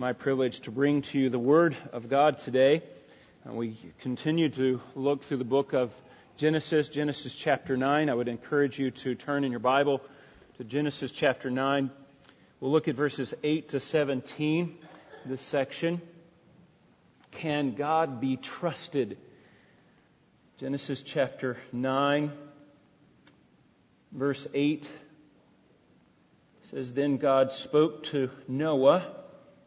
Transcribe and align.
my 0.00 0.12
privilege 0.12 0.60
to 0.60 0.70
bring 0.70 1.02
to 1.02 1.18
you 1.18 1.28
the 1.28 1.40
Word 1.40 1.76
of 1.92 2.08
God 2.08 2.38
today. 2.38 2.84
And 3.44 3.56
we 3.56 3.76
continue 3.98 4.48
to 4.50 4.80
look 4.94 5.24
through 5.24 5.38
the 5.38 5.44
book 5.44 5.72
of 5.72 5.92
Genesis, 6.36 6.86
Genesis 6.86 7.34
chapter 7.34 7.76
9. 7.76 8.08
I 8.08 8.14
would 8.14 8.28
encourage 8.28 8.78
you 8.78 8.92
to 8.92 9.16
turn 9.16 9.42
in 9.42 9.50
your 9.50 9.58
Bible 9.58 10.00
to 10.56 10.62
Genesis 10.62 11.10
chapter 11.10 11.50
9. 11.50 11.90
We'll 12.60 12.70
look 12.70 12.86
at 12.86 12.94
verses 12.94 13.34
8 13.42 13.70
to 13.70 13.80
17, 13.80 14.78
this 15.26 15.40
section. 15.40 16.00
Can 17.32 17.74
God 17.74 18.20
be 18.20 18.36
trusted? 18.36 19.18
Genesis 20.58 21.02
chapter 21.02 21.56
9, 21.72 22.30
verse 24.12 24.46
8 24.54 24.88
says, 26.70 26.92
Then 26.92 27.16
God 27.16 27.50
spoke 27.50 28.04
to 28.04 28.30
Noah 28.46 29.04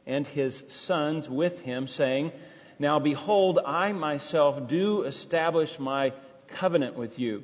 and 0.05 0.25
his 0.25 0.61
sons 0.69 1.29
with 1.29 1.61
him, 1.61 1.87
saying, 1.87 2.31
Now 2.79 2.99
behold, 2.99 3.59
I 3.65 3.91
myself 3.91 4.67
do 4.67 5.03
establish 5.03 5.79
my 5.79 6.13
covenant 6.47 6.95
with 6.95 7.19
you, 7.19 7.43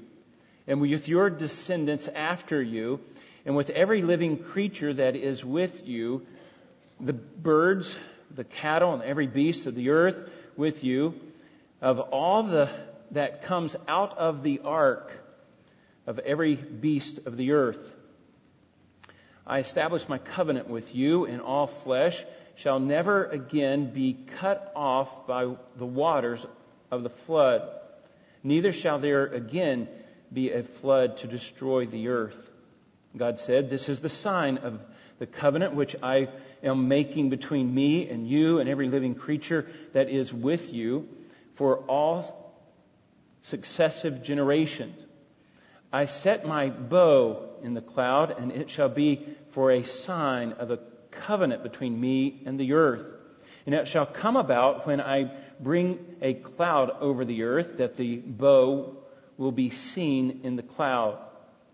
and 0.68 0.82
with 0.82 1.08
your 1.08 1.30
descendants 1.30 2.08
after 2.08 2.62
you, 2.62 3.00
and 3.46 3.56
with 3.56 3.70
every 3.70 4.02
living 4.02 4.38
creature 4.38 4.94
that 4.94 5.16
is 5.16 5.44
with 5.44 5.88
you, 5.88 6.26
the 7.00 7.14
birds, 7.14 7.96
the 8.34 8.44
cattle, 8.44 8.94
and 8.94 9.04
every 9.04 9.28
beast 9.28 9.66
of 9.66 9.76
the 9.76 9.92
earth 9.92 10.18
with 10.58 10.84
you, 10.84 11.14
of 11.82 12.00
all 12.00 12.44
the 12.44 12.70
that 13.12 13.44
comes 13.44 13.76
out 13.88 14.18
of 14.18 14.44
the 14.44 14.60
ark, 14.66 15.12
of 16.06 16.20
every 16.20 16.56
beast 16.56 17.20
of 17.26 17.38
the 17.38 17.54
earth. 17.54 17.94
I 19.46 19.60
establish 19.60 20.10
my 20.10 20.18
covenant 20.18 20.68
with 20.68 20.94
you 20.94 21.26
in 21.26 21.40
all 21.40 21.68
flesh 21.68 22.22
shall 22.58 22.80
never 22.80 23.26
again 23.26 23.92
be 23.92 24.18
cut 24.40 24.72
off 24.76 25.28
by 25.28 25.56
the 25.78 25.86
waters 25.86 26.46
of 26.92 27.04
the 27.04 27.10
flood. 27.10 27.70
Neither 28.44 28.74
shall 28.74 29.00
there 29.00 29.26
again 29.26 29.88
be 30.34 30.52
a 30.52 30.64
flood 30.64 31.18
to 31.18 31.28
destroy 31.28 31.86
the 31.86 32.10
earth. 32.10 32.38
God 33.16 33.40
said, 33.40 33.70
This 33.70 33.90
is 33.90 34.00
the 34.00 34.10
sign 34.10 34.58
of 34.58 34.80
the 35.20 35.28
covenant 35.28 35.74
which 35.74 35.96
I 36.02 36.30
am 36.64 36.88
making 36.88 37.30
between 37.30 37.74
me 37.74 38.10
and 38.10 38.28
you 38.28 38.60
and 38.60 38.68
every 38.68 38.90
living 38.90 39.16
creature 39.16 39.68
that 39.94 40.10
is 40.10 40.34
with 40.34 40.74
you 40.74 41.08
for 41.56 41.78
all 41.88 42.56
successive 43.44 44.24
generations. 44.24 45.00
I 45.94 46.06
set 46.06 46.46
my 46.46 46.70
bow 46.70 47.50
in 47.64 47.74
the 47.74 47.82
cloud, 47.82 48.32
and 48.38 48.52
it 48.52 48.70
shall 48.70 48.90
be 48.90 49.26
for 49.52 49.72
a 49.72 49.84
sign 49.84 50.54
of 50.54 50.72
a 50.72 50.80
covenant 51.18 51.64
between 51.64 52.00
me 52.00 52.42
and 52.46 52.60
the 52.60 52.74
earth. 52.74 53.06
And 53.66 53.76
it 53.76 53.88
shall 53.88 54.06
come 54.06 54.38
about 54.38 54.88
when 54.88 55.02
I 55.02 55.32
bring 55.60 56.00
a 56.22 56.34
cloud 56.34 56.90
over 57.02 57.26
the 57.26 57.44
earth 57.44 57.78
that 57.78 57.98
the 57.98 58.18
bow 58.18 58.96
will 59.38 59.52
be 59.52 59.70
seen 59.70 60.42
in 60.44 60.56
the 60.56 60.64
cloud. 60.64 61.20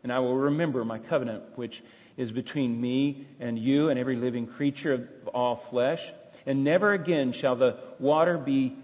And 0.01 0.11
I 0.11 0.19
will 0.19 0.35
remember 0.35 0.83
my 0.83 0.99
covenant, 0.99 1.43
which 1.55 1.83
is 2.17 2.31
between 2.31 2.79
me 2.79 3.27
and 3.39 3.57
you 3.57 3.89
and 3.89 3.99
every 3.99 4.15
living 4.15 4.47
creature 4.47 4.93
of 4.93 5.27
all 5.29 5.55
flesh. 5.55 6.03
And 6.45 6.63
never 6.63 6.93
again 6.93 7.31
shall 7.31 7.55
the 7.55 7.77
water 7.99 8.37
be 8.37 8.75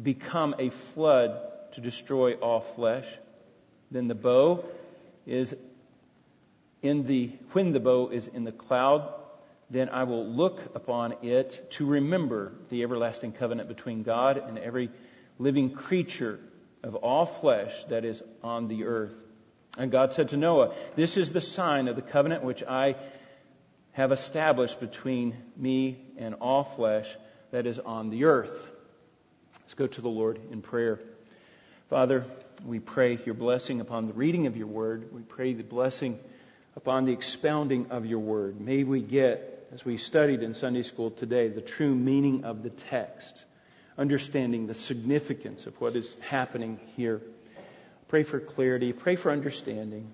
become 0.00 0.54
a 0.58 0.70
flood 0.70 1.38
to 1.72 1.80
destroy 1.80 2.34
all 2.34 2.60
flesh. 2.60 3.06
Then 3.90 4.08
the 4.08 4.14
bow 4.14 4.64
is 5.26 5.54
in 6.82 7.06
the 7.06 7.32
when 7.52 7.72
the 7.72 7.80
bow 7.80 8.08
is 8.08 8.28
in 8.28 8.44
the 8.44 8.52
cloud 8.52 9.12
then 9.70 9.88
I 9.88 10.04
will 10.04 10.26
look 10.26 10.74
upon 10.74 11.14
it 11.22 11.70
to 11.72 11.86
remember 11.86 12.52
the 12.70 12.82
everlasting 12.82 13.32
covenant 13.32 13.68
between 13.68 14.02
God 14.02 14.36
and 14.36 14.58
every 14.58 14.90
living 15.38 15.70
creature 15.70 16.40
of 16.82 16.96
all 16.96 17.26
flesh 17.26 17.84
that 17.84 18.04
is 18.04 18.20
on 18.42 18.68
the 18.68 18.84
earth. 18.84 19.14
And 19.78 19.92
God 19.92 20.12
said 20.12 20.30
to 20.30 20.36
Noah, 20.36 20.74
This 20.96 21.16
is 21.16 21.30
the 21.30 21.40
sign 21.40 21.86
of 21.86 21.94
the 21.94 22.02
covenant 22.02 22.42
which 22.42 22.64
I 22.64 22.96
have 23.92 24.10
established 24.10 24.80
between 24.80 25.36
me 25.56 26.00
and 26.18 26.34
all 26.40 26.64
flesh 26.64 27.08
that 27.52 27.66
is 27.66 27.78
on 27.78 28.10
the 28.10 28.24
earth. 28.24 28.70
Let's 29.62 29.74
go 29.74 29.86
to 29.86 30.00
the 30.00 30.08
Lord 30.08 30.40
in 30.50 30.62
prayer. 30.62 30.98
Father, 31.88 32.24
we 32.64 32.80
pray 32.80 33.18
your 33.24 33.34
blessing 33.34 33.80
upon 33.80 34.06
the 34.06 34.12
reading 34.12 34.46
of 34.46 34.56
your 34.56 34.66
word. 34.66 35.12
We 35.12 35.22
pray 35.22 35.54
the 35.54 35.62
blessing 35.62 36.18
upon 36.76 37.04
the 37.04 37.12
expounding 37.12 37.90
of 37.90 38.06
your 38.06 38.18
word. 38.18 38.60
May 38.60 38.84
we 38.84 39.00
get 39.00 39.59
as 39.72 39.84
we 39.84 39.96
studied 39.96 40.42
in 40.42 40.54
Sunday 40.54 40.82
school 40.82 41.10
today, 41.10 41.48
the 41.48 41.60
true 41.60 41.94
meaning 41.94 42.44
of 42.44 42.62
the 42.62 42.70
text, 42.70 43.44
understanding 43.96 44.66
the 44.66 44.74
significance 44.74 45.66
of 45.66 45.80
what 45.80 45.94
is 45.94 46.14
happening 46.20 46.80
here. 46.96 47.20
Pray 48.08 48.24
for 48.24 48.40
clarity, 48.40 48.92
pray 48.92 49.14
for 49.14 49.30
understanding. 49.30 50.10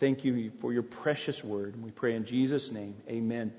Thank 0.00 0.24
you 0.24 0.52
for 0.60 0.72
your 0.72 0.82
precious 0.82 1.42
word. 1.42 1.82
We 1.82 1.90
pray 1.90 2.14
in 2.14 2.26
Jesus' 2.26 2.70
name. 2.70 2.94
Amen. 3.08 3.52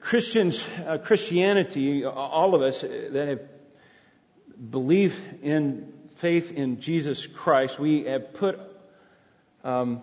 Christians, 0.00 0.64
uh, 0.86 0.98
Christianity, 0.98 2.04
all 2.04 2.54
of 2.54 2.62
us 2.62 2.80
that 2.80 3.28
have 3.28 3.40
believed 4.70 5.18
in 5.42 5.92
faith 6.16 6.52
in 6.52 6.80
Jesus 6.80 7.26
Christ, 7.26 7.78
we 7.78 8.04
have 8.04 8.34
put 8.34 8.60
um, 9.64 10.02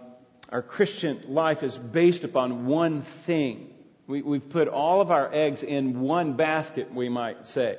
our 0.49 0.61
Christian 0.61 1.21
life 1.27 1.63
is 1.63 1.77
based 1.77 2.23
upon 2.23 2.65
one 2.67 3.01
thing. 3.01 3.69
We, 4.07 4.21
have 4.21 4.49
put 4.49 4.69
all 4.69 5.01
of 5.01 5.11
our 5.11 5.29
eggs 5.33 5.63
in 5.63 5.99
one 5.99 6.33
basket, 6.33 6.93
we 6.93 7.09
might 7.09 7.47
say. 7.47 7.77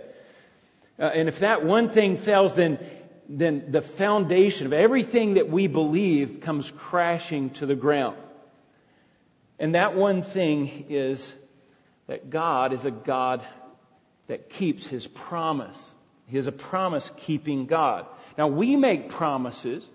Uh, 0.99 1.05
and 1.05 1.29
if 1.29 1.39
that 1.39 1.65
one 1.65 1.91
thing 1.91 2.19
fails, 2.19 2.55
then, 2.55 2.79
then 3.29 3.71
the 3.71 3.81
foundation 3.81 4.67
of 4.67 4.75
everything 4.75 5.35
that 5.35 5.49
we 5.49 5.67
believe 5.67 6.41
comes 6.43 6.71
crashing 6.71 7.51
to 7.51 7.67
the 7.67 7.75
ground. 7.75 8.19
And 9.59 9.75
that 9.75 9.97
one 9.97 10.21
thing 10.21 10.87
is 10.91 11.35
that 12.07 12.29
God 12.29 12.75
is 12.75 12.85
a 12.85 12.91
God 12.91 13.43
that 14.27 14.51
keeps 14.51 14.87
His 14.87 15.07
promise. 15.07 15.95
He 16.27 16.37
is 16.37 16.47
a 16.47 16.53
promise 16.53 17.11
keeping 17.17 17.65
God. 17.65 18.07
Now 18.37 18.49
we 18.49 18.77
make 18.77 19.09
promises 19.09 19.89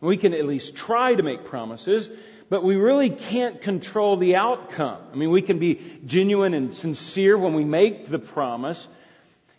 we 0.00 0.16
can 0.16 0.34
at 0.34 0.46
least 0.46 0.74
try 0.76 1.14
to 1.14 1.22
make 1.22 1.44
promises, 1.44 2.08
but 2.48 2.64
we 2.64 2.76
really 2.76 3.10
can't 3.10 3.60
control 3.60 4.16
the 4.16 4.36
outcome. 4.36 4.98
I 5.12 5.16
mean, 5.16 5.30
we 5.30 5.42
can 5.42 5.58
be 5.58 5.80
genuine 6.04 6.54
and 6.54 6.74
sincere 6.74 7.38
when 7.38 7.54
we 7.54 7.64
make 7.64 8.08
the 8.08 8.18
promise, 8.18 8.88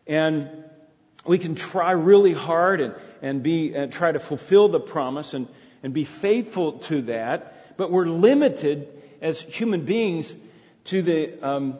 and 0.07 0.49
we 1.25 1.37
can 1.37 1.55
try 1.55 1.91
really 1.91 2.33
hard 2.33 2.81
and, 2.81 2.95
and 3.21 3.43
be, 3.43 3.73
and 3.75 3.93
try 3.93 4.11
to 4.11 4.19
fulfill 4.19 4.67
the 4.67 4.79
promise 4.79 5.33
and, 5.33 5.47
and 5.83 5.93
be 5.93 6.03
faithful 6.03 6.79
to 6.79 7.03
that, 7.03 7.77
but 7.77 7.91
we're 7.91 8.07
limited 8.07 8.87
as 9.21 9.39
human 9.39 9.85
beings 9.85 10.33
to 10.85 11.01
the, 11.01 11.47
um, 11.47 11.77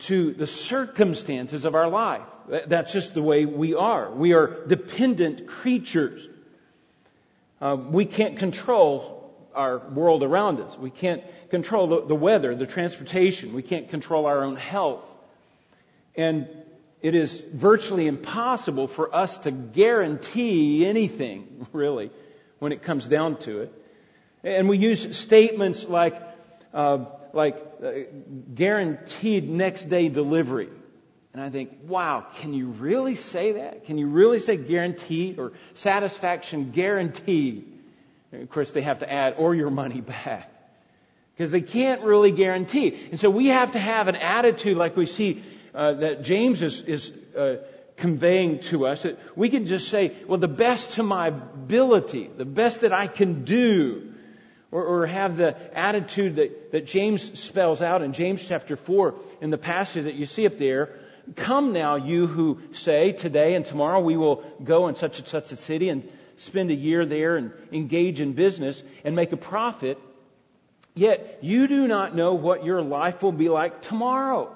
to 0.00 0.32
the 0.32 0.46
circumstances 0.46 1.64
of 1.64 1.74
our 1.74 1.88
life. 1.88 2.22
That's 2.66 2.92
just 2.92 3.14
the 3.14 3.22
way 3.22 3.44
we 3.44 3.74
are. 3.74 4.10
We 4.10 4.32
are 4.32 4.66
dependent 4.66 5.46
creatures. 5.46 6.26
Uh, 7.62 7.76
we 7.76 8.04
can't 8.04 8.38
control 8.38 9.32
our 9.54 9.78
world 9.78 10.24
around 10.24 10.60
us. 10.60 10.76
We 10.76 10.90
can't 10.90 11.22
control 11.50 11.86
the, 11.86 12.06
the 12.06 12.14
weather, 12.16 12.56
the 12.56 12.66
transportation. 12.66 13.52
We 13.52 13.62
can't 13.62 13.88
control 13.88 14.26
our 14.26 14.42
own 14.42 14.56
health. 14.56 15.08
And 16.16 16.48
it 17.02 17.14
is 17.14 17.40
virtually 17.40 18.08
impossible 18.08 18.88
for 18.88 19.14
us 19.14 19.38
to 19.38 19.52
guarantee 19.52 20.84
anything, 20.84 21.68
really, 21.72 22.10
when 22.58 22.72
it 22.72 22.82
comes 22.82 23.06
down 23.06 23.38
to 23.40 23.60
it. 23.60 23.72
And 24.42 24.68
we 24.68 24.78
use 24.78 25.16
statements 25.16 25.86
like, 25.86 26.20
uh, 26.74 27.04
like 27.32 27.56
uh, 27.80 27.90
guaranteed 28.52 29.48
next 29.48 29.84
day 29.84 30.08
delivery. 30.08 30.68
And 31.34 31.42
I 31.42 31.48
think, 31.48 31.78
wow, 31.86 32.26
can 32.40 32.52
you 32.52 32.66
really 32.66 33.16
say 33.16 33.52
that? 33.52 33.86
Can 33.86 33.96
you 33.96 34.06
really 34.06 34.38
say 34.38 34.56
guaranteed 34.56 35.38
or 35.38 35.52
satisfaction 35.72 36.72
guaranteed? 36.72 37.72
Of 38.32 38.50
course, 38.50 38.70
they 38.72 38.82
have 38.82 38.98
to 38.98 39.10
add, 39.10 39.36
or 39.38 39.54
your 39.54 39.70
money 39.70 40.00
back. 40.00 40.50
Because 41.34 41.50
they 41.50 41.62
can't 41.62 42.02
really 42.02 42.32
guarantee. 42.32 42.98
And 43.10 43.18
so 43.18 43.30
we 43.30 43.48
have 43.48 43.72
to 43.72 43.78
have 43.78 44.08
an 44.08 44.16
attitude 44.16 44.76
like 44.76 44.96
we 44.96 45.06
see 45.06 45.42
uh, 45.74 45.94
that 45.94 46.22
James 46.22 46.60
is, 46.60 46.82
is 46.82 47.12
uh, 47.36 47.56
conveying 47.96 48.60
to 48.60 48.86
us. 48.86 49.02
That 49.02 49.18
we 49.34 49.48
can 49.48 49.66
just 49.66 49.88
say, 49.88 50.14
well, 50.26 50.38
the 50.38 50.48
best 50.48 50.92
to 50.92 51.02
my 51.02 51.28
ability, 51.28 52.28
the 52.36 52.44
best 52.44 52.82
that 52.82 52.92
I 52.92 53.06
can 53.06 53.44
do. 53.44 54.08
Or, 54.70 54.84
or 54.84 55.06
have 55.06 55.36
the 55.36 55.54
attitude 55.78 56.36
that, 56.36 56.72
that 56.72 56.86
James 56.86 57.38
spells 57.38 57.82
out 57.82 58.00
in 58.00 58.14
James 58.14 58.46
chapter 58.46 58.74
4 58.74 59.14
in 59.42 59.50
the 59.50 59.58
passage 59.58 60.04
that 60.04 60.14
you 60.14 60.24
see 60.24 60.46
up 60.46 60.56
there 60.56 60.98
Come 61.36 61.72
now, 61.72 61.96
you 61.96 62.26
who 62.26 62.60
say 62.72 63.12
today 63.12 63.54
and 63.54 63.64
tomorrow 63.64 64.00
we 64.00 64.16
will 64.16 64.44
go 64.62 64.88
in 64.88 64.96
such 64.96 65.18
and 65.18 65.28
such 65.28 65.52
a 65.52 65.56
city 65.56 65.88
and 65.88 66.08
spend 66.36 66.70
a 66.70 66.74
year 66.74 67.06
there 67.06 67.36
and 67.36 67.52
engage 67.70 68.20
in 68.20 68.32
business 68.32 68.82
and 69.04 69.14
make 69.14 69.32
a 69.32 69.36
profit. 69.36 69.98
Yet 70.94 71.38
you 71.42 71.68
do 71.68 71.86
not 71.86 72.14
know 72.14 72.34
what 72.34 72.64
your 72.64 72.82
life 72.82 73.22
will 73.22 73.32
be 73.32 73.48
like 73.48 73.82
tomorrow. 73.82 74.54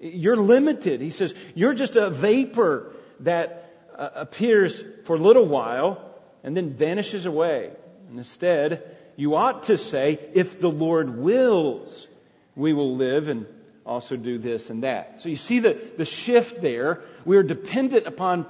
You're 0.00 0.36
limited. 0.36 1.00
He 1.00 1.10
says, 1.10 1.34
you're 1.54 1.74
just 1.74 1.96
a 1.96 2.10
vapor 2.10 2.92
that 3.20 3.72
uh, 3.96 4.10
appears 4.14 4.82
for 5.04 5.16
a 5.16 5.18
little 5.18 5.46
while 5.46 6.14
and 6.44 6.56
then 6.56 6.74
vanishes 6.74 7.26
away. 7.26 7.70
And 8.08 8.18
instead, 8.18 8.96
you 9.16 9.34
ought 9.34 9.64
to 9.64 9.78
say, 9.78 10.18
if 10.34 10.60
the 10.60 10.70
Lord 10.70 11.18
wills, 11.18 12.06
we 12.54 12.72
will 12.72 12.96
live 12.96 13.28
and 13.28 13.46
also 13.86 14.16
do 14.16 14.38
this 14.38 14.68
and 14.68 14.82
that. 14.82 15.20
So 15.20 15.28
you 15.28 15.36
see 15.36 15.60
the, 15.60 15.78
the 15.96 16.04
shift 16.04 16.60
there. 16.60 17.02
We 17.24 17.36
are 17.36 17.42
dependent 17.42 18.06
upon 18.06 18.46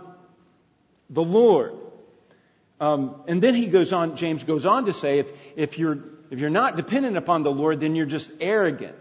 the 1.10 1.22
Lord. 1.22 1.74
Um, 2.80 3.22
and 3.28 3.42
then 3.42 3.54
he 3.54 3.66
goes 3.66 3.92
on, 3.92 4.16
James 4.16 4.44
goes 4.44 4.66
on 4.66 4.86
to 4.86 4.92
say, 4.92 5.20
if, 5.20 5.30
if 5.56 5.78
you're, 5.78 5.98
if 6.30 6.40
you're 6.40 6.50
not 6.50 6.76
dependent 6.76 7.16
upon 7.16 7.42
the 7.42 7.50
Lord, 7.50 7.80
then 7.80 7.94
you're 7.94 8.06
just 8.06 8.30
arrogant. 8.40 8.96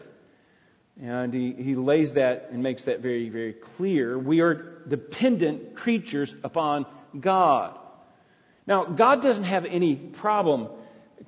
And 1.01 1.33
he, 1.33 1.51
he 1.51 1.75
lays 1.75 2.13
that 2.13 2.49
and 2.51 2.63
makes 2.63 2.83
that 2.83 3.01
very, 3.01 3.29
very 3.29 3.53
clear. 3.53 4.17
We 4.17 4.41
are 4.41 4.81
dependent 4.87 5.75
creatures 5.75 6.33
upon 6.43 6.85
God. 7.19 7.77
Now, 8.67 8.85
God 8.85 9.21
doesn't 9.21 9.43
have 9.43 9.65
any 9.65 9.95
problem 9.95 10.69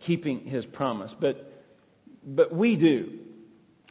keeping 0.01 0.45
his 0.45 0.65
promise, 0.65 1.13
but, 1.17 1.63
but 2.25 2.53
we 2.53 2.75
do. 2.75 3.19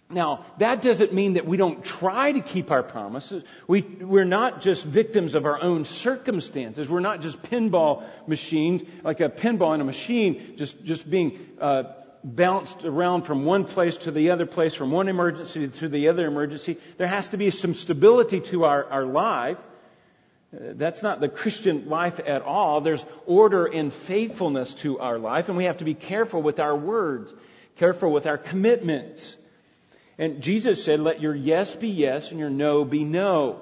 Now, 0.08 0.44
that 0.58 0.82
doesn't 0.82 1.12
mean 1.12 1.32
that 1.32 1.46
we 1.46 1.56
don't 1.56 1.84
try 1.84 2.30
to 2.30 2.40
keep 2.40 2.70
our 2.70 2.84
promises. 2.84 3.42
We, 3.66 3.82
we're 3.82 4.24
not 4.24 4.60
just 4.60 4.84
victims 4.84 5.34
of 5.34 5.46
our 5.46 5.60
own 5.60 5.84
circumstances. 5.84 6.88
We're 6.88 7.00
not 7.00 7.22
just 7.22 7.42
pinball 7.42 8.04
machines, 8.28 8.82
like 9.02 9.20
a 9.20 9.28
pinball 9.28 9.74
in 9.74 9.80
a 9.80 9.84
machine, 9.84 10.54
just, 10.56 10.84
just 10.84 11.10
being 11.10 11.40
uh, 11.60 11.84
bounced 12.22 12.84
around 12.84 13.22
from 13.22 13.44
one 13.44 13.64
place 13.64 13.96
to 13.98 14.12
the 14.12 14.30
other 14.30 14.46
place, 14.46 14.74
from 14.74 14.92
one 14.92 15.08
emergency 15.08 15.66
to 15.66 15.88
the 15.88 16.08
other 16.08 16.26
emergency. 16.26 16.78
There 16.98 17.08
has 17.08 17.30
to 17.30 17.36
be 17.36 17.50
some 17.50 17.74
stability 17.74 18.40
to 18.52 18.64
our, 18.64 18.84
our 18.84 19.06
life. 19.06 19.58
Uh, 20.54 20.74
that's 20.74 21.02
not 21.02 21.20
the 21.20 21.28
Christian 21.28 21.88
life 21.88 22.20
at 22.20 22.42
all. 22.42 22.80
There's 22.80 23.04
order 23.26 23.66
and 23.66 23.92
faithfulness 23.92 24.72
to 24.74 25.00
our 25.00 25.18
life, 25.18 25.48
and 25.48 25.56
we 25.56 25.64
have 25.64 25.78
to 25.78 25.84
be 25.84 25.94
careful 25.94 26.42
with 26.42 26.60
our 26.60 26.76
words, 26.76 27.34
careful 27.74 28.12
with 28.12 28.28
our 28.28 28.38
commitments. 28.38 29.36
And 30.18 30.40
Jesus 30.40 30.82
said, 30.84 31.00
let 31.00 31.20
your 31.20 31.34
yes 31.34 31.74
be 31.74 31.88
yes 31.88 32.30
and 32.30 32.40
your 32.40 32.50
no 32.50 32.84
be 32.84 33.04
no. 33.04 33.60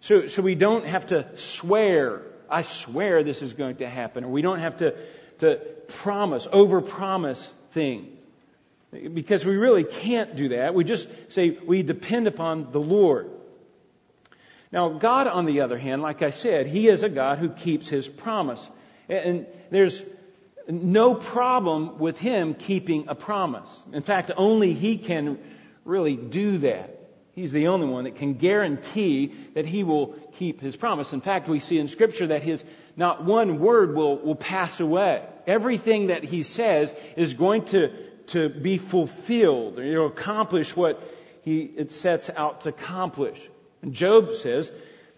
So, 0.00 0.26
so 0.26 0.42
we 0.42 0.54
don't 0.54 0.86
have 0.86 1.08
to 1.08 1.36
swear, 1.36 2.22
I 2.48 2.62
swear 2.62 3.22
this 3.22 3.42
is 3.42 3.54
going 3.54 3.76
to 3.76 3.88
happen, 3.88 4.24
or 4.24 4.28
we 4.28 4.42
don't 4.42 4.60
have 4.60 4.78
to, 4.78 4.94
to 5.38 5.56
promise, 5.88 6.46
overpromise 6.46 7.50
things. 7.72 8.20
Because 8.92 9.44
we 9.44 9.56
really 9.56 9.84
can't 9.84 10.36
do 10.36 10.50
that. 10.50 10.74
We 10.74 10.84
just 10.84 11.08
say 11.30 11.50
we 11.50 11.82
depend 11.82 12.28
upon 12.28 12.70
the 12.70 12.80
Lord. 12.80 13.28
Now, 14.70 14.90
God, 14.90 15.26
on 15.26 15.46
the 15.46 15.62
other 15.62 15.78
hand, 15.78 16.00
like 16.00 16.22
I 16.22 16.30
said, 16.30 16.66
He 16.66 16.88
is 16.88 17.02
a 17.02 17.08
God 17.08 17.38
who 17.38 17.48
keeps 17.48 17.88
His 17.88 18.06
promise. 18.06 18.64
And 19.08 19.46
there's 19.70 20.02
no 20.68 21.14
problem 21.14 21.98
with 21.98 22.18
him 22.18 22.54
keeping 22.54 23.08
a 23.08 23.14
promise. 23.14 23.68
In 23.92 24.02
fact, 24.02 24.30
only 24.36 24.72
he 24.72 24.96
can 24.96 25.38
really 25.84 26.16
do 26.16 26.58
that. 26.58 26.90
He's 27.32 27.52
the 27.52 27.66
only 27.66 27.88
one 27.88 28.04
that 28.04 28.14
can 28.14 28.34
guarantee 28.34 29.34
that 29.54 29.66
he 29.66 29.82
will 29.82 30.14
keep 30.38 30.60
his 30.60 30.76
promise. 30.76 31.12
In 31.12 31.20
fact, 31.20 31.48
we 31.48 31.58
see 31.58 31.78
in 31.78 31.88
scripture 31.88 32.28
that 32.28 32.42
his 32.42 32.64
not 32.96 33.24
one 33.24 33.58
word 33.58 33.96
will, 33.96 34.18
will 34.18 34.36
pass 34.36 34.78
away. 34.78 35.24
Everything 35.46 36.06
that 36.06 36.22
he 36.22 36.44
says 36.44 36.94
is 37.16 37.34
going 37.34 37.64
to, 37.66 37.88
to 38.28 38.48
be 38.48 38.78
fulfilled, 38.78 39.78
you 39.78 39.94
know, 39.94 40.04
accomplish 40.04 40.76
what 40.76 41.02
he, 41.42 41.62
it 41.62 41.90
sets 41.90 42.30
out 42.30 42.62
to 42.62 42.68
accomplish. 42.68 43.38
And 43.82 43.92
Job 43.92 44.36
says, 44.36 44.70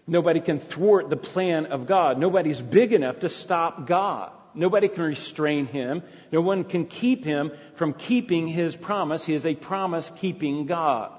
nobody 0.07 0.39
can 0.39 0.59
thwart 0.59 1.11
the 1.11 1.17
plan 1.17 1.67
of 1.67 1.85
God. 1.85 2.17
Nobody's 2.17 2.59
big 2.59 2.93
enough 2.93 3.19
to 3.19 3.29
stop 3.29 3.85
God. 3.85 4.31
Nobody 4.53 4.87
can 4.87 5.03
restrain 5.03 5.67
him. 5.67 6.03
No 6.31 6.41
one 6.41 6.63
can 6.63 6.85
keep 6.85 7.23
him 7.23 7.51
from 7.75 7.93
keeping 7.93 8.47
his 8.47 8.75
promise. 8.75 9.25
He 9.25 9.33
is 9.33 9.45
a 9.45 9.55
promise 9.55 10.11
keeping 10.17 10.65
God. 10.65 11.11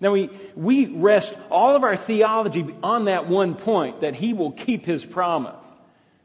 Now 0.00 0.10
we, 0.10 0.30
we 0.56 0.86
rest 0.86 1.32
all 1.48 1.76
of 1.76 1.84
our 1.84 1.96
theology 1.96 2.66
on 2.82 3.04
that 3.04 3.28
one 3.28 3.54
point 3.54 4.00
that 4.00 4.16
he 4.16 4.32
will 4.32 4.50
keep 4.50 4.84
his 4.84 5.04
promise. 5.04 5.64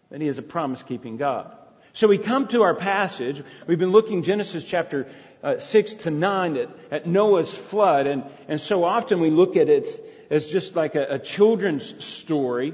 That 0.09 0.19
he 0.19 0.27
is 0.27 0.39
a 0.39 0.43
promise 0.43 0.81
keeping 0.81 1.17
God. 1.17 1.51
So 1.93 2.07
we 2.07 2.17
come 2.17 2.47
to 2.49 2.63
our 2.63 2.75
passage. 2.75 3.43
We've 3.67 3.79
been 3.79 3.91
looking 3.91 4.23
Genesis 4.23 4.63
chapter 4.63 5.07
uh, 5.43 5.59
6 5.59 5.93
to 5.95 6.11
9 6.11 6.57
at, 6.57 6.69
at, 6.91 7.07
Noah's 7.07 7.53
flood. 7.53 8.07
And, 8.07 8.23
and 8.47 8.59
so 8.61 8.83
often 8.83 9.19
we 9.19 9.29
look 9.29 9.55
at 9.55 9.69
it 9.69 9.87
as 10.29 10.47
just 10.47 10.75
like 10.75 10.95
a, 10.95 11.15
a 11.15 11.19
children's 11.19 12.03
story. 12.03 12.73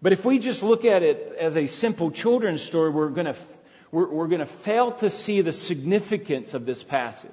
But 0.00 0.12
if 0.12 0.24
we 0.24 0.38
just 0.38 0.62
look 0.62 0.84
at 0.84 1.02
it 1.02 1.34
as 1.38 1.56
a 1.56 1.66
simple 1.66 2.10
children's 2.10 2.62
story, 2.62 2.90
we're 2.90 3.08
going 3.08 3.26
to 3.26 3.36
we're, 3.90 4.08
we're 4.08 4.28
going 4.28 4.40
to 4.40 4.46
fail 4.46 4.92
to 4.92 5.10
see 5.10 5.40
the 5.40 5.52
significance 5.52 6.54
of 6.54 6.66
this 6.66 6.82
passage. 6.82 7.30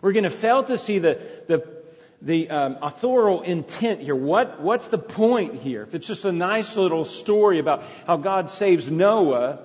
We're 0.00 0.12
going 0.12 0.24
to 0.24 0.30
fail 0.30 0.64
to 0.64 0.78
see 0.78 0.98
the 0.98 1.20
the 1.46 1.80
the 2.22 2.50
um, 2.50 2.78
authorial 2.82 3.42
intent 3.42 4.00
here. 4.00 4.16
What 4.16 4.60
what's 4.60 4.88
the 4.88 4.98
point 4.98 5.56
here? 5.56 5.82
If 5.82 5.94
it's 5.94 6.06
just 6.06 6.24
a 6.24 6.32
nice 6.32 6.76
little 6.76 7.04
story 7.04 7.58
about 7.58 7.84
how 8.06 8.16
God 8.16 8.50
saves 8.50 8.90
Noah 8.90 9.60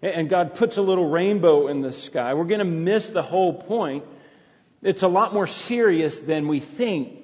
and 0.00 0.28
God 0.28 0.54
puts 0.54 0.78
a 0.78 0.82
little 0.82 1.08
rainbow 1.08 1.68
in 1.68 1.80
the 1.80 1.92
sky, 1.92 2.34
we're 2.34 2.44
going 2.44 2.60
to 2.60 2.64
miss 2.64 3.08
the 3.10 3.22
whole 3.22 3.52
point. 3.52 4.04
It's 4.82 5.02
a 5.02 5.08
lot 5.08 5.32
more 5.32 5.46
serious 5.46 6.18
than 6.18 6.48
we 6.48 6.60
think. 6.60 7.21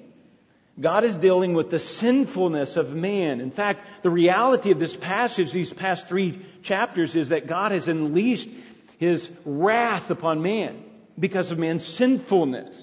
God 0.79 1.03
is 1.03 1.15
dealing 1.15 1.53
with 1.53 1.69
the 1.69 1.79
sinfulness 1.79 2.77
of 2.77 2.93
man. 2.93 3.41
In 3.41 3.51
fact, 3.51 3.85
the 4.01 4.09
reality 4.09 4.71
of 4.71 4.79
this 4.79 4.95
passage, 4.95 5.51
these 5.51 5.73
past 5.73 6.07
three 6.07 6.45
chapters, 6.61 7.15
is 7.15 7.29
that 7.29 7.47
God 7.47 7.71
has 7.71 7.87
unleashed 7.87 8.49
his 8.97 9.29
wrath 9.45 10.09
upon 10.09 10.41
man 10.41 10.81
because 11.17 11.51
of 11.51 11.59
man's 11.59 11.85
sinfulness. 11.85 12.75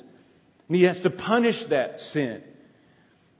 And 0.68 0.76
he 0.76 0.84
has 0.84 1.00
to 1.00 1.10
punish 1.10 1.64
that 1.64 2.00
sin. 2.00 2.42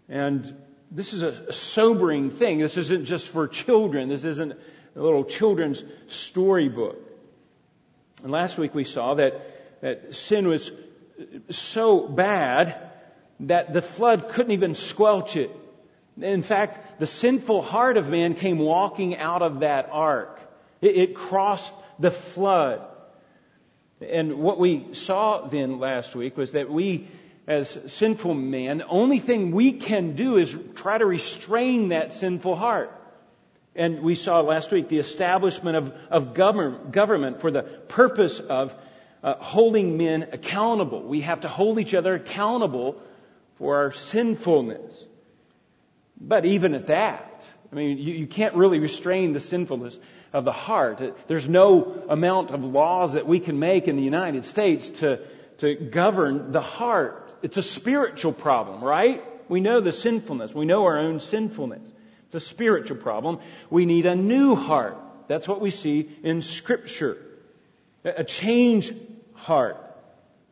And 0.09 0.57
this 0.91 1.13
is 1.13 1.23
a 1.23 1.53
sobering 1.53 2.31
thing. 2.31 2.59
This 2.59 2.79
isn't 2.79 3.05
just 3.05 3.29
for 3.29 3.49
children. 3.49 4.09
This 4.09 4.25
isn't 4.25 4.53
a 4.53 5.01
little 5.01 5.25
children's 5.25 5.85
storybook. 6.07 6.97
And 8.23 8.33
last 8.33 8.57
week 8.57 8.75
we 8.75 8.85
saw 8.85 9.15
that, 9.15 9.81
that 9.83 10.15
sin 10.15 10.49
was 10.49 10.71
so 11.51 12.09
bad 12.09 12.86
that 13.41 13.73
the 13.73 13.83
flood 13.83 14.31
couldn't 14.31 14.53
even 14.53 14.75
squelch 14.75 15.37
it. 15.37 15.51
In 16.21 16.43
fact, 16.43 16.99
the 16.99 17.07
sinful 17.07 17.63
heart 17.63 17.97
of 17.97 18.09
man 18.09 18.35
came 18.35 18.59
walking 18.59 19.17
out 19.17 19.43
of 19.43 19.61
that 19.61 19.89
ark. 19.93 20.41
It, 20.81 20.97
it 20.97 21.15
crossed 21.15 21.75
the 21.99 22.11
flood. 22.11 22.83
And 24.01 24.39
what 24.39 24.59
we 24.59 24.95
saw 24.95 25.47
then 25.47 25.79
last 25.79 26.15
week 26.15 26.37
was 26.37 26.53
that 26.53 26.71
we, 26.71 27.09
as 27.47 27.79
sinful 27.89 28.35
man, 28.35 28.79
the 28.79 28.87
only 28.87 29.19
thing 29.19 29.53
we 29.53 29.73
can 29.73 30.15
do 30.17 30.37
is 30.37 30.57
try 30.75 30.99
to 30.99 31.07
restrain 31.07 31.89
that 31.89 32.15
sinful 32.15 32.57
heart. 32.57 32.93
And 33.75 34.01
we 34.01 34.15
saw 34.15 34.41
last 34.41 34.73
week 34.73 34.89
the 34.89 34.99
establishment 34.99 35.77
of, 35.77 35.95
of 36.11 36.35
government, 36.35 37.41
for 37.41 37.51
the 37.51 37.63
purpose 37.63 38.41
of 38.41 38.75
uh, 39.23 39.35
holding 39.35 39.99
men 39.99 40.29
accountable. 40.33 41.03
We 41.03 41.23
have 41.23 41.41
to 41.41 41.49
hold 41.49 41.79
each 41.79 41.95
other 41.95 42.15
accountable 42.15 42.97
for 43.59 43.77
our 43.77 43.93
sinfulness. 43.93 45.07
But 46.21 46.45
even 46.45 46.75
at 46.75 46.89
that, 46.89 47.47
I 47.71 47.75
mean, 47.75 47.99
you, 47.99 48.15
you 48.15 48.27
can't 48.27 48.55
really 48.55 48.79
restrain 48.79 49.33
the 49.33 49.41
sinfulness 49.41 49.99
of 50.33 50.45
the 50.45 50.53
heart. 50.53 51.01
There's 51.29 51.49
no 51.49 52.05
amount 52.09 52.51
of 52.51 52.65
laws 52.65 53.15
that 53.15 53.27
we 53.27 53.41
can 53.41 53.59
make 53.59 53.89
in 53.89 53.97
the 53.97 54.03
United 54.03 54.45
States 54.45 54.89
to, 55.01 55.21
to 55.59 55.75
govern 55.75 56.53
the 56.53 56.61
heart. 56.61 57.35
It's 57.43 57.57
a 57.57 57.63
spiritual 57.63 58.33
problem, 58.33 58.83
right? 58.83 59.23
We 59.49 59.61
know 59.61 59.81
the 59.81 59.93
sinfulness. 59.93 60.55
We 60.55 60.67
know 60.67 60.85
our 60.85 60.99
own 60.99 61.21
sinfulness. 61.21 61.83
It's 62.27 62.35
a 62.35 62.41
spiritual 62.41 62.97
problem. 62.97 63.41
We 63.71 63.87
need 63.87 64.07
a 64.07 64.17
new 64.17 64.55
heart. 64.55 64.99
That's 65.29 65.47
what 65.47 65.61
we 65.61 65.71
see 65.71 66.09
in 66.23 66.43
Scripture. 66.43 67.19
A 68.05 68.25
changed 68.25 68.95
heart 69.35 69.86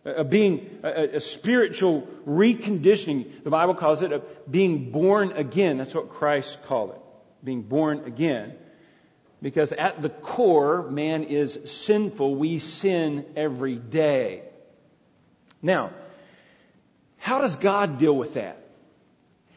a 0.05 0.25
being, 0.25 0.81
a, 0.83 1.17
a, 1.17 1.21
spiritual 1.21 2.07
reconditioning. 2.27 3.43
The 3.43 3.51
Bible 3.51 3.75
calls 3.75 4.03
it 4.03 4.13
a 4.13 4.23
being 4.51 4.91
born 4.91 5.33
again. 5.33 5.79
That's 5.79 5.95
what 5.95 6.11
Christ 6.11 6.59
called 6.65 6.91
it. 6.91 7.01
Being 7.43 7.63
born 7.63 8.05
again. 8.05 8.55
Because 9.41 9.73
at 9.73 10.01
the 10.01 10.11
core, 10.11 10.89
man 10.91 11.25
is 11.25 11.59
sinful. 11.67 12.37
We 12.37 12.59
sin 12.59 13.27
every 13.37 13.77
day. 13.77 14.43
Now, 15.63 15.93
how 17.19 17.39
does 17.39 17.57
God 17.57 17.99
deal 17.99 18.15
with 18.15 18.35
that? 18.35 18.61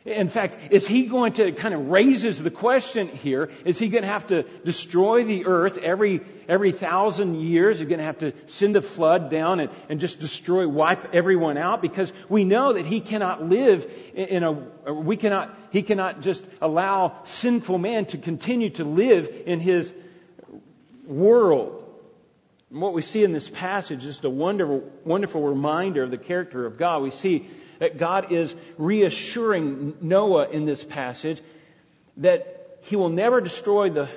In 0.05 0.29
fact, 0.29 0.71
is 0.71 0.87
he 0.87 1.05
going 1.07 1.33
to 1.33 1.51
kind 1.51 1.73
of 1.73 1.89
raises 1.89 2.41
the 2.41 2.49
question 2.49 3.09
here, 3.09 3.51
is 3.65 3.77
he 3.77 3.89
going 3.89 4.03
to 4.03 4.09
have 4.09 4.27
to 4.27 4.43
destroy 4.63 5.25
the 5.25 5.45
earth 5.45 5.77
every, 5.77 6.21
every 6.47 6.71
thousand 6.71 7.35
years? 7.35 7.79
you're 7.79 7.89
going 7.89 7.99
to 7.99 8.05
have 8.05 8.19
to 8.19 8.33
send 8.47 8.75
a 8.75 8.81
flood 8.81 9.29
down 9.29 9.59
and, 9.59 9.69
and 9.89 9.99
just 9.99 10.19
destroy, 10.19 10.67
wipe 10.67 11.13
everyone 11.13 11.57
out? 11.57 11.81
Because 11.81 12.11
we 12.29 12.43
know 12.43 12.73
that 12.73 12.85
he 12.85 12.99
cannot 12.99 13.43
live 13.43 13.89
in 14.13 14.43
a, 14.43 14.51
we 14.93 15.17
cannot, 15.17 15.55
he 15.71 15.81
cannot 15.81 16.21
just 16.21 16.43
allow 16.61 17.19
sinful 17.23 17.77
man 17.77 18.05
to 18.07 18.17
continue 18.17 18.69
to 18.71 18.83
live 18.83 19.29
in 19.45 19.59
his 19.59 19.91
world. 21.05 21.83
And 22.69 22.81
what 22.81 22.93
we 22.93 23.01
see 23.01 23.23
in 23.23 23.31
this 23.31 23.49
passage 23.49 24.03
is 24.03 24.23
a 24.23 24.29
wonderful, 24.29 24.83
wonderful 25.05 25.41
reminder 25.41 26.03
of 26.03 26.11
the 26.11 26.17
character 26.17 26.65
of 26.65 26.77
God. 26.77 27.01
We 27.01 27.11
see 27.11 27.47
that 27.79 27.97
God 27.97 28.31
is 28.31 28.53
reassuring 28.77 29.97
Noah 30.01 30.49
in 30.49 30.65
this 30.65 30.83
passage 30.83 31.41
that 32.17 32.79
he 32.81 32.95
will 32.95 33.09
never 33.09 33.41
destroy 33.41 33.89
the, 33.89 34.09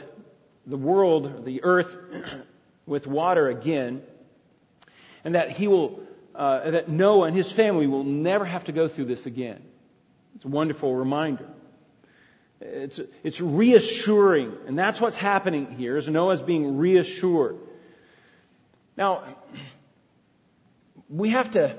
the 0.66 0.76
world, 0.76 1.44
the 1.44 1.62
earth, 1.62 1.96
with 2.86 3.06
water 3.06 3.48
again, 3.48 4.02
and 5.24 5.34
that 5.34 5.50
he 5.50 5.68
will, 5.68 6.00
uh, 6.34 6.70
that 6.70 6.88
Noah 6.88 7.26
and 7.26 7.36
his 7.36 7.50
family 7.52 7.86
will 7.86 8.04
never 8.04 8.44
have 8.44 8.64
to 8.64 8.72
go 8.72 8.88
through 8.88 9.06
this 9.06 9.26
again. 9.26 9.62
It's 10.36 10.44
a 10.44 10.48
wonderful 10.48 10.94
reminder. 10.94 11.46
It's, 12.60 13.00
it's 13.22 13.40
reassuring, 13.40 14.54
and 14.66 14.78
that's 14.78 15.00
what's 15.00 15.16
happening 15.16 15.76
here, 15.76 15.96
is 15.96 16.08
Noah's 16.08 16.42
being 16.42 16.76
reassured. 16.78 17.58
Now, 18.96 19.24
we 21.08 21.30
have 21.30 21.52
to 21.52 21.76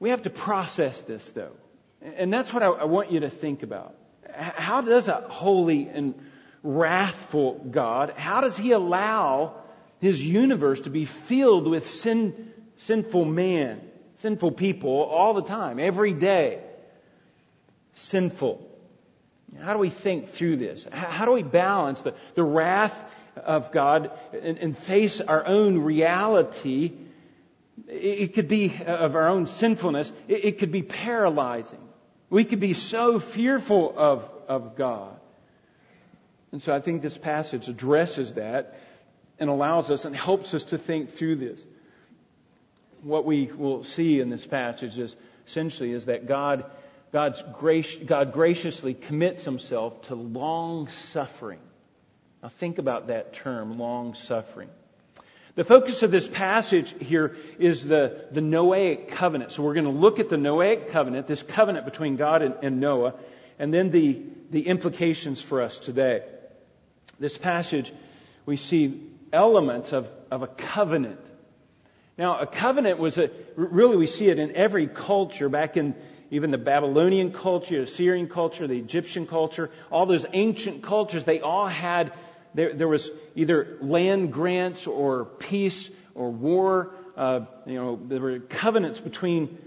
we 0.00 0.10
have 0.10 0.22
to 0.22 0.30
process 0.30 1.02
this, 1.02 1.30
though. 1.30 1.52
And 2.00 2.32
that's 2.32 2.52
what 2.52 2.62
I, 2.62 2.68
I 2.68 2.84
want 2.84 3.12
you 3.12 3.20
to 3.20 3.30
think 3.30 3.62
about. 3.62 3.94
How 4.34 4.80
does 4.80 5.08
a 5.08 5.20
holy 5.28 5.86
and 5.88 6.14
wrathful 6.62 7.54
God, 7.70 8.14
how 8.16 8.40
does 8.40 8.56
He 8.56 8.72
allow 8.72 9.54
His 10.00 10.22
universe 10.22 10.80
to 10.82 10.90
be 10.90 11.04
filled 11.04 11.66
with 11.66 11.88
sin, 11.88 12.52
sinful 12.78 13.24
man, 13.24 13.80
sinful 14.16 14.52
people 14.52 14.90
all 14.90 15.34
the 15.34 15.42
time, 15.42 15.78
every 15.78 16.12
day? 16.12 16.60
Sinful. 17.94 18.66
How 19.60 19.72
do 19.72 19.80
we 19.80 19.90
think 19.90 20.28
through 20.28 20.56
this? 20.56 20.86
How 20.92 21.24
do 21.24 21.32
we 21.32 21.42
balance 21.42 22.00
the, 22.02 22.14
the 22.34 22.44
wrath 22.44 23.04
of 23.36 23.72
God 23.72 24.12
and, 24.32 24.58
and 24.58 24.78
face 24.78 25.20
our 25.20 25.44
own 25.44 25.78
reality 25.78 26.92
it 27.88 28.34
could 28.34 28.48
be 28.48 28.72
uh, 28.74 28.96
of 28.96 29.16
our 29.16 29.28
own 29.28 29.46
sinfulness. 29.46 30.12
It 30.28 30.58
could 30.58 30.72
be 30.72 30.82
paralyzing. 30.82 31.80
We 32.28 32.44
could 32.44 32.60
be 32.60 32.74
so 32.74 33.18
fearful 33.18 33.92
of, 33.96 34.30
of 34.48 34.76
God. 34.76 35.18
And 36.52 36.62
so 36.62 36.74
I 36.74 36.80
think 36.80 37.02
this 37.02 37.16
passage 37.16 37.68
addresses 37.68 38.34
that 38.34 38.78
and 39.38 39.48
allows 39.48 39.90
us 39.90 40.04
and 40.04 40.14
helps 40.14 40.52
us 40.52 40.64
to 40.64 40.78
think 40.78 41.10
through 41.10 41.36
this. 41.36 41.60
What 43.02 43.24
we 43.24 43.46
will 43.46 43.84
see 43.84 44.20
in 44.20 44.28
this 44.28 44.46
passage 44.46 44.98
is 44.98 45.16
essentially 45.46 45.92
is 45.92 46.06
that 46.06 46.26
God, 46.26 46.64
God's 47.12 47.42
grace, 47.54 47.96
God 47.96 48.32
graciously 48.32 48.94
commits 48.94 49.44
himself 49.44 50.02
to 50.02 50.14
long 50.14 50.88
suffering. 50.88 51.60
Now 52.42 52.48
think 52.48 52.78
about 52.78 53.06
that 53.06 53.32
term, 53.32 53.78
long 53.78 54.14
suffering. 54.14 54.68
The 55.54 55.64
focus 55.64 56.02
of 56.02 56.10
this 56.10 56.28
passage 56.28 56.94
here 57.00 57.36
is 57.58 57.84
the, 57.84 58.26
the 58.30 58.40
Noahic 58.40 59.08
covenant. 59.08 59.52
So 59.52 59.62
we're 59.62 59.74
going 59.74 59.84
to 59.84 59.90
look 59.90 60.20
at 60.20 60.28
the 60.28 60.36
Noahic 60.36 60.90
covenant, 60.90 61.26
this 61.26 61.42
covenant 61.42 61.84
between 61.86 62.16
God 62.16 62.42
and, 62.42 62.54
and 62.62 62.80
Noah, 62.80 63.14
and 63.58 63.72
then 63.72 63.90
the, 63.90 64.22
the 64.50 64.66
implications 64.66 65.40
for 65.40 65.62
us 65.62 65.78
today. 65.78 66.22
This 67.20 67.38
passage, 67.38 67.92
we 68.46 68.56
see 68.56 69.00
elements 69.32 69.92
of, 69.92 70.10
of 70.30 70.42
a 70.42 70.48
covenant. 70.48 71.20
Now, 72.18 72.40
a 72.40 72.46
covenant 72.46 72.98
was 72.98 73.16
a, 73.18 73.30
really 73.54 73.96
we 73.96 74.06
see 74.06 74.28
it 74.28 74.40
in 74.40 74.56
every 74.56 74.88
culture 74.88 75.48
back 75.48 75.76
in 75.76 75.94
even 76.32 76.50
the 76.50 76.58
Babylonian 76.58 77.32
culture, 77.32 77.76
the 77.76 77.82
Assyrian 77.82 78.28
culture, 78.28 78.66
the 78.66 78.78
Egyptian 78.78 79.26
culture, 79.26 79.70
all 79.90 80.06
those 80.06 80.26
ancient 80.32 80.82
cultures, 80.82 81.24
they 81.24 81.40
all 81.40 81.68
had 81.68 82.12
there, 82.54 82.72
there 82.72 82.88
was 82.88 83.08
either 83.36 83.78
land 83.80 84.32
grants 84.32 84.86
or 84.86 85.24
peace 85.24 85.88
or 86.14 86.30
war. 86.30 86.92
Uh, 87.16 87.42
you 87.66 87.74
know, 87.74 87.98
there 88.02 88.20
were 88.20 88.38
covenants 88.40 88.98
between 88.98 89.58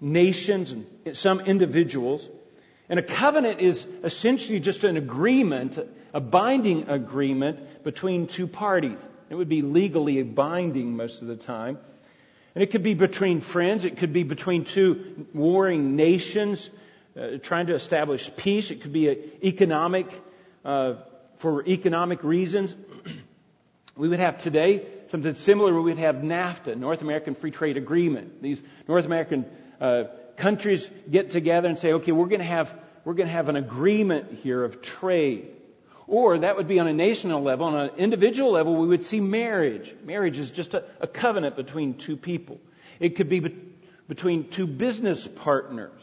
nations 0.00 0.72
and 0.72 1.16
some 1.16 1.40
individuals. 1.40 2.28
And 2.88 2.98
a 2.98 3.02
covenant 3.02 3.60
is 3.60 3.86
essentially 4.04 4.60
just 4.60 4.84
an 4.84 4.96
agreement, 4.96 5.78
a 6.14 6.20
binding 6.20 6.88
agreement 6.88 7.84
between 7.84 8.26
two 8.26 8.46
parties. 8.46 8.98
It 9.30 9.34
would 9.34 9.48
be 9.48 9.62
legally 9.62 10.22
binding 10.22 10.96
most 10.96 11.22
of 11.22 11.28
the 11.28 11.36
time. 11.36 11.78
And 12.54 12.62
it 12.62 12.70
could 12.70 12.82
be 12.82 12.94
between 12.94 13.40
friends. 13.40 13.84
It 13.84 13.98
could 13.98 14.12
be 14.12 14.22
between 14.22 14.64
two 14.64 15.26
warring 15.34 15.96
nations 15.96 16.70
uh, 17.18 17.38
trying 17.42 17.66
to 17.66 17.74
establish 17.74 18.30
peace. 18.36 18.70
It 18.70 18.80
could 18.80 18.92
be 18.92 19.08
economic 19.44 20.06
uh, 20.64 20.94
for 21.36 21.64
economic 21.66 22.24
reasons. 22.24 22.74
we 23.96 24.08
would 24.08 24.20
have 24.20 24.38
today 24.38 24.86
something 25.08 25.34
similar. 25.34 25.74
We 25.74 25.82
would 25.82 25.98
have 25.98 26.16
NAFTA, 26.16 26.76
North 26.76 27.02
American 27.02 27.34
Free 27.34 27.50
Trade 27.50 27.76
Agreement. 27.76 28.42
These 28.42 28.62
North 28.86 29.04
American 29.04 29.44
uh, 29.80 30.04
countries 30.36 30.88
get 31.10 31.30
together 31.30 31.68
and 31.68 31.78
say, 31.78 31.92
okay, 31.94 32.12
we're 32.12 32.26
going 32.26 32.40
to 32.40 32.46
have 32.46 32.74
we're 33.04 33.14
going 33.14 33.28
to 33.28 33.32
have 33.32 33.48
an 33.48 33.56
agreement 33.56 34.40
here 34.42 34.62
of 34.62 34.82
trade. 34.82 35.48
Or 36.08 36.38
that 36.38 36.56
would 36.56 36.66
be 36.66 36.80
on 36.80 36.88
a 36.88 36.92
national 36.92 37.42
level. 37.42 37.66
On 37.66 37.76
an 37.76 37.90
individual 37.98 38.50
level, 38.50 38.74
we 38.74 38.88
would 38.88 39.02
see 39.02 39.20
marriage. 39.20 39.94
Marriage 40.04 40.38
is 40.38 40.50
just 40.50 40.74
a, 40.74 40.84
a 41.00 41.06
covenant 41.06 41.54
between 41.54 41.94
two 41.94 42.16
people. 42.16 42.58
It 42.98 43.10
could 43.16 43.28
be, 43.28 43.40
be 43.40 43.54
between 44.08 44.48
two 44.48 44.66
business 44.66 45.28
partners. 45.28 46.00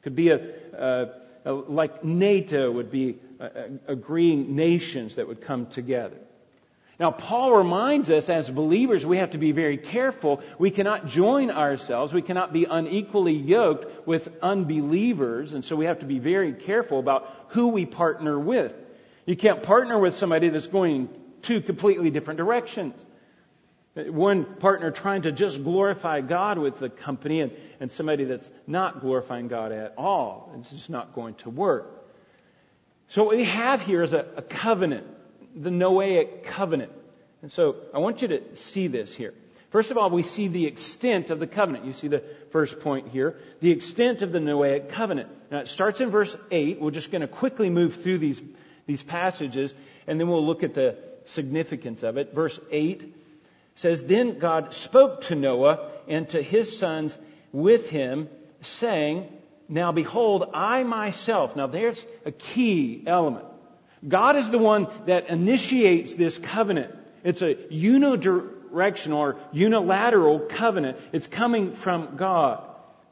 It 0.00 0.02
could 0.04 0.16
be 0.16 0.30
a, 0.30 0.40
a, 0.72 1.08
a 1.44 1.52
like 1.52 2.02
NATO 2.02 2.70
would 2.72 2.90
be 2.90 3.18
agreeing 3.86 4.56
nations 4.56 5.16
that 5.16 5.28
would 5.28 5.42
come 5.42 5.66
together. 5.66 6.16
Now, 6.98 7.10
Paul 7.10 7.56
reminds 7.56 8.08
us 8.08 8.28
as 8.28 8.48
believers 8.48 9.04
we 9.04 9.18
have 9.18 9.32
to 9.32 9.38
be 9.38 9.50
very 9.50 9.76
careful. 9.76 10.42
We 10.58 10.70
cannot 10.70 11.06
join 11.06 11.50
ourselves. 11.50 12.12
We 12.12 12.22
cannot 12.22 12.52
be 12.52 12.66
unequally 12.66 13.34
yoked 13.34 14.06
with 14.06 14.28
unbelievers. 14.42 15.52
And 15.52 15.64
so 15.64 15.74
we 15.74 15.86
have 15.86 15.98
to 16.00 16.06
be 16.06 16.20
very 16.20 16.52
careful 16.52 17.00
about 17.00 17.46
who 17.48 17.68
we 17.68 17.84
partner 17.84 18.38
with. 18.38 18.74
You 19.26 19.36
can't 19.36 19.62
partner 19.62 19.98
with 19.98 20.16
somebody 20.16 20.48
that's 20.48 20.66
going 20.66 21.08
two 21.42 21.60
completely 21.60 22.10
different 22.10 22.38
directions. 22.38 22.94
One 23.94 24.44
partner 24.56 24.90
trying 24.90 25.22
to 25.22 25.32
just 25.32 25.62
glorify 25.62 26.20
God 26.20 26.58
with 26.58 26.80
the 26.80 26.88
company 26.88 27.40
and, 27.40 27.52
and 27.78 27.92
somebody 27.92 28.24
that's 28.24 28.50
not 28.66 29.00
glorifying 29.00 29.46
God 29.46 29.70
at 29.70 29.94
all. 29.96 30.52
It's 30.58 30.70
just 30.70 30.90
not 30.90 31.14
going 31.14 31.34
to 31.36 31.50
work. 31.50 32.04
So 33.08 33.22
what 33.24 33.36
we 33.36 33.44
have 33.44 33.82
here 33.82 34.02
is 34.02 34.12
a, 34.12 34.26
a 34.36 34.42
covenant, 34.42 35.06
the 35.54 35.70
Noahic 35.70 36.42
covenant. 36.42 36.90
And 37.42 37.52
so 37.52 37.76
I 37.94 37.98
want 37.98 38.22
you 38.22 38.28
to 38.28 38.56
see 38.56 38.88
this 38.88 39.14
here. 39.14 39.34
First 39.70 39.90
of 39.90 39.98
all, 39.98 40.10
we 40.10 40.22
see 40.22 40.48
the 40.48 40.66
extent 40.66 41.30
of 41.30 41.38
the 41.38 41.46
covenant. 41.46 41.84
You 41.84 41.92
see 41.92 42.08
the 42.08 42.22
first 42.50 42.80
point 42.80 43.08
here. 43.08 43.38
The 43.60 43.70
extent 43.70 44.22
of 44.22 44.32
the 44.32 44.38
Noahic 44.38 44.88
covenant. 44.88 45.28
Now 45.50 45.58
it 45.58 45.68
starts 45.68 46.00
in 46.00 46.10
verse 46.10 46.36
8. 46.50 46.80
We're 46.80 46.90
just 46.90 47.10
going 47.10 47.22
to 47.22 47.28
quickly 47.28 47.70
move 47.70 47.94
through 48.02 48.18
these, 48.18 48.42
these 48.86 49.02
passages 49.02 49.74
and 50.06 50.20
then 50.20 50.28
we'll 50.28 50.44
look 50.44 50.62
at 50.62 50.74
the 50.74 50.96
significance 51.24 52.02
of 52.02 52.16
it. 52.16 52.34
Verse 52.34 52.60
8 52.70 53.14
says, 53.76 54.02
Then 54.02 54.38
God 54.38 54.74
spoke 54.74 55.22
to 55.22 55.34
Noah 55.34 55.90
and 56.08 56.28
to 56.30 56.42
his 56.42 56.78
sons 56.78 57.16
with 57.52 57.88
him, 57.88 58.28
saying, 58.60 59.28
now 59.68 59.92
behold, 59.92 60.50
I 60.52 60.84
myself, 60.84 61.56
now 61.56 61.66
there's 61.66 62.04
a 62.24 62.32
key 62.32 63.02
element. 63.06 63.46
God 64.06 64.36
is 64.36 64.50
the 64.50 64.58
one 64.58 64.88
that 65.06 65.30
initiates 65.30 66.12
this 66.12 66.36
covenant. 66.36 66.94
It's 67.22 67.40
a 67.40 67.54
unidirectional 67.54 69.16
or 69.16 69.36
unilateral 69.52 70.40
covenant. 70.40 70.98
It's 71.12 71.26
coming 71.26 71.72
from 71.72 72.16
God. 72.16 72.62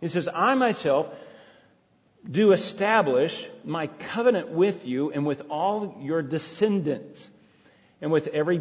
He 0.02 0.08
says, 0.08 0.28
I 0.32 0.54
myself 0.54 1.08
do 2.28 2.52
establish 2.52 3.46
my 3.64 3.86
covenant 3.86 4.48
with 4.50 4.86
you 4.86 5.10
and 5.10 5.26
with 5.26 5.42
all 5.50 5.98
your 6.00 6.22
descendants 6.22 7.28
and 8.00 8.12
with 8.12 8.28
every 8.28 8.60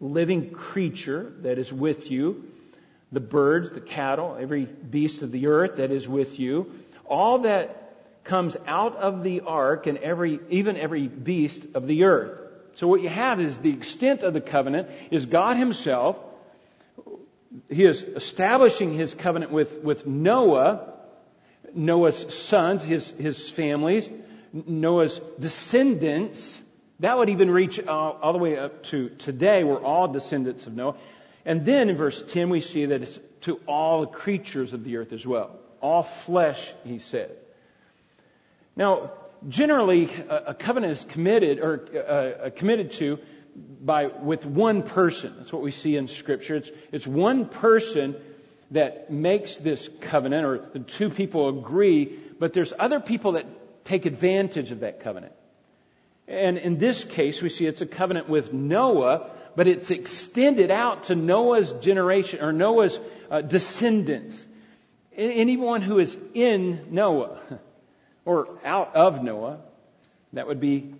living 0.00 0.50
creature 0.50 1.32
that 1.40 1.58
is 1.58 1.72
with 1.72 2.10
you, 2.10 2.50
the 3.12 3.20
birds, 3.20 3.70
the 3.70 3.80
cattle, 3.80 4.36
every 4.38 4.64
beast 4.64 5.22
of 5.22 5.30
the 5.30 5.46
earth 5.46 5.76
that 5.76 5.90
is 5.90 6.08
with 6.08 6.38
you, 6.38 6.72
all 7.04 7.40
that 7.40 7.86
comes 8.24 8.56
out 8.66 8.96
of 8.96 9.22
the 9.22 9.42
ark 9.42 9.86
and 9.86 9.98
every, 9.98 10.40
even 10.50 10.76
every 10.76 11.06
beast 11.06 11.64
of 11.74 11.86
the 11.86 12.04
earth. 12.04 12.40
So 12.74 12.88
what 12.88 13.00
you 13.00 13.08
have 13.08 13.40
is 13.40 13.58
the 13.58 13.72
extent 13.72 14.22
of 14.22 14.34
the 14.34 14.40
covenant 14.40 14.88
is 15.10 15.26
God 15.26 15.56
himself. 15.56 16.18
He 17.70 17.84
is 17.84 18.02
establishing 18.02 18.92
his 18.92 19.14
covenant 19.14 19.50
with, 19.52 19.82
with 19.82 20.06
Noah. 20.06 20.92
Noah's 21.76 22.34
sons, 22.34 22.82
his, 22.82 23.10
his 23.10 23.48
families, 23.48 24.08
Noah's 24.52 25.20
descendants. 25.38 26.60
That 27.00 27.18
would 27.18 27.28
even 27.28 27.50
reach 27.50 27.78
all, 27.86 28.18
all 28.22 28.32
the 28.32 28.38
way 28.38 28.56
up 28.56 28.82
to 28.84 29.10
today. 29.10 29.62
We're 29.62 29.82
all 29.82 30.08
descendants 30.08 30.66
of 30.66 30.74
Noah. 30.74 30.96
And 31.44 31.64
then 31.64 31.90
in 31.90 31.96
verse 31.96 32.22
10, 32.22 32.48
we 32.48 32.60
see 32.60 32.86
that 32.86 33.02
it's 33.02 33.20
to 33.42 33.60
all 33.66 34.00
the 34.00 34.06
creatures 34.08 34.72
of 34.72 34.82
the 34.82 34.96
earth 34.96 35.12
as 35.12 35.26
well. 35.26 35.58
All 35.80 36.02
flesh, 36.02 36.72
he 36.84 36.98
said. 36.98 37.36
Now, 38.74 39.12
generally, 39.48 40.10
a, 40.28 40.36
a 40.48 40.54
covenant 40.54 40.92
is 40.92 41.04
committed 41.04 41.60
or 41.60 41.88
uh, 41.94 41.98
uh, 42.46 42.50
committed 42.50 42.92
to 42.92 43.18
by 43.54 44.06
with 44.06 44.44
one 44.44 44.82
person. 44.82 45.34
That's 45.38 45.52
what 45.52 45.62
we 45.62 45.70
see 45.70 45.96
in 45.96 46.08
Scripture. 46.08 46.56
It's 46.56 46.70
it's 46.92 47.06
one 47.06 47.46
person 47.46 48.16
that 48.70 49.10
makes 49.10 49.56
this 49.58 49.88
covenant, 50.00 50.44
or 50.44 50.58
the 50.72 50.80
two 50.80 51.10
people 51.10 51.48
agree, 51.48 52.18
but 52.38 52.52
there's 52.52 52.72
other 52.78 53.00
people 53.00 53.32
that 53.32 53.46
take 53.84 54.06
advantage 54.06 54.70
of 54.70 54.80
that 54.80 55.00
covenant. 55.00 55.32
And 56.28 56.58
in 56.58 56.78
this 56.78 57.04
case, 57.04 57.40
we 57.40 57.48
see 57.48 57.66
it's 57.66 57.82
a 57.82 57.86
covenant 57.86 58.28
with 58.28 58.52
Noah, 58.52 59.30
but 59.54 59.68
it's 59.68 59.90
extended 59.90 60.70
out 60.70 61.04
to 61.04 61.14
Noah's 61.14 61.72
generation 61.72 62.42
or 62.42 62.52
Noah's 62.52 62.98
uh, 63.30 63.42
descendants. 63.42 64.44
Anyone 65.16 65.82
who 65.82 65.98
is 65.98 66.16
in 66.34 66.88
Noah 66.90 67.40
or 68.24 68.58
out 68.64 68.96
of 68.96 69.22
Noah, 69.22 69.60
that 70.32 70.48
would 70.48 70.60
be, 70.60 70.94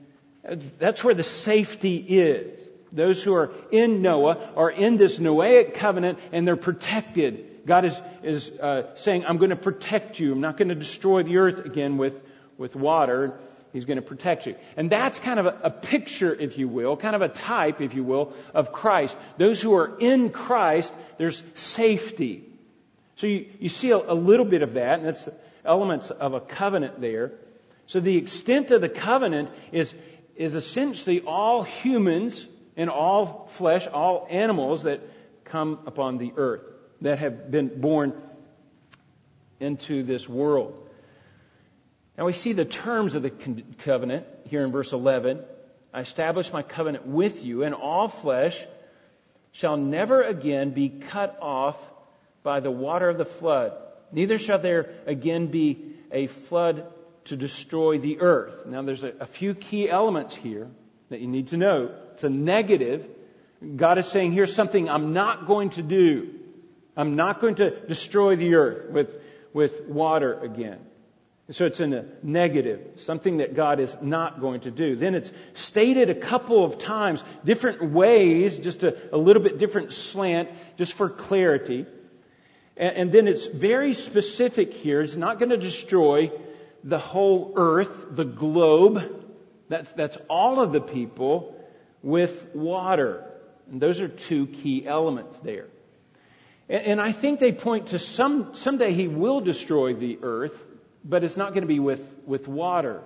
that's 0.78 1.02
where 1.02 1.14
the 1.14 1.24
safety 1.24 1.96
is. 1.96 2.58
Those 2.92 3.22
who 3.22 3.34
are 3.34 3.52
in 3.72 4.00
Noah 4.00 4.52
are 4.56 4.70
in 4.70 4.96
this 4.96 5.18
Noahic 5.18 5.74
covenant 5.74 6.18
and 6.32 6.46
they're 6.46 6.56
protected. 6.56 7.50
God 7.66 7.84
is, 7.84 8.00
is 8.22 8.50
uh, 8.50 8.94
saying, 8.94 9.26
I'm 9.26 9.38
going 9.38 9.50
to 9.50 9.56
protect 9.56 10.20
you. 10.20 10.32
I'm 10.32 10.40
not 10.40 10.56
going 10.56 10.68
to 10.68 10.76
destroy 10.76 11.24
the 11.24 11.38
earth 11.38 11.64
again 11.66 11.98
with, 11.98 12.14
with 12.56 12.76
water. 12.76 13.38
He's 13.72 13.84
going 13.84 13.96
to 13.96 14.02
protect 14.02 14.46
you. 14.46 14.54
And 14.76 14.88
that's 14.88 15.18
kind 15.18 15.40
of 15.40 15.46
a, 15.46 15.60
a, 15.64 15.70
picture, 15.70 16.32
if 16.32 16.58
you 16.58 16.68
will, 16.68 16.96
kind 16.96 17.16
of 17.16 17.22
a 17.22 17.28
type, 17.28 17.80
if 17.80 17.94
you 17.94 18.04
will, 18.04 18.34
of 18.54 18.72
Christ. 18.72 19.16
Those 19.36 19.60
who 19.60 19.74
are 19.74 19.98
in 19.98 20.30
Christ, 20.30 20.92
there's 21.18 21.42
safety. 21.54 22.44
So 23.16 23.26
you, 23.26 23.46
you 23.58 23.68
see 23.68 23.90
a, 23.90 23.96
a 23.96 24.14
little 24.14 24.46
bit 24.46 24.62
of 24.62 24.74
that, 24.74 25.00
and 25.00 25.06
that's 25.06 25.28
elements 25.64 26.10
of 26.10 26.34
a 26.34 26.40
covenant 26.40 27.00
there. 27.00 27.32
So 27.88 27.98
the 27.98 28.16
extent 28.16 28.70
of 28.70 28.80
the 28.80 28.88
covenant 28.88 29.50
is, 29.72 29.92
is 30.36 30.54
essentially 30.54 31.22
all 31.22 31.64
humans 31.64 32.46
and 32.76 32.88
all 32.88 33.48
flesh, 33.50 33.88
all 33.88 34.28
animals 34.30 34.84
that 34.84 35.00
come 35.44 35.80
upon 35.86 36.18
the 36.18 36.32
earth 36.36 36.62
that 37.00 37.18
have 37.18 37.50
been 37.50 37.80
born 37.80 38.14
into 39.60 40.02
this 40.02 40.28
world. 40.28 40.88
Now 42.16 42.24
we 42.24 42.32
see 42.32 42.52
the 42.52 42.64
terms 42.64 43.14
of 43.14 43.22
the 43.22 43.30
covenant 43.30 44.26
here 44.48 44.64
in 44.64 44.72
verse 44.72 44.92
11. 44.92 45.42
I 45.92 46.00
establish 46.00 46.52
my 46.52 46.62
covenant 46.62 47.06
with 47.06 47.44
you, 47.44 47.62
and 47.62 47.74
all 47.74 48.08
flesh 48.08 48.64
shall 49.52 49.76
never 49.76 50.22
again 50.22 50.70
be 50.70 50.88
cut 50.88 51.38
off 51.40 51.78
by 52.42 52.60
the 52.60 52.70
water 52.70 53.08
of 53.08 53.18
the 53.18 53.24
flood. 53.24 53.72
Neither 54.12 54.38
shall 54.38 54.58
there 54.58 54.90
again 55.06 55.48
be 55.48 55.94
a 56.12 56.26
flood 56.26 56.86
to 57.24 57.36
destroy 57.36 57.98
the 57.98 58.20
earth. 58.20 58.66
Now 58.66 58.82
there's 58.82 59.02
a, 59.02 59.12
a 59.20 59.26
few 59.26 59.54
key 59.54 59.90
elements 59.90 60.36
here 60.36 60.68
that 61.08 61.20
you 61.20 61.26
need 61.26 61.48
to 61.48 61.56
know. 61.56 61.90
It's 62.12 62.24
a 62.24 62.30
negative. 62.30 63.08
God 63.76 63.98
is 63.98 64.06
saying, 64.06 64.32
here's 64.32 64.54
something 64.54 64.88
I'm 64.88 65.12
not 65.12 65.46
going 65.46 65.70
to 65.70 65.82
do. 65.82 66.35
I'm 66.96 67.16
not 67.16 67.40
going 67.40 67.56
to 67.56 67.70
destroy 67.86 68.36
the 68.36 68.54
earth 68.54 68.90
with, 68.90 69.20
with 69.52 69.86
water 69.88 70.38
again. 70.40 70.78
So 71.50 71.64
it's 71.64 71.78
in 71.78 71.92
a 71.94 72.04
negative, 72.24 72.80
something 72.96 73.36
that 73.36 73.54
God 73.54 73.78
is 73.78 73.96
not 74.02 74.40
going 74.40 74.62
to 74.62 74.72
do. 74.72 74.96
Then 74.96 75.14
it's 75.14 75.30
stated 75.54 76.10
a 76.10 76.14
couple 76.14 76.64
of 76.64 76.78
times, 76.78 77.22
different 77.44 77.92
ways, 77.92 78.58
just 78.58 78.82
a, 78.82 79.14
a 79.14 79.16
little 79.16 79.42
bit 79.42 79.58
different 79.58 79.92
slant, 79.92 80.48
just 80.76 80.94
for 80.94 81.08
clarity. 81.08 81.86
And, 82.76 82.96
and 82.96 83.12
then 83.12 83.28
it's 83.28 83.46
very 83.46 83.94
specific 83.94 84.74
here. 84.74 85.02
It's 85.02 85.14
not 85.14 85.38
going 85.38 85.50
to 85.50 85.56
destroy 85.56 86.32
the 86.82 86.98
whole 86.98 87.52
earth, 87.54 88.06
the 88.10 88.24
globe. 88.24 89.24
That's, 89.68 89.92
that's 89.92 90.18
all 90.28 90.60
of 90.60 90.72
the 90.72 90.80
people 90.80 91.56
with 92.02 92.54
water. 92.54 93.24
And 93.70 93.80
those 93.80 94.00
are 94.00 94.08
two 94.08 94.48
key 94.48 94.84
elements 94.84 95.38
there. 95.40 95.66
And 96.68 97.00
I 97.00 97.12
think 97.12 97.38
they 97.38 97.52
point 97.52 97.88
to 97.88 97.98
some, 97.98 98.54
someday 98.54 98.92
he 98.92 99.06
will 99.06 99.40
destroy 99.40 99.94
the 99.94 100.18
earth, 100.22 100.64
but 101.04 101.22
it's 101.22 101.36
not 101.36 101.50
going 101.50 101.62
to 101.62 101.68
be 101.68 101.78
with, 101.78 102.02
with 102.26 102.48
water. 102.48 103.02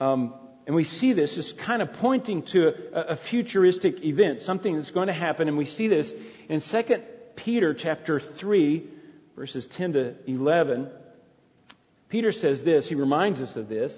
Um, 0.00 0.34
and 0.66 0.74
we 0.74 0.84
see 0.84 1.12
this 1.12 1.36
as 1.36 1.52
kind 1.52 1.82
of 1.82 1.92
pointing 1.94 2.42
to 2.44 2.68
a, 2.94 3.00
a, 3.12 3.16
futuristic 3.16 4.02
event, 4.04 4.40
something 4.40 4.76
that's 4.76 4.90
going 4.90 5.08
to 5.08 5.12
happen. 5.12 5.48
And 5.48 5.58
we 5.58 5.66
see 5.66 5.88
this 5.88 6.12
in 6.48 6.60
2 6.60 6.82
Peter 7.36 7.74
chapter 7.74 8.18
3, 8.18 8.86
verses 9.36 9.66
10 9.66 9.92
to 9.94 10.14
11. 10.26 10.88
Peter 12.08 12.32
says 12.32 12.62
this, 12.64 12.88
he 12.88 12.94
reminds 12.94 13.42
us 13.42 13.56
of 13.56 13.68
this. 13.68 13.96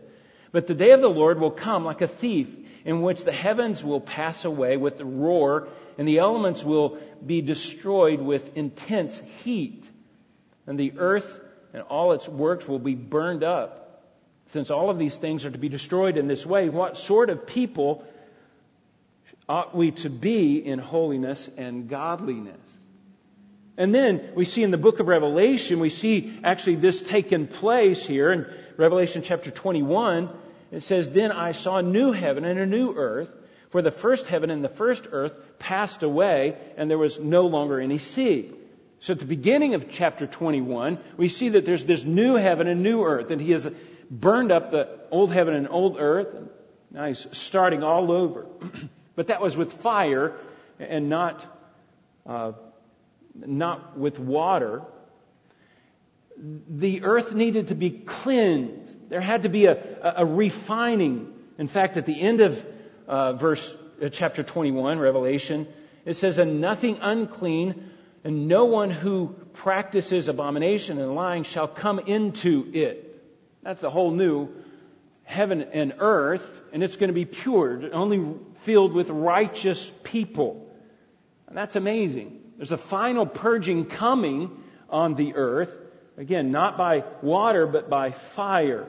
But 0.50 0.66
the 0.66 0.74
day 0.74 0.90
of 0.90 1.00
the 1.00 1.10
Lord 1.10 1.38
will 1.38 1.50
come 1.52 1.84
like 1.84 2.00
a 2.00 2.08
thief, 2.08 2.48
in 2.84 3.02
which 3.02 3.24
the 3.24 3.32
heavens 3.32 3.84
will 3.84 4.00
pass 4.00 4.44
away 4.44 4.76
with 4.76 5.00
a 5.00 5.04
roar 5.04 5.68
and 5.98 6.06
the 6.08 6.18
elements 6.18 6.64
will 6.64 6.98
be 7.24 7.40
destroyed 7.42 8.20
with 8.20 8.56
intense 8.56 9.20
heat. 9.44 9.84
And 10.66 10.78
the 10.78 10.94
earth 10.98 11.40
and 11.72 11.82
all 11.82 12.12
its 12.12 12.28
works 12.28 12.66
will 12.66 12.78
be 12.78 12.94
burned 12.94 13.44
up. 13.44 14.02
Since 14.46 14.70
all 14.70 14.90
of 14.90 14.98
these 14.98 15.16
things 15.16 15.44
are 15.44 15.50
to 15.50 15.58
be 15.58 15.68
destroyed 15.68 16.16
in 16.16 16.26
this 16.26 16.44
way, 16.44 16.68
what 16.68 16.96
sort 16.96 17.30
of 17.30 17.46
people 17.46 18.04
ought 19.48 19.74
we 19.74 19.92
to 19.92 20.10
be 20.10 20.58
in 20.58 20.78
holiness 20.78 21.48
and 21.56 21.88
godliness? 21.88 22.60
And 23.76 23.94
then 23.94 24.32
we 24.34 24.44
see 24.44 24.62
in 24.62 24.70
the 24.70 24.78
book 24.78 25.00
of 25.00 25.08
Revelation, 25.08 25.80
we 25.80 25.88
see 25.88 26.38
actually 26.44 26.76
this 26.76 27.00
taken 27.00 27.46
place 27.46 28.04
here 28.04 28.30
in 28.30 28.46
Revelation 28.76 29.22
chapter 29.22 29.50
21. 29.50 30.28
It 30.70 30.82
says, 30.82 31.08
Then 31.10 31.32
I 31.32 31.52
saw 31.52 31.78
a 31.78 31.82
new 31.82 32.12
heaven 32.12 32.44
and 32.44 32.58
a 32.58 32.66
new 32.66 32.94
earth 32.94 33.30
for 33.72 33.80
the 33.80 33.90
first 33.90 34.26
heaven 34.26 34.50
and 34.50 34.62
the 34.62 34.68
first 34.68 35.08
earth 35.10 35.34
passed 35.58 36.02
away, 36.02 36.56
and 36.76 36.90
there 36.90 36.98
was 36.98 37.18
no 37.18 37.46
longer 37.46 37.80
any 37.80 37.96
sea. 37.96 38.52
So 39.00 39.14
at 39.14 39.18
the 39.18 39.24
beginning 39.24 39.72
of 39.74 39.90
chapter 39.90 40.26
21, 40.26 40.98
we 41.16 41.28
see 41.28 41.48
that 41.50 41.64
there's 41.64 41.84
this 41.84 42.04
new 42.04 42.34
heaven 42.34 42.68
and 42.68 42.82
new 42.82 43.02
earth, 43.02 43.30
and 43.30 43.40
he 43.40 43.50
has 43.52 43.66
burned 44.10 44.52
up 44.52 44.70
the 44.70 45.00
old 45.10 45.32
heaven 45.32 45.54
and 45.54 45.68
old 45.70 45.96
earth. 45.98 46.34
And 46.34 46.50
now 46.90 47.06
he's 47.06 47.26
starting 47.32 47.82
all 47.82 48.12
over. 48.12 48.46
but 49.16 49.28
that 49.28 49.40
was 49.40 49.56
with 49.56 49.72
fire 49.72 50.36
and 50.78 51.08
not, 51.08 51.42
uh, 52.26 52.52
not 53.34 53.96
with 53.98 54.18
water. 54.18 54.82
The 56.36 57.04
earth 57.04 57.34
needed 57.34 57.68
to 57.68 57.74
be 57.74 57.88
cleansed. 57.90 59.08
There 59.08 59.20
had 59.22 59.44
to 59.44 59.48
be 59.48 59.64
a, 59.64 59.72
a, 60.02 60.14
a 60.18 60.26
refining. 60.26 61.32
In 61.56 61.68
fact, 61.68 61.96
at 61.96 62.04
the 62.04 62.20
end 62.20 62.40
of 62.40 62.62
uh, 63.12 63.34
verse 63.34 63.76
uh, 64.02 64.08
chapter 64.08 64.42
21, 64.42 64.98
Revelation, 64.98 65.68
it 66.06 66.14
says, 66.14 66.38
"And 66.38 66.62
nothing 66.62 66.98
unclean, 67.02 67.90
and 68.24 68.48
no 68.48 68.64
one 68.64 68.90
who 68.90 69.36
practices 69.52 70.28
abomination 70.28 70.98
and 70.98 71.14
lying 71.14 71.42
shall 71.42 71.68
come 71.68 71.98
into 71.98 72.70
it." 72.72 73.22
That's 73.62 73.80
the 73.80 73.90
whole 73.90 74.12
new 74.12 74.48
heaven 75.24 75.60
and 75.60 75.96
earth, 75.98 76.62
and 76.72 76.82
it's 76.82 76.96
going 76.96 77.08
to 77.08 77.14
be 77.14 77.26
pure, 77.26 77.90
only 77.92 78.34
filled 78.60 78.94
with 78.94 79.10
righteous 79.10 79.92
people. 80.02 80.66
And 81.46 81.54
that's 81.54 81.76
amazing. 81.76 82.40
There's 82.56 82.72
a 82.72 82.78
final 82.78 83.26
purging 83.26 83.84
coming 83.84 84.50
on 84.88 85.16
the 85.16 85.34
earth. 85.34 85.70
Again, 86.16 86.50
not 86.50 86.78
by 86.78 87.04
water, 87.20 87.66
but 87.66 87.90
by 87.90 88.12
fire. 88.12 88.88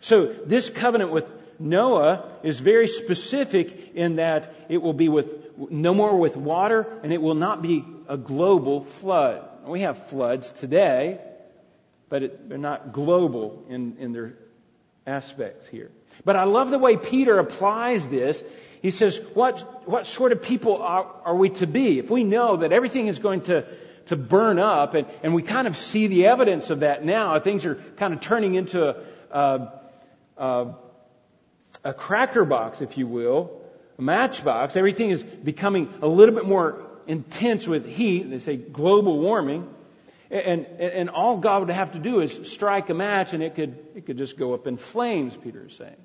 So 0.00 0.32
this 0.46 0.70
covenant 0.70 1.10
with 1.10 1.30
Noah 1.58 2.24
is 2.42 2.60
very 2.60 2.86
specific 2.86 3.94
in 3.94 4.16
that 4.16 4.54
it 4.68 4.78
will 4.78 4.92
be 4.92 5.08
with 5.08 5.48
no 5.70 5.92
more 5.92 6.16
with 6.16 6.36
water 6.36 6.86
and 7.02 7.12
it 7.12 7.20
will 7.20 7.34
not 7.34 7.62
be 7.62 7.84
a 8.08 8.16
global 8.16 8.84
flood. 8.84 9.44
We 9.66 9.80
have 9.80 10.06
floods 10.08 10.50
today, 10.52 11.20
but 12.08 12.22
it, 12.22 12.48
they're 12.48 12.58
not 12.58 12.92
global 12.92 13.64
in, 13.68 13.96
in 13.98 14.12
their 14.12 14.34
aspects 15.06 15.66
here. 15.68 15.90
But 16.24 16.36
I 16.36 16.44
love 16.44 16.70
the 16.70 16.78
way 16.78 16.96
Peter 16.96 17.38
applies 17.38 18.06
this. 18.06 18.42
He 18.82 18.90
says, 18.90 19.20
what, 19.34 19.88
what 19.88 20.06
sort 20.06 20.32
of 20.32 20.42
people 20.42 20.80
are, 20.80 21.06
are 21.24 21.34
we 21.34 21.50
to 21.50 21.66
be? 21.66 21.98
If 21.98 22.10
we 22.10 22.24
know 22.24 22.58
that 22.58 22.72
everything 22.72 23.08
is 23.08 23.18
going 23.18 23.42
to, 23.42 23.66
to 24.06 24.16
burn 24.16 24.58
up, 24.58 24.94
and, 24.94 25.06
and 25.22 25.34
we 25.34 25.42
kind 25.42 25.66
of 25.66 25.76
see 25.76 26.06
the 26.06 26.26
evidence 26.26 26.70
of 26.70 26.80
that 26.80 27.04
now, 27.04 27.38
things 27.40 27.66
are 27.66 27.74
kind 27.74 28.14
of 28.14 28.20
turning 28.20 28.54
into 28.54 28.88
a, 28.88 28.96
a, 29.30 29.68
a 30.36 30.74
a 31.88 31.94
cracker 31.94 32.44
box, 32.44 32.82
if 32.82 32.98
you 32.98 33.06
will, 33.06 33.50
a 33.98 34.02
matchbox. 34.02 34.76
Everything 34.76 35.08
is 35.08 35.22
becoming 35.22 35.88
a 36.02 36.06
little 36.06 36.34
bit 36.34 36.44
more 36.44 36.82
intense 37.06 37.66
with 37.66 37.86
heat. 37.86 38.28
They 38.30 38.40
say 38.40 38.56
global 38.56 39.18
warming. 39.18 39.66
And, 40.30 40.66
and, 40.66 40.92
and 40.92 41.10
all 41.10 41.38
God 41.38 41.60
would 41.60 41.70
have 41.70 41.92
to 41.92 41.98
do 41.98 42.20
is 42.20 42.52
strike 42.52 42.90
a 42.90 42.94
match 42.94 43.32
and 43.32 43.42
it 43.42 43.54
could, 43.54 43.78
it 43.94 44.04
could 44.04 44.18
just 44.18 44.36
go 44.36 44.52
up 44.52 44.66
in 44.66 44.76
flames, 44.76 45.34
Peter 45.34 45.66
is 45.66 45.76
saying. 45.76 45.96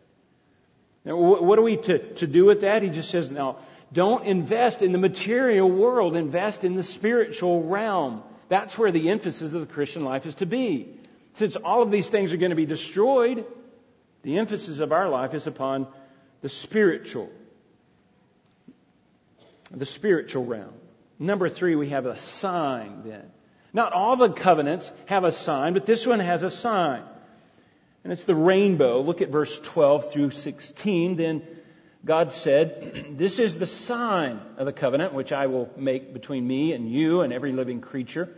Now, 1.03 1.17
what 1.17 1.59
are 1.59 1.63
we 1.63 1.75
to, 1.75 2.13
to 2.13 2.27
do 2.27 2.45
with 2.45 2.61
that? 2.61 2.81
He 2.81 2.87
just 2.87 3.11
says, 3.11 3.29
now, 3.29 3.57
don't 3.91 4.25
invest 4.25 4.81
in 4.81 4.93
the 4.93 4.97
material 4.97 5.69
world, 5.69 6.15
invest 6.15 6.63
in 6.63 6.75
the 6.77 6.83
spiritual 6.83 7.61
realm. 7.63 8.23
That's 8.47 8.77
where 8.77 8.93
the 8.93 9.09
emphasis 9.09 9.51
of 9.51 9.59
the 9.59 9.73
Christian 9.73 10.05
life 10.05 10.25
is 10.25 10.35
to 10.35 10.45
be. 10.45 10.97
Since 11.33 11.57
all 11.57 11.81
of 11.81 11.91
these 11.91 12.07
things 12.07 12.31
are 12.31 12.37
going 12.37 12.51
to 12.51 12.55
be 12.55 12.65
destroyed, 12.65 13.45
the 14.23 14.39
emphasis 14.39 14.79
of 14.79 14.91
our 14.91 15.09
life 15.09 15.33
is 15.33 15.47
upon 15.47 15.88
the 16.41 16.49
spiritual. 16.49 17.29
The 19.71 19.86
spiritual 19.86 20.45
realm. 20.45 20.73
Number 21.19 21.49
three, 21.49 21.75
we 21.75 21.89
have 21.89 22.05
a 22.05 22.17
sign 22.17 23.03
then. 23.05 23.31
Not 23.73 23.93
all 23.93 24.15
the 24.15 24.29
covenants 24.29 24.91
have 25.05 25.23
a 25.23 25.31
sign, 25.31 25.73
but 25.73 25.86
this 25.86 26.05
one 26.05 26.19
has 26.19 26.43
a 26.43 26.51
sign. 26.51 27.03
And 28.03 28.12
it's 28.12 28.25
the 28.25 28.36
rainbow. 28.36 29.01
Look 29.01 29.21
at 29.21 29.29
verse 29.29 29.57
12 29.59 30.12
through 30.12 30.31
16. 30.31 31.15
Then 31.15 31.43
God 32.05 32.31
said, 32.31 33.05
This 33.17 33.39
is 33.39 33.55
the 33.55 33.65
sign 33.65 34.39
of 34.57 34.65
the 34.65 34.73
covenant 34.73 35.13
which 35.13 35.31
I 35.31 35.47
will 35.47 35.69
make 35.77 36.13
between 36.13 36.45
me 36.45 36.73
and 36.73 36.89
you 36.89 37.21
and 37.21 37.33
every 37.33 37.51
living 37.51 37.81
creature 37.81 38.29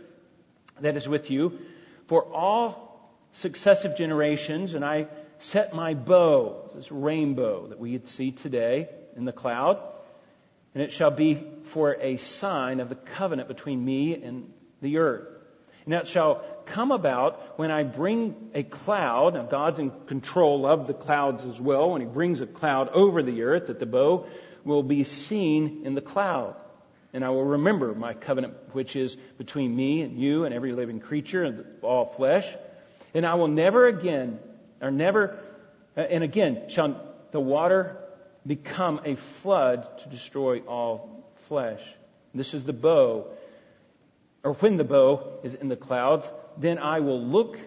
that 0.80 0.96
is 0.96 1.08
with 1.08 1.30
you 1.30 1.58
for 2.06 2.24
all 2.24 3.12
successive 3.32 3.96
generations. 3.96 4.74
And 4.74 4.84
I 4.84 5.08
set 5.38 5.74
my 5.74 5.94
bow, 5.94 6.70
this 6.74 6.90
rainbow 6.90 7.68
that 7.68 7.78
we 7.78 8.00
see 8.04 8.32
today 8.32 8.88
in 9.16 9.24
the 9.24 9.32
cloud, 9.32 9.80
and 10.74 10.82
it 10.82 10.92
shall 10.92 11.10
be 11.10 11.42
for 11.64 11.94
a 11.94 12.16
sign 12.16 12.80
of 12.80 12.88
the 12.88 12.94
covenant 12.94 13.48
between 13.48 13.82
me 13.84 14.14
and 14.14 14.52
the 14.82 14.98
earth. 14.98 15.26
And 15.86 15.94
it 15.94 16.08
shall 16.08 16.44
come 16.66 16.90
about 16.90 17.58
when 17.58 17.70
I 17.70 17.84
bring 17.84 18.50
a 18.54 18.64
cloud, 18.64 19.34
now 19.34 19.44
God's 19.44 19.78
in 19.78 19.90
control 20.06 20.66
of 20.66 20.86
the 20.86 20.94
clouds 20.94 21.44
as 21.44 21.60
well, 21.60 21.90
when 21.90 22.00
He 22.00 22.06
brings 22.06 22.40
a 22.40 22.46
cloud 22.46 22.88
over 22.88 23.22
the 23.22 23.42
earth, 23.42 23.68
that 23.68 23.78
the 23.78 23.86
bow 23.86 24.26
will 24.64 24.82
be 24.82 25.04
seen 25.04 25.82
in 25.84 25.94
the 25.94 26.00
cloud. 26.00 26.56
And 27.12 27.24
I 27.24 27.30
will 27.30 27.44
remember 27.44 27.94
my 27.94 28.12
covenant 28.12 28.54
which 28.72 28.96
is 28.96 29.16
between 29.38 29.74
me 29.74 30.02
and 30.02 30.18
you 30.18 30.44
and 30.44 30.52
every 30.52 30.72
living 30.72 31.00
creature 31.00 31.44
and 31.44 31.64
all 31.82 32.04
flesh. 32.04 32.46
And 33.14 33.24
I 33.24 33.34
will 33.34 33.48
never 33.48 33.86
again, 33.86 34.40
or 34.80 34.90
never, 34.90 35.38
uh, 35.96 36.00
and 36.00 36.22
again, 36.24 36.68
shall 36.68 37.00
the 37.32 37.40
water 37.40 37.96
become 38.46 39.00
a 39.04 39.16
flood 39.16 39.98
to 39.98 40.08
destroy 40.08 40.60
all 40.60 41.24
flesh. 41.48 41.80
This 42.34 42.54
is 42.54 42.64
the 42.64 42.72
bow 42.72 43.28
or 44.46 44.52
when 44.52 44.76
the 44.76 44.84
bow 44.84 45.40
is 45.42 45.54
in 45.54 45.68
the 45.68 45.74
clouds, 45.74 46.30
then 46.56 46.78
I 46.78 47.00
will 47.00 47.20
look 47.20 47.58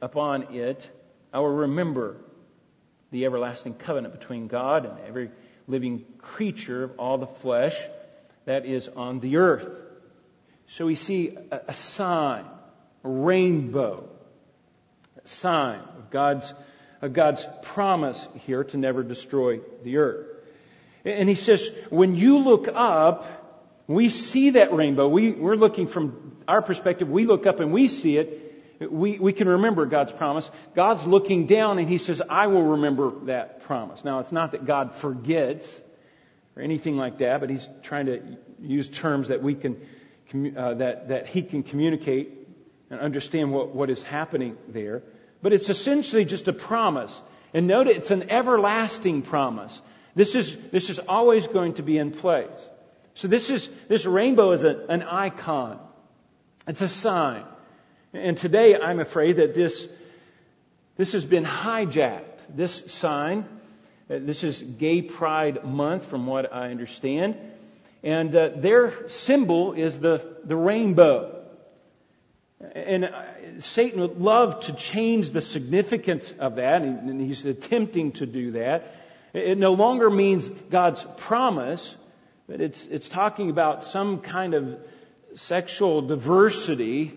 upon 0.00 0.54
it. 0.54 0.88
I 1.32 1.40
will 1.40 1.48
remember 1.48 2.16
the 3.10 3.24
everlasting 3.24 3.74
covenant 3.74 4.16
between 4.16 4.46
God 4.46 4.86
and 4.86 5.00
every 5.04 5.32
living 5.66 6.04
creature 6.18 6.84
of 6.84 6.92
all 7.00 7.18
the 7.18 7.26
flesh 7.26 7.76
that 8.44 8.66
is 8.66 8.86
on 8.86 9.18
the 9.18 9.38
earth. 9.38 9.68
So 10.68 10.86
we 10.86 10.94
see 10.94 11.36
a, 11.50 11.74
sign, 11.74 12.44
a 13.02 13.08
rainbow, 13.08 14.08
a 15.24 15.26
sign 15.26 15.80
God's, 16.10 16.52
of 17.02 17.12
God's 17.12 17.46
promise 17.62 18.28
here 18.46 18.64
to 18.64 18.76
never 18.76 19.02
destroy 19.02 19.60
the 19.82 19.98
earth. 19.98 20.26
And 21.04 21.28
he 21.28 21.34
says, 21.34 21.68
when 21.90 22.16
you 22.16 22.38
look 22.38 22.68
up, 22.68 23.24
we 23.86 24.08
see 24.10 24.50
that 24.50 24.72
rainbow. 24.72 25.08
We, 25.08 25.32
we're 25.32 25.56
looking 25.56 25.86
from 25.86 26.36
our 26.46 26.60
perspective. 26.60 27.08
We 27.08 27.24
look 27.24 27.46
up 27.46 27.60
and 27.60 27.72
we 27.72 27.88
see 27.88 28.18
it. 28.18 28.44
We, 28.80 29.18
we 29.18 29.32
can 29.32 29.48
remember 29.48 29.86
God's 29.86 30.12
promise. 30.12 30.48
God's 30.74 31.04
looking 31.04 31.46
down 31.46 31.78
and 31.78 31.88
He 31.88 31.98
says, 31.98 32.22
I 32.28 32.48
will 32.48 32.62
remember 32.62 33.12
that 33.24 33.62
promise. 33.62 34.04
Now, 34.04 34.20
it's 34.20 34.32
not 34.32 34.52
that 34.52 34.66
God 34.66 34.94
forgets 34.94 35.80
or 36.54 36.62
anything 36.62 36.96
like 36.96 37.18
that, 37.18 37.40
but 37.40 37.50
He's 37.50 37.66
trying 37.82 38.06
to 38.06 38.22
use 38.60 38.88
terms 38.88 39.28
that 39.28 39.42
we 39.42 39.54
can, 39.54 39.80
uh, 40.56 40.74
that, 40.74 41.08
that 41.08 41.26
He 41.26 41.42
can 41.42 41.62
communicate 41.62 42.46
and 42.90 43.00
understand 43.00 43.52
what, 43.52 43.74
what 43.74 43.90
is 43.90 44.02
happening 44.02 44.56
there. 44.68 45.02
But 45.42 45.52
it's 45.52 45.68
essentially 45.68 46.24
just 46.24 46.48
a 46.48 46.52
promise. 46.52 47.20
And 47.54 47.66
note 47.66 47.86
it's 47.86 48.10
an 48.10 48.30
everlasting 48.30 49.22
promise. 49.22 49.80
This 50.14 50.34
is, 50.34 50.56
this 50.72 50.90
is 50.90 50.98
always 50.98 51.46
going 51.46 51.74
to 51.74 51.82
be 51.82 51.96
in 51.96 52.10
place. 52.10 52.48
So 53.14 53.28
this 53.28 53.50
is, 53.50 53.68
this 53.88 54.04
rainbow 54.06 54.52
is 54.52 54.64
a, 54.64 54.86
an 54.88 55.02
icon. 55.02 55.78
It's 56.66 56.82
a 56.82 56.88
sign. 56.88 57.44
And 58.12 58.36
today 58.36 58.76
I'm 58.76 59.00
afraid 59.00 59.36
that 59.36 59.54
this, 59.54 59.86
this 60.96 61.12
has 61.12 61.24
been 61.24 61.44
hijacked. 61.44 62.24
This 62.48 62.82
sign, 62.86 63.46
uh, 64.10 64.18
this 64.20 64.44
is 64.44 64.62
Gay 64.62 65.02
Pride 65.02 65.64
Month 65.64 66.06
from 66.06 66.26
what 66.26 66.52
I 66.52 66.70
understand. 66.70 67.36
And 68.02 68.34
uh, 68.34 68.50
their 68.56 69.08
symbol 69.08 69.72
is 69.72 69.98
the, 69.98 70.36
the 70.44 70.56
rainbow. 70.56 71.37
And 72.60 73.04
uh, 73.04 73.22
Satan 73.60 74.00
would 74.00 74.20
love 74.20 74.60
to 74.66 74.72
change 74.72 75.30
the 75.30 75.40
significance 75.40 76.32
of 76.38 76.56
that, 76.56 76.82
and 76.82 77.20
he's 77.20 77.44
attempting 77.44 78.12
to 78.12 78.26
do 78.26 78.52
that. 78.52 78.94
It 79.32 79.58
no 79.58 79.74
longer 79.74 80.10
means 80.10 80.48
God's 80.48 81.06
promise, 81.18 81.94
but 82.48 82.60
it's, 82.60 82.84
it's 82.86 83.08
talking 83.08 83.50
about 83.50 83.84
some 83.84 84.20
kind 84.20 84.54
of 84.54 84.78
sexual 85.36 86.02
diversity 86.02 87.12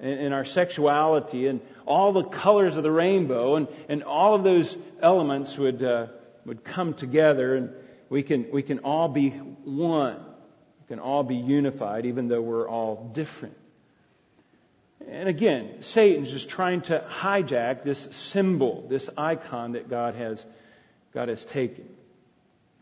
in, 0.00 0.32
our 0.32 0.44
sexuality 0.44 1.46
and 1.46 1.60
all 1.86 2.12
the 2.12 2.24
colors 2.24 2.76
of 2.76 2.82
the 2.82 2.90
rainbow 2.90 3.56
and, 3.56 3.68
and 3.88 4.02
all 4.02 4.34
of 4.34 4.42
those 4.42 4.76
elements 5.00 5.56
would, 5.56 5.82
uh, 5.82 6.06
would 6.44 6.64
come 6.64 6.94
together 6.94 7.54
and 7.54 7.70
we 8.08 8.22
can, 8.22 8.46
we 8.50 8.62
can 8.62 8.80
all 8.80 9.08
be 9.08 9.30
one. 9.30 10.16
We 10.80 10.86
can 10.88 10.98
all 10.98 11.22
be 11.22 11.36
unified 11.36 12.06
even 12.06 12.28
though 12.28 12.42
we're 12.42 12.68
all 12.68 13.10
different. 13.14 13.56
And 15.08 15.28
again, 15.28 15.82
Satan's 15.82 16.30
just 16.30 16.48
trying 16.48 16.82
to 16.82 17.04
hijack 17.08 17.84
this 17.84 18.08
symbol, 18.10 18.86
this 18.88 19.08
icon 19.16 19.72
that 19.72 19.88
God 19.88 20.14
has, 20.14 20.44
God 21.12 21.28
has 21.28 21.44
taken. 21.44 21.88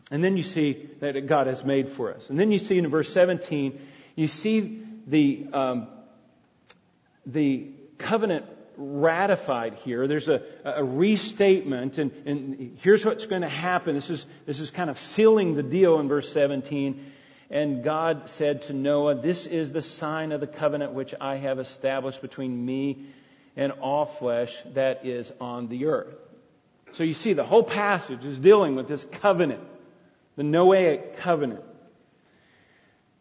And 0.09 0.23
then 0.23 0.35
you 0.35 0.43
see 0.43 0.89
that 0.99 1.27
God 1.27 1.47
has 1.47 1.63
made 1.63 1.89
for 1.89 2.13
us. 2.13 2.29
And 2.29 2.39
then 2.39 2.51
you 2.51 2.59
see 2.59 2.77
in 2.77 2.89
verse 2.89 3.11
17, 3.13 3.79
you 4.15 4.27
see 4.27 4.83
the, 5.07 5.47
um, 5.53 5.87
the 7.25 7.69
covenant 7.97 8.45
ratified 8.77 9.75
here. 9.75 10.07
There's 10.07 10.27
a, 10.27 10.41
a 10.65 10.83
restatement, 10.83 11.97
and, 11.97 12.11
and 12.25 12.77
here's 12.81 13.05
what's 13.05 13.25
going 13.25 13.43
to 13.43 13.49
happen. 13.49 13.95
This 13.95 14.09
is, 14.09 14.25
this 14.45 14.59
is 14.59 14.71
kind 14.71 14.89
of 14.89 14.99
sealing 14.99 15.55
the 15.55 15.63
deal 15.63 15.99
in 15.99 16.07
verse 16.07 16.31
17. 16.31 17.11
And 17.51 17.83
God 17.83 18.29
said 18.29 18.63
to 18.63 18.73
Noah, 18.73 19.15
This 19.15 19.45
is 19.45 19.71
the 19.71 19.81
sign 19.81 20.31
of 20.31 20.39
the 20.39 20.47
covenant 20.47 20.93
which 20.93 21.13
I 21.19 21.35
have 21.35 21.59
established 21.59 22.21
between 22.21 22.65
me 22.65 23.05
and 23.57 23.73
all 23.73 24.05
flesh 24.05 24.57
that 24.73 25.05
is 25.05 25.31
on 25.41 25.67
the 25.67 25.87
earth. 25.87 26.15
So 26.93 27.03
you 27.03 27.13
see, 27.13 27.33
the 27.33 27.43
whole 27.43 27.63
passage 27.63 28.25
is 28.25 28.39
dealing 28.39 28.75
with 28.75 28.87
this 28.87 29.05
covenant 29.05 29.61
the 30.37 30.43
Noahic 30.43 31.17
covenant. 31.17 31.61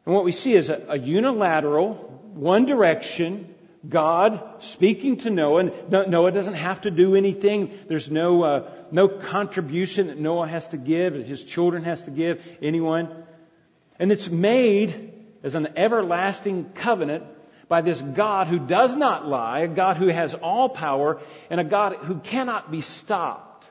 And 0.07 0.15
what 0.15 0.25
we 0.25 0.33
see 0.33 0.55
is 0.55 0.69
a, 0.69 0.87
a 0.89 0.99
unilateral, 0.99 1.95
one 2.35 2.65
direction, 2.65 3.55
God 3.87 4.43
speaking 4.61 5.19
to 5.19 5.31
Noah. 5.31 5.71
Noah 5.89 6.33
doesn't 6.33 6.55
have 6.55 6.83
to 6.83 6.91
do 6.91 7.17
anything. 7.17 7.79
There's 7.89 8.11
no, 8.11 8.43
uh, 8.43 8.71
no 8.91 9.09
contribution 9.09 10.07
that 10.07 10.19
Noah 10.19 10.47
has 10.47 10.69
to 10.69 10.77
give, 10.77 11.15
that 11.15 11.27
his 11.27 11.45
children 11.45 11.85
has 11.85 12.05
to 12.05 12.11
give, 12.11 12.41
anyone. 12.63 13.25
And 14.01 14.11
it's 14.11 14.29
made 14.29 15.13
as 15.45 15.55
an 15.55 15.75
everlasting 15.77 16.71
covenant 16.75 17.23
by 17.69 17.83
this 17.83 18.01
God 18.01 18.49
who 18.49 18.59
does 18.59 18.97
not 18.97 19.29
lie, 19.29 19.61
a 19.61 19.69
God 19.69 19.97
who 19.97 20.09
has 20.09 20.35
all 20.35 20.69
power, 20.69 21.21
and 21.49 21.61
a 21.61 21.65
God 21.65 21.95
who 21.95 22.17
cannot 22.19 22.73
be 22.73 22.81
stopped. 22.81 23.71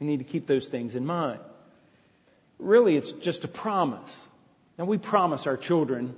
We 0.00 0.06
need 0.06 0.18
to 0.18 0.24
keep 0.24 0.46
those 0.46 0.68
things 0.68 0.94
in 0.94 1.04
mind 1.04 1.40
really 2.58 2.96
it's 2.96 3.12
just 3.12 3.44
a 3.44 3.48
promise. 3.48 4.14
Now 4.78 4.84
we 4.84 4.98
promise 4.98 5.46
our 5.46 5.56
children 5.56 6.14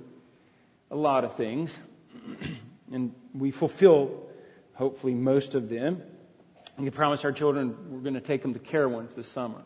a 0.91 0.95
lot 0.95 1.23
of 1.23 1.33
things, 1.35 1.77
and 2.91 3.13
we 3.33 3.51
fulfill 3.51 4.23
hopefully 4.73 5.13
most 5.13 5.55
of 5.55 5.69
them. 5.69 6.01
We 6.77 6.89
promise 6.91 7.25
our 7.25 7.33
children 7.33 7.75
we're 7.89 7.99
going 7.99 8.13
to 8.13 8.21
take 8.21 8.41
them 8.41 8.53
to 8.53 8.59
Carowinds 8.59 9.13
this 9.13 9.27
summer. 9.27 9.61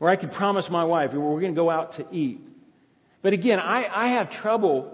Or 0.00 0.10
I 0.10 0.16
could 0.16 0.32
promise 0.32 0.68
my 0.68 0.84
wife 0.84 1.14
we're 1.14 1.40
going 1.40 1.54
to 1.54 1.60
go 1.60 1.70
out 1.70 1.92
to 1.92 2.06
eat. 2.10 2.40
But 3.22 3.32
again, 3.32 3.58
I, 3.58 3.88
I 3.92 4.08
have 4.08 4.30
trouble 4.30 4.92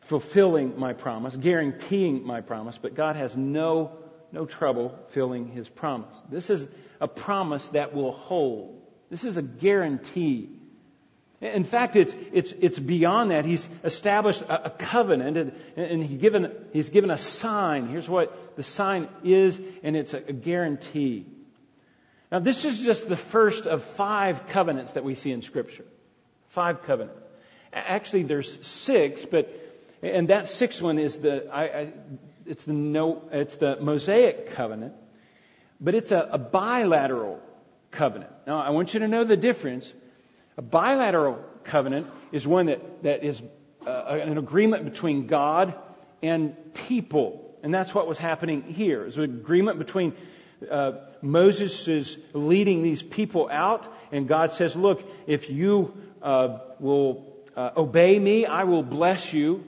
fulfilling 0.00 0.78
my 0.78 0.94
promise, 0.94 1.36
guaranteeing 1.36 2.26
my 2.26 2.40
promise, 2.40 2.78
but 2.78 2.94
God 2.94 3.16
has 3.16 3.36
no, 3.36 3.92
no 4.32 4.46
trouble 4.46 4.98
filling 5.08 5.48
his 5.48 5.68
promise. 5.68 6.14
This 6.30 6.50
is 6.50 6.66
a 7.00 7.06
promise 7.06 7.68
that 7.70 7.94
will 7.94 8.12
hold. 8.12 8.80
This 9.10 9.24
is 9.24 9.36
a 9.36 9.42
guarantee. 9.42 10.48
In 11.40 11.64
fact, 11.64 11.96
it's, 11.96 12.14
it's, 12.32 12.52
it's 12.60 12.78
beyond 12.78 13.30
that. 13.30 13.44
He's 13.44 13.68
established 13.82 14.42
a, 14.42 14.66
a 14.66 14.70
covenant 14.70 15.36
and, 15.36 15.52
and 15.76 16.04
he 16.04 16.16
given, 16.16 16.52
he's 16.72 16.90
given 16.90 17.10
a 17.10 17.18
sign. 17.18 17.88
Here's 17.88 18.08
what 18.08 18.56
the 18.56 18.62
sign 18.62 19.08
is, 19.24 19.58
and 19.82 19.96
it's 19.96 20.12
a, 20.12 20.18
a 20.18 20.32
guarantee. 20.32 21.26
Now, 22.30 22.38
this 22.38 22.64
is 22.64 22.80
just 22.80 23.08
the 23.08 23.16
first 23.16 23.66
of 23.66 23.82
five 23.82 24.46
covenants 24.46 24.92
that 24.92 25.04
we 25.04 25.14
see 25.14 25.32
in 25.32 25.42
Scripture. 25.42 25.84
Five 26.48 26.82
covenants. 26.82 27.18
Actually, 27.72 28.24
there's 28.24 28.66
six, 28.66 29.24
but 29.24 29.52
and 30.02 30.28
that 30.28 30.48
sixth 30.48 30.82
one 30.82 30.98
is 30.98 31.18
the 31.18 31.48
I, 31.52 31.64
I, 31.64 31.92
it's 32.46 32.64
the 32.64 32.72
no 32.72 33.22
it's 33.30 33.56
the 33.56 33.76
Mosaic 33.80 34.52
covenant, 34.52 34.94
but 35.80 35.94
it's 35.94 36.10
a, 36.10 36.28
a 36.32 36.38
bilateral 36.38 37.40
covenant. 37.90 38.32
Now, 38.46 38.60
I 38.60 38.70
want 38.70 38.94
you 38.94 39.00
to 39.00 39.08
know 39.08 39.24
the 39.24 39.36
difference. 39.36 39.92
A 40.56 40.62
bilateral 40.62 41.44
covenant 41.64 42.06
is 42.32 42.46
one 42.46 42.66
that, 42.66 43.02
that 43.02 43.24
is 43.24 43.42
uh, 43.86 43.90
an 43.90 44.38
agreement 44.38 44.84
between 44.84 45.26
God 45.26 45.74
and 46.22 46.54
people. 46.74 47.58
And 47.62 47.72
that's 47.72 47.94
what 47.94 48.06
was 48.06 48.18
happening 48.18 48.62
here. 48.62 49.02
It 49.02 49.06
was 49.06 49.16
an 49.18 49.24
agreement 49.24 49.78
between 49.78 50.14
uh, 50.68 50.92
Moses 51.22 51.88
is 51.88 52.16
leading 52.32 52.82
these 52.82 53.02
people 53.02 53.48
out, 53.50 53.86
and 54.12 54.28
God 54.28 54.52
says, 54.52 54.76
Look, 54.76 55.02
if 55.26 55.50
you 55.50 55.94
uh, 56.22 56.58
will 56.78 57.26
uh, 57.56 57.70
obey 57.76 58.18
me, 58.18 58.46
I 58.46 58.64
will 58.64 58.82
bless 58.82 59.32
you. 59.32 59.64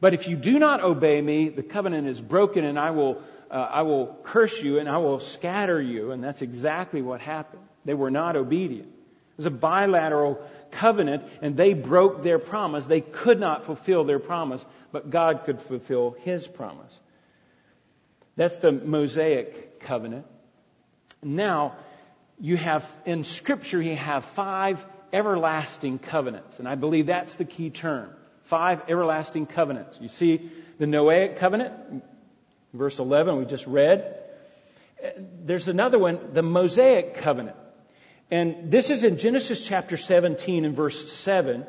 But 0.00 0.12
if 0.12 0.28
you 0.28 0.36
do 0.36 0.58
not 0.58 0.82
obey 0.82 1.20
me, 1.20 1.48
the 1.48 1.62
covenant 1.62 2.08
is 2.08 2.20
broken, 2.20 2.64
and 2.64 2.78
I 2.78 2.90
will, 2.90 3.22
uh, 3.50 3.54
I 3.54 3.82
will 3.82 4.18
curse 4.22 4.60
you, 4.62 4.78
and 4.78 4.88
I 4.88 4.98
will 4.98 5.20
scatter 5.20 5.80
you. 5.80 6.10
And 6.10 6.22
that's 6.22 6.42
exactly 6.42 7.00
what 7.00 7.20
happened. 7.20 7.62
They 7.84 7.94
were 7.94 8.10
not 8.10 8.36
obedient. 8.36 8.88
It 8.88 9.36
was 9.38 9.46
a 9.46 9.50
bilateral 9.50 10.40
covenant, 10.70 11.24
and 11.42 11.56
they 11.56 11.74
broke 11.74 12.22
their 12.22 12.38
promise. 12.38 12.86
They 12.86 13.00
could 13.00 13.40
not 13.40 13.64
fulfill 13.64 14.04
their 14.04 14.18
promise, 14.18 14.64
but 14.92 15.10
God 15.10 15.44
could 15.44 15.60
fulfill 15.60 16.16
His 16.20 16.46
promise. 16.46 16.98
That's 18.36 18.58
the 18.58 18.72
Mosaic 18.72 19.80
covenant. 19.80 20.26
Now, 21.24 21.76
you 22.38 22.56
have, 22.56 22.88
in 23.04 23.24
Scripture, 23.24 23.80
you 23.80 23.96
have 23.96 24.24
five 24.24 24.84
everlasting 25.12 25.98
covenants. 25.98 26.58
And 26.58 26.68
I 26.68 26.74
believe 26.74 27.06
that's 27.06 27.36
the 27.36 27.44
key 27.44 27.70
term. 27.70 28.10
Five 28.42 28.82
everlasting 28.88 29.46
covenants. 29.46 29.98
You 30.00 30.08
see 30.08 30.50
the 30.78 30.86
Noahic 30.86 31.36
covenant, 31.36 32.04
verse 32.72 32.98
11, 32.98 33.36
we 33.36 33.44
just 33.44 33.66
read. 33.66 34.18
There's 35.44 35.68
another 35.68 35.98
one, 35.98 36.32
the 36.32 36.42
Mosaic 36.42 37.14
covenant. 37.14 37.56
And 38.30 38.70
this 38.70 38.90
is 38.90 39.04
in 39.04 39.18
Genesis 39.18 39.66
chapter 39.66 39.96
17 39.96 40.64
and 40.64 40.74
verse 40.74 41.12
7. 41.12 41.66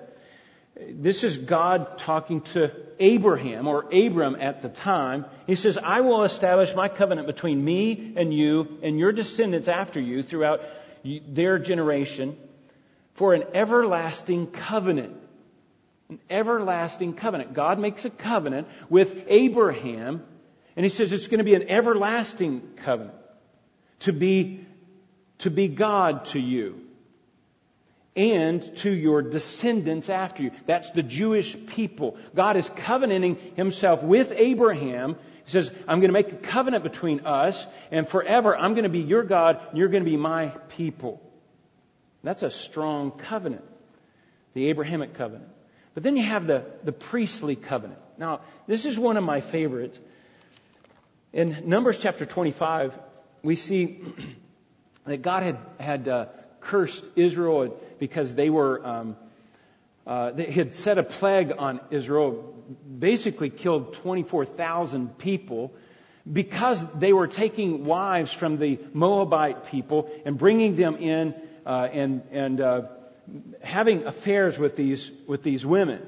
This 0.78 1.24
is 1.24 1.38
God 1.38 1.98
talking 2.00 2.42
to 2.42 2.72
Abraham 3.00 3.68
or 3.68 3.86
Abram 3.94 4.36
at 4.36 4.62
the 4.62 4.68
time. 4.68 5.26
He 5.48 5.56
says, 5.56 5.78
I 5.78 6.02
will 6.02 6.24
establish 6.24 6.76
my 6.76 6.90
covenant 6.90 7.28
between 7.28 7.64
me 7.64 8.14
and 8.18 8.34
you 8.34 8.80
and 8.84 9.00
your 9.00 9.14
descendants 9.14 9.70
after 9.70 10.02
you 10.02 10.22
throughout 10.22 10.62
their 11.04 11.60
generation 11.60 12.36
for 13.14 13.34
an 13.34 13.44
everlasting 13.54 14.48
covenant. 14.48 15.16
An 16.10 16.20
everlasting 16.30 17.14
covenant. 17.14 17.54
God 17.54 17.80
makes 17.80 18.04
a 18.04 18.10
covenant 18.10 18.68
with 18.90 19.24
Abraham, 19.28 20.24
and 20.76 20.86
he 20.86 20.90
says 20.90 21.14
it's 21.14 21.28
going 21.28 21.40
to 21.40 21.46
be 21.46 21.56
an 21.56 21.70
everlasting 21.70 22.62
covenant 22.84 23.16
to 24.02 24.12
be 24.12 24.66
to 25.40 25.50
be 25.50 25.68
God 25.68 26.26
to 26.26 26.40
you 26.40 26.85
and 28.16 28.76
to 28.78 28.90
your 28.90 29.22
descendants 29.22 30.10
after 30.10 30.44
you. 30.44 30.52
That's 30.66 30.92
the 30.92 31.04
Jewish 31.04 31.56
people. 31.68 32.18
God 32.34 32.56
is 32.56 32.70
covenanting 32.70 33.38
himself 33.56 34.04
with 34.04 34.32
Abraham. 34.32 35.16
He 35.46 35.52
says, 35.52 35.70
I'm 35.88 36.00
going 36.00 36.10
to 36.10 36.14
make 36.14 36.32
a 36.32 36.38
covenant 36.38 36.84
between 36.84 37.22
us, 37.26 37.68
and 37.92 38.08
forever 38.08 38.56
I'm 38.56 38.74
going 38.74 38.84
to 38.84 38.90
be 38.90 39.02
your 39.02 39.24
God, 39.24 39.60
and 39.70 39.78
you're 39.78 39.90
going 39.90 40.04
to 40.04 40.10
be 40.10 40.18
my 40.18 40.48
people. 40.78 41.22
That's 42.24 42.44
a 42.44 42.50
strong 42.50 43.12
covenant, 43.12 43.64
the 44.54 44.70
Abrahamic 44.70 45.14
covenant. 45.14 45.50
But 45.94 46.04
then 46.04 46.18
you 46.18 46.24
have 46.24 46.48
the, 46.48 46.66
the 46.84 46.92
priestly 46.92 47.56
covenant. 47.56 48.00
Now, 48.18 48.42
this 48.66 48.86
is 48.86 48.98
one 48.98 49.18
of 49.18 49.24
my 49.24 49.42
favorites. 49.42 50.00
In 51.34 51.64
Numbers 51.70 51.98
chapter 51.98 52.26
25, 52.26 52.94
we 53.44 53.56
see 53.56 54.02
that 55.06 55.22
God 55.22 55.44
had, 55.44 55.58
had 55.80 56.08
uh, 56.08 56.26
cursed 56.66 57.06
Israel 57.16 57.78
because 58.00 58.36
they 58.36 58.50
were, 58.50 58.86
um, 58.86 59.16
uh, 60.06 60.32
they 60.32 60.52
had 60.52 60.74
set 60.74 60.98
a 60.98 61.04
plague 61.04 61.54
on 61.58 61.80
Israel, 61.92 62.54
basically 63.00 63.50
killed 63.50 63.94
24,000 63.94 65.18
people 65.18 65.74
because 66.32 66.84
they 66.96 67.14
were 67.14 67.28
taking 67.28 67.86
wives 67.86 68.34
from 68.34 68.58
the 68.58 68.80
Moabite 68.94 69.68
people 69.68 70.10
and 70.26 70.38
bringing 70.38 70.76
them 70.76 70.98
in 70.98 71.36
uh, 71.66 71.88
and, 71.92 72.24
and 72.32 72.62
uh, 72.62 72.82
having 73.62 74.06
affairs 74.06 74.58
with 74.58 74.76
these, 74.76 75.12
with 75.28 75.44
these 75.44 75.66
women. 75.66 76.02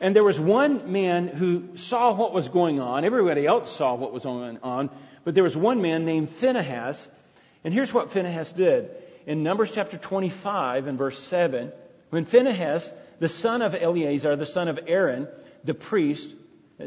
And 0.00 0.16
there 0.16 0.24
was 0.24 0.38
one 0.40 0.90
man 0.90 1.28
who 1.28 1.76
saw 1.76 2.12
what 2.12 2.32
was 2.32 2.48
going 2.48 2.80
on. 2.80 3.04
Everybody 3.04 3.46
else 3.46 3.74
saw 3.76 3.94
what 3.94 4.12
was 4.12 4.24
going 4.24 4.58
on. 4.62 4.90
But 5.24 5.34
there 5.34 5.44
was 5.44 5.56
one 5.56 5.80
man 5.82 6.04
named 6.04 6.28
Phinehas 6.28 7.08
and 7.64 7.72
here's 7.72 7.92
what 7.92 8.10
Phinehas 8.10 8.52
did. 8.52 8.90
In 9.26 9.42
Numbers 9.42 9.70
chapter 9.70 9.96
25 9.96 10.86
and 10.86 10.98
verse 10.98 11.18
7, 11.18 11.72
when 12.10 12.24
Phinehas, 12.24 12.92
the 13.20 13.28
son 13.28 13.62
of 13.62 13.74
Eleazar, 13.74 14.36
the 14.36 14.46
son 14.46 14.68
of 14.68 14.80
Aaron, 14.86 15.28
the 15.64 15.74
priest, 15.74 16.34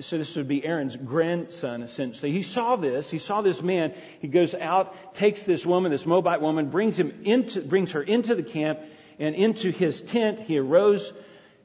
so 0.01 0.17
this 0.17 0.35
would 0.35 0.47
be 0.47 0.65
Aaron's 0.65 0.97
grandson, 0.97 1.81
essentially. 1.81 2.31
He 2.31 2.41
saw 2.41 2.75
this. 2.75 3.09
He 3.09 3.19
saw 3.19 3.41
this 3.41 3.61
man. 3.61 3.93
He 4.19 4.27
goes 4.27 4.53
out, 4.53 5.13
takes 5.13 5.43
this 5.43 5.65
woman, 5.65 5.91
this 5.91 6.05
Moabite 6.05 6.41
woman, 6.41 6.69
brings 6.69 6.99
him 6.99 7.21
into, 7.23 7.61
brings 7.61 7.93
her 7.93 8.01
into 8.01 8.35
the 8.35 8.43
camp 8.43 8.79
and 9.19 9.35
into 9.35 9.71
his 9.71 10.01
tent. 10.01 10.41
He 10.41 10.57
arose, 10.57 11.13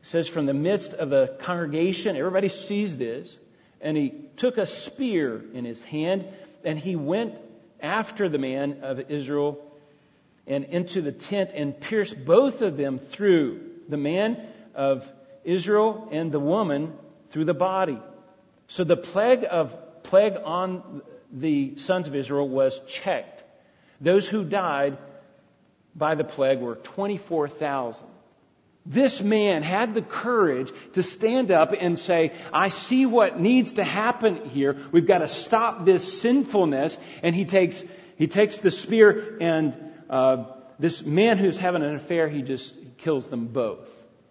says, 0.02 0.28
from 0.28 0.46
the 0.46 0.54
midst 0.54 0.94
of 0.94 1.10
the 1.10 1.36
congregation. 1.40 2.16
Everybody 2.16 2.48
sees 2.48 2.96
this. 2.96 3.36
And 3.80 3.96
he 3.96 4.14
took 4.36 4.58
a 4.58 4.66
spear 4.66 5.42
in 5.52 5.64
his 5.64 5.82
hand 5.82 6.26
and 6.64 6.78
he 6.78 6.96
went 6.96 7.34
after 7.80 8.28
the 8.28 8.38
man 8.38 8.80
of 8.82 9.10
Israel 9.10 9.69
and 10.46 10.64
into 10.64 11.02
the 11.02 11.12
tent 11.12 11.50
and 11.54 11.78
pierced 11.78 12.24
both 12.24 12.62
of 12.62 12.76
them 12.76 12.98
through 12.98 13.60
the 13.88 13.96
man 13.96 14.40
of 14.74 15.10
Israel 15.44 16.08
and 16.10 16.32
the 16.32 16.40
woman 16.40 16.92
through 17.30 17.44
the 17.44 17.54
body. 17.54 17.98
So 18.68 18.84
the 18.84 18.96
plague 18.96 19.44
of 19.48 20.02
plague 20.02 20.36
on 20.44 21.02
the 21.32 21.76
sons 21.76 22.08
of 22.08 22.14
Israel 22.14 22.48
was 22.48 22.80
checked. 22.88 23.42
Those 24.00 24.28
who 24.28 24.44
died 24.44 24.98
by 25.94 26.14
the 26.14 26.24
plague 26.24 26.60
were 26.60 26.76
24,000. 26.76 28.06
This 28.86 29.20
man 29.20 29.62
had 29.62 29.94
the 29.94 30.02
courage 30.02 30.72
to 30.94 31.02
stand 31.02 31.50
up 31.50 31.74
and 31.78 31.98
say, 31.98 32.32
I 32.52 32.70
see 32.70 33.04
what 33.04 33.38
needs 33.38 33.74
to 33.74 33.84
happen 33.84 34.48
here. 34.48 34.76
We've 34.90 35.06
got 35.06 35.18
to 35.18 35.28
stop 35.28 35.84
this 35.84 36.20
sinfulness. 36.20 36.96
And 37.22 37.36
he 37.36 37.44
takes, 37.44 37.84
he 38.16 38.26
takes 38.26 38.58
the 38.58 38.70
spear 38.70 39.36
and, 39.40 39.89
uh, 40.10 40.44
this 40.78 41.02
man 41.02 41.38
who's 41.38 41.56
having 41.56 41.82
an 41.82 41.94
affair, 41.94 42.28
he 42.28 42.42
just 42.42 42.74
kills 42.98 43.28
them 43.28 43.46
both. 43.46 43.88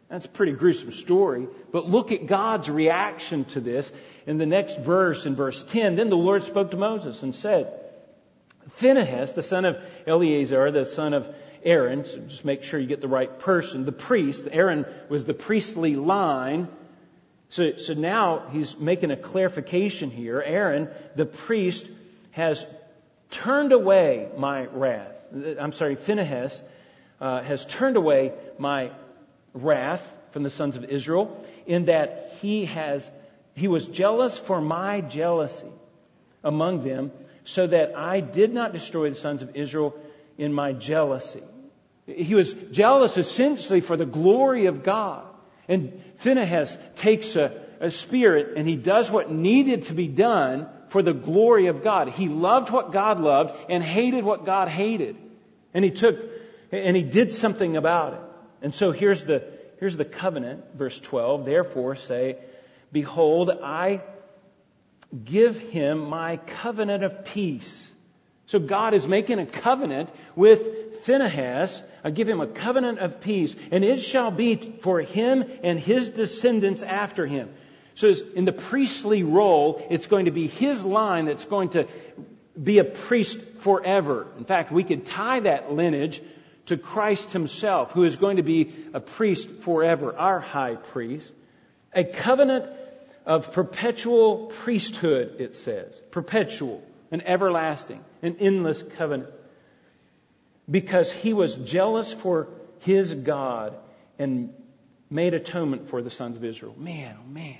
That's 0.10 0.26
a 0.26 0.30
pretty 0.30 0.52
gruesome 0.52 0.92
story. 0.92 1.48
But 1.72 1.89
look 1.89 2.12
at 2.12 2.26
God's 2.26 2.70
reaction 2.70 3.46
to 3.46 3.62
this 3.62 3.92
in 4.28 4.38
the 4.38 4.46
next 4.46 4.78
verse, 4.80 5.26
in 5.26 5.36
verse 5.36 5.63
10. 5.63 5.96
Then 5.96 6.10
the 6.10 6.18
Lord 6.18 6.44
spoke 6.44 6.72
to 6.72 6.78
Moses 6.78 7.24
and 7.24 7.34
said, 7.34 7.74
Phinehas, 8.70 9.34
the 9.34 9.44
son 9.44 9.65
of 9.65 9.80
Eleazar, 10.06 10.72
the 10.72 10.86
son 10.86 11.13
of 11.13 11.34
Aaron, 11.63 12.06
so 12.06 12.18
just 12.20 12.46
make 12.46 12.63
sure 12.63 12.80
you 12.80 12.88
get 12.88 13.02
the 13.02 13.08
right 13.08 13.39
person, 13.39 13.86
the 13.86 13.92
priest. 13.92 14.48
Aaron 14.52 14.86
was 15.10 15.26
the 15.26 15.34
priestly 15.34 15.96
line. 15.96 16.68
So, 17.50 17.78
so 17.78 17.94
now 17.94 18.48
he's 18.52 18.78
making 18.78 19.12
a 19.12 19.18
clarification 19.18 20.12
here. 20.12 20.42
Aaron, 20.42 20.89
the 21.15 21.26
priest, 21.26 21.89
has 22.32 22.65
turned 23.32 23.72
away 23.72 24.30
my 24.38 24.65
wrath. 24.65 25.19
I'm 25.32 25.74
sorry, 25.74 25.96
Phinehas 25.96 26.63
uh, 27.22 27.42
has 27.42 27.65
turned 27.65 27.98
away 27.98 28.34
my 28.58 28.92
wrath 29.54 30.18
from 30.32 30.44
the 30.44 30.50
sons 30.50 30.76
of 30.76 30.86
Israel 30.86 31.46
in 31.65 31.86
that 31.86 32.34
he 32.42 32.65
has 32.65 33.10
he 33.56 33.68
was 33.68 33.88
jealous 33.88 34.38
for 34.38 34.62
my 34.62 35.02
jealousy 35.02 35.68
among 36.44 36.84
them 36.84 37.12
so 37.44 37.68
that 37.68 37.96
I 37.98 38.22
did 38.22 38.54
not 38.54 38.74
destroy 38.74 39.10
the 39.10 39.15
sons 39.15 39.42
of 39.42 39.56
Israel 39.56 39.96
in 40.38 40.54
my 40.54 40.72
jealousy. 40.72 41.44
He 42.06 42.36
was 42.36 42.54
jealous 42.54 43.18
essentially 43.18 43.82
for 43.82 43.98
the 43.98 44.06
glory 44.06 44.68
of 44.68 44.84
God. 44.84 45.26
And 45.68 46.02
Phinehas 46.15 46.78
takes 46.96 47.36
a, 47.36 47.62
a 47.80 47.92
spirit 47.92 48.58
and 48.58 48.68
he 48.68 48.76
does 48.76 49.10
what 49.10 49.32
needed 49.32 49.84
to 49.84 49.94
be 49.94 50.08
done 50.08 50.68
for 50.89 51.02
the 51.02 51.13
glory 51.13 51.68
of 51.68 51.84
God. 51.84 52.10
He 52.10 52.28
loved 52.28 52.70
what 52.72 52.92
God 52.92 53.20
loved 53.22 53.56
and 53.70 53.84
hated 53.84 54.24
what 54.24 54.46
God 54.46 54.68
hated. 54.68 55.15
And 55.74 55.86
he 55.86 55.92
took, 55.92 56.18
and 56.72 56.96
he 56.96 57.04
did 57.04 57.32
something 57.32 57.78
about 57.78 58.13
it. 58.13 58.20
And 58.62 58.74
so 58.74 58.92
here's 58.92 59.24
the, 59.24 59.44
here's 59.80 59.96
the 59.96 60.06
covenant, 60.06 60.63
verse 60.76 61.00
12. 61.00 61.46
Therefore 61.46 61.96
say, 61.96 62.38
Behold, 62.92 63.52
I 63.63 64.02
give 65.24 65.60
him 65.60 66.10
my 66.10 66.38
covenant 66.38 67.04
of 67.04 67.26
peace. 67.26 67.89
So 68.48 68.60
God 68.60 68.96
is 68.96 69.08
making 69.08 69.38
a 69.39 69.46
covenant 69.46 70.10
with 70.36 71.04
Phinehas. 71.04 71.82
I 72.04 72.10
give 72.10 72.28
him 72.28 72.42
a 72.42 72.48
covenant 72.48 72.98
of 73.00 73.22
peace, 73.22 73.56
and 73.72 73.84
it 73.86 74.02
shall 74.02 74.32
be 74.32 74.56
for 74.82 75.02
him 75.02 75.46
and 75.63 75.80
his 75.80 76.10
descendants 76.10 76.82
after 76.82 77.28
him. 77.28 77.50
So 78.00 78.14
in 78.34 78.46
the 78.46 78.54
priestly 78.54 79.24
role, 79.24 79.86
it's 79.90 80.08
going 80.08 80.24
to 80.24 80.32
be 80.32 80.48
his 80.48 80.86
line 80.86 81.26
that's 81.26 81.44
going 81.44 81.72
to 81.72 81.86
be 82.56 82.80
a 82.80 82.86
priest 82.86 83.38
forever. 83.58 84.26
In 84.38 84.46
fact, 84.46 84.72
we 84.72 84.86
could 84.86 85.06
tie 85.06 85.42
that 85.42 85.74
lineage 85.74 86.22
to 86.68 86.78
Christ 86.78 87.34
himself, 87.34 87.92
who 87.92 88.06
is 88.06 88.16
going 88.16 88.38
to 88.38 88.42
be 88.42 88.74
a 88.94 89.02
priest 89.02 89.50
forever, 89.50 90.16
our 90.16 90.40
high 90.40 90.76
priest. 90.76 91.30
A 91.94 92.06
covenant 92.06 92.68
of 93.26 93.52
perpetual 93.52 94.46
priesthood, 94.46 95.36
it 95.40 95.58
says. 95.58 95.94
Perpetual, 96.10 96.82
an 97.12 97.20
everlasting, 97.26 98.02
an 98.22 98.38
endless 98.40 98.82
covenant. 98.96 99.30
Because 100.72 101.12
he 101.12 101.34
was 101.34 101.54
jealous 101.54 102.14
for 102.14 102.48
his 102.80 103.14
God 103.14 103.76
and 104.18 104.54
made 105.10 105.34
atonement 105.34 105.90
for 105.90 106.02
the 106.02 106.10
sons 106.10 106.38
of 106.38 106.46
Israel. 106.46 106.76
Man, 106.78 107.18
oh 107.20 107.30
man. 107.30 107.58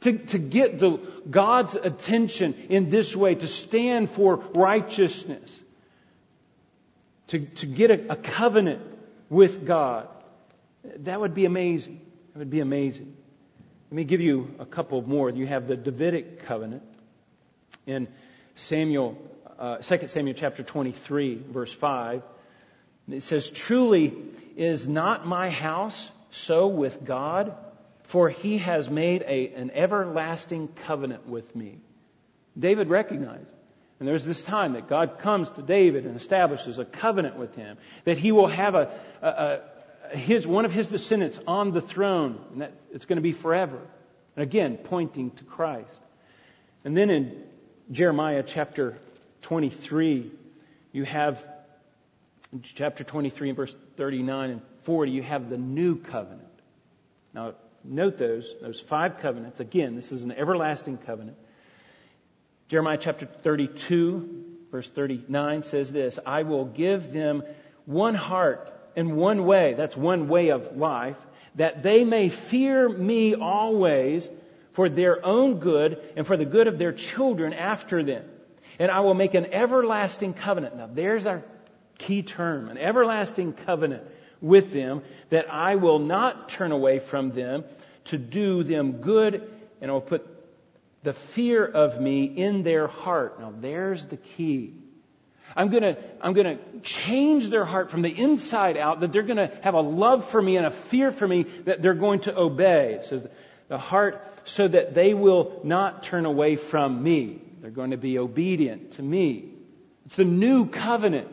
To, 0.00 0.16
to 0.16 0.38
get 0.38 0.78
the, 0.78 0.98
God's 1.28 1.74
attention 1.74 2.54
in 2.70 2.88
this 2.88 3.14
way, 3.14 3.34
to 3.34 3.46
stand 3.46 4.08
for 4.08 4.36
righteousness, 4.54 5.54
to, 7.28 7.40
to 7.40 7.66
get 7.66 7.90
a, 7.90 8.12
a 8.12 8.16
covenant 8.16 8.82
with 9.28 9.66
God, 9.66 10.08
that 11.00 11.20
would 11.20 11.34
be 11.34 11.44
amazing. 11.44 12.00
That 12.32 12.40
would 12.40 12.50
be 12.50 12.60
amazing. 12.60 13.14
Let 13.90 13.96
me 13.96 14.04
give 14.04 14.20
you 14.20 14.54
a 14.58 14.64
couple 14.64 15.02
more. 15.02 15.30
You 15.30 15.46
have 15.46 15.66
the 15.66 15.76
Davidic 15.76 16.44
covenant 16.44 16.82
in 17.86 18.08
Samuel, 18.54 19.18
uh, 19.58 19.78
2 19.78 20.08
Samuel 20.08 20.34
chapter 20.34 20.62
23, 20.62 21.42
verse 21.50 21.72
5. 21.72 22.22
It 23.10 23.22
says, 23.22 23.50
Truly 23.50 24.14
is 24.56 24.86
not 24.86 25.26
my 25.26 25.50
house 25.50 26.10
so 26.30 26.68
with 26.68 27.04
God, 27.04 27.56
for 28.10 28.28
he 28.28 28.58
has 28.58 28.90
made 28.90 29.22
a, 29.22 29.52
an 29.54 29.70
everlasting 29.70 30.66
covenant 30.66 31.28
with 31.28 31.54
me. 31.54 31.78
David 32.58 32.88
recognized. 32.88 33.54
And 34.00 34.08
there's 34.08 34.24
this 34.24 34.42
time 34.42 34.72
that 34.72 34.88
God 34.88 35.20
comes 35.20 35.48
to 35.50 35.62
David 35.62 36.06
and 36.06 36.16
establishes 36.16 36.80
a 36.80 36.84
covenant 36.84 37.36
with 37.36 37.54
him, 37.54 37.78
that 38.02 38.18
he 38.18 38.32
will 38.32 38.48
have 38.48 38.74
a, 38.74 38.90
a, 39.22 40.16
his, 40.16 40.44
one 40.44 40.64
of 40.64 40.72
his 40.72 40.88
descendants 40.88 41.38
on 41.46 41.70
the 41.70 41.80
throne, 41.80 42.40
and 42.50 42.62
that 42.62 42.72
it's 42.92 43.04
going 43.04 43.18
to 43.18 43.22
be 43.22 43.30
forever. 43.30 43.78
And 44.34 44.42
again, 44.42 44.76
pointing 44.78 45.30
to 45.30 45.44
Christ. 45.44 46.02
And 46.84 46.96
then 46.96 47.10
in 47.10 47.44
Jeremiah 47.92 48.42
chapter 48.44 48.98
23, 49.42 50.32
you 50.90 51.04
have, 51.04 51.44
chapter 52.64 53.04
23 53.04 53.50
and 53.50 53.56
verse 53.56 53.76
39 53.96 54.50
and 54.50 54.62
40, 54.82 55.12
you 55.12 55.22
have 55.22 55.48
the 55.48 55.58
new 55.58 55.94
covenant. 55.94 56.48
Now, 57.32 57.54
note 57.84 58.18
those, 58.18 58.54
those 58.60 58.80
five 58.80 59.18
covenants. 59.18 59.60
Again, 59.60 59.94
this 59.94 60.12
is 60.12 60.22
an 60.22 60.32
everlasting 60.32 60.98
covenant. 60.98 61.36
Jeremiah 62.68 62.98
chapter 62.98 63.26
32, 63.26 64.44
verse 64.70 64.88
39 64.88 65.62
says 65.62 65.90
this 65.90 66.18
I 66.24 66.42
will 66.42 66.64
give 66.64 67.12
them 67.12 67.42
one 67.86 68.14
heart 68.14 68.72
and 68.96 69.16
one 69.16 69.44
way, 69.44 69.74
that's 69.74 69.96
one 69.96 70.28
way 70.28 70.50
of 70.50 70.76
life, 70.76 71.16
that 71.56 71.82
they 71.82 72.04
may 72.04 72.28
fear 72.28 72.88
me 72.88 73.34
always 73.34 74.28
for 74.72 74.88
their 74.88 75.24
own 75.24 75.58
good 75.58 76.00
and 76.16 76.26
for 76.26 76.36
the 76.36 76.44
good 76.44 76.68
of 76.68 76.78
their 76.78 76.92
children 76.92 77.52
after 77.52 78.02
them. 78.02 78.24
And 78.78 78.90
I 78.90 79.00
will 79.00 79.14
make 79.14 79.34
an 79.34 79.46
everlasting 79.52 80.32
covenant. 80.32 80.76
Now, 80.76 80.88
there's 80.92 81.26
our 81.26 81.42
key 81.98 82.22
term 82.22 82.68
an 82.68 82.78
everlasting 82.78 83.52
covenant 83.52 84.04
with 84.40 84.72
them 84.72 85.02
that 85.30 85.52
I 85.52 85.76
will 85.76 85.98
not 85.98 86.48
turn 86.48 86.72
away 86.72 86.98
from 86.98 87.32
them 87.32 87.64
to 88.06 88.18
do 88.18 88.62
them 88.62 89.00
good, 89.00 89.48
and 89.80 89.90
I 89.90 89.94
will 89.94 90.00
put 90.00 90.26
the 91.02 91.12
fear 91.12 91.64
of 91.64 92.00
me 92.00 92.24
in 92.24 92.62
their 92.62 92.86
heart. 92.86 93.40
Now, 93.40 93.52
there's 93.58 94.06
the 94.06 94.16
key. 94.16 94.74
I'm 95.56 95.68
gonna, 95.68 95.96
I'm 96.20 96.32
gonna 96.32 96.58
change 96.82 97.48
their 97.48 97.64
heart 97.64 97.90
from 97.90 98.02
the 98.02 98.10
inside 98.10 98.76
out, 98.76 99.00
that 99.00 99.12
they're 99.12 99.22
gonna 99.22 99.50
have 99.62 99.74
a 99.74 99.80
love 99.80 100.24
for 100.24 100.40
me 100.40 100.56
and 100.56 100.66
a 100.66 100.70
fear 100.70 101.10
for 101.10 101.26
me 101.26 101.44
that 101.64 101.82
they're 101.82 101.94
going 101.94 102.20
to 102.20 102.38
obey. 102.38 102.94
It 102.94 103.04
says 103.06 103.26
the 103.68 103.78
heart 103.78 104.24
so 104.44 104.68
that 104.68 104.94
they 104.94 105.14
will 105.14 105.60
not 105.64 106.02
turn 106.02 106.26
away 106.26 106.56
from 106.56 107.02
me. 107.02 107.40
They're 107.60 107.70
going 107.70 107.90
to 107.90 107.96
be 107.96 108.18
obedient 108.18 108.92
to 108.92 109.02
me. 109.02 109.52
It's 110.06 110.16
the 110.16 110.24
new 110.24 110.66
covenant. 110.66 111.28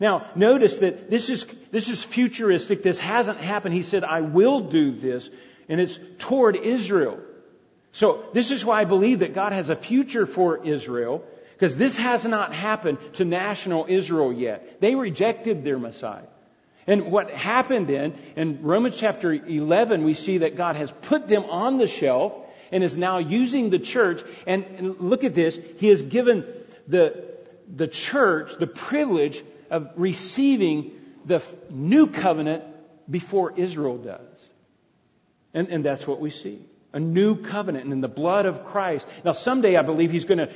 Now, 0.00 0.30
notice 0.36 0.78
that 0.78 1.10
this 1.10 1.28
is, 1.28 1.44
this 1.70 1.88
is 1.88 2.04
futuristic. 2.04 2.82
This 2.82 2.98
hasn't 2.98 3.38
happened. 3.38 3.74
He 3.74 3.82
said, 3.82 4.04
I 4.04 4.20
will 4.20 4.60
do 4.60 4.92
this. 4.92 5.28
And 5.68 5.80
it's 5.80 5.98
toward 6.18 6.56
Israel. 6.56 7.18
So 7.92 8.24
this 8.32 8.50
is 8.50 8.64
why 8.64 8.80
I 8.80 8.84
believe 8.84 9.20
that 9.20 9.34
God 9.34 9.52
has 9.52 9.70
a 9.70 9.76
future 9.76 10.24
for 10.26 10.64
Israel 10.64 11.24
because 11.54 11.74
this 11.74 11.96
has 11.96 12.24
not 12.24 12.54
happened 12.54 12.98
to 13.14 13.24
national 13.24 13.86
Israel 13.88 14.32
yet. 14.32 14.80
They 14.80 14.94
rejected 14.94 15.64
their 15.64 15.78
Messiah. 15.78 16.28
And 16.86 17.10
what 17.10 17.30
happened 17.30 17.88
then, 17.88 18.14
in 18.36 18.62
Romans 18.62 18.96
chapter 18.96 19.32
11, 19.32 20.04
we 20.04 20.14
see 20.14 20.38
that 20.38 20.56
God 20.56 20.76
has 20.76 20.92
put 21.02 21.26
them 21.26 21.44
on 21.44 21.76
the 21.76 21.88
shelf 21.88 22.32
and 22.70 22.84
is 22.84 22.96
now 22.96 23.18
using 23.18 23.70
the 23.70 23.80
church. 23.80 24.22
And, 24.46 24.64
and 24.78 25.00
look 25.00 25.24
at 25.24 25.34
this. 25.34 25.58
He 25.78 25.88
has 25.88 26.00
given 26.00 26.46
the, 26.86 27.24
the 27.74 27.88
church 27.88 28.54
the 28.58 28.68
privilege 28.68 29.42
of 29.70 29.90
receiving 29.96 30.92
the 31.24 31.42
new 31.70 32.06
covenant 32.06 32.64
before 33.10 33.52
Israel 33.56 33.98
does. 33.98 34.48
And, 35.54 35.68
and 35.68 35.84
that's 35.84 36.06
what 36.06 36.20
we 36.20 36.30
see 36.30 36.60
a 36.92 37.00
new 37.00 37.36
covenant 37.36 37.84
and 37.84 37.92
in 37.92 38.00
the 38.00 38.08
blood 38.08 38.46
of 38.46 38.64
Christ. 38.64 39.06
Now, 39.22 39.34
someday 39.34 39.76
I 39.76 39.82
believe 39.82 40.10
he's 40.10 40.24
going 40.24 40.38
to 40.38 40.50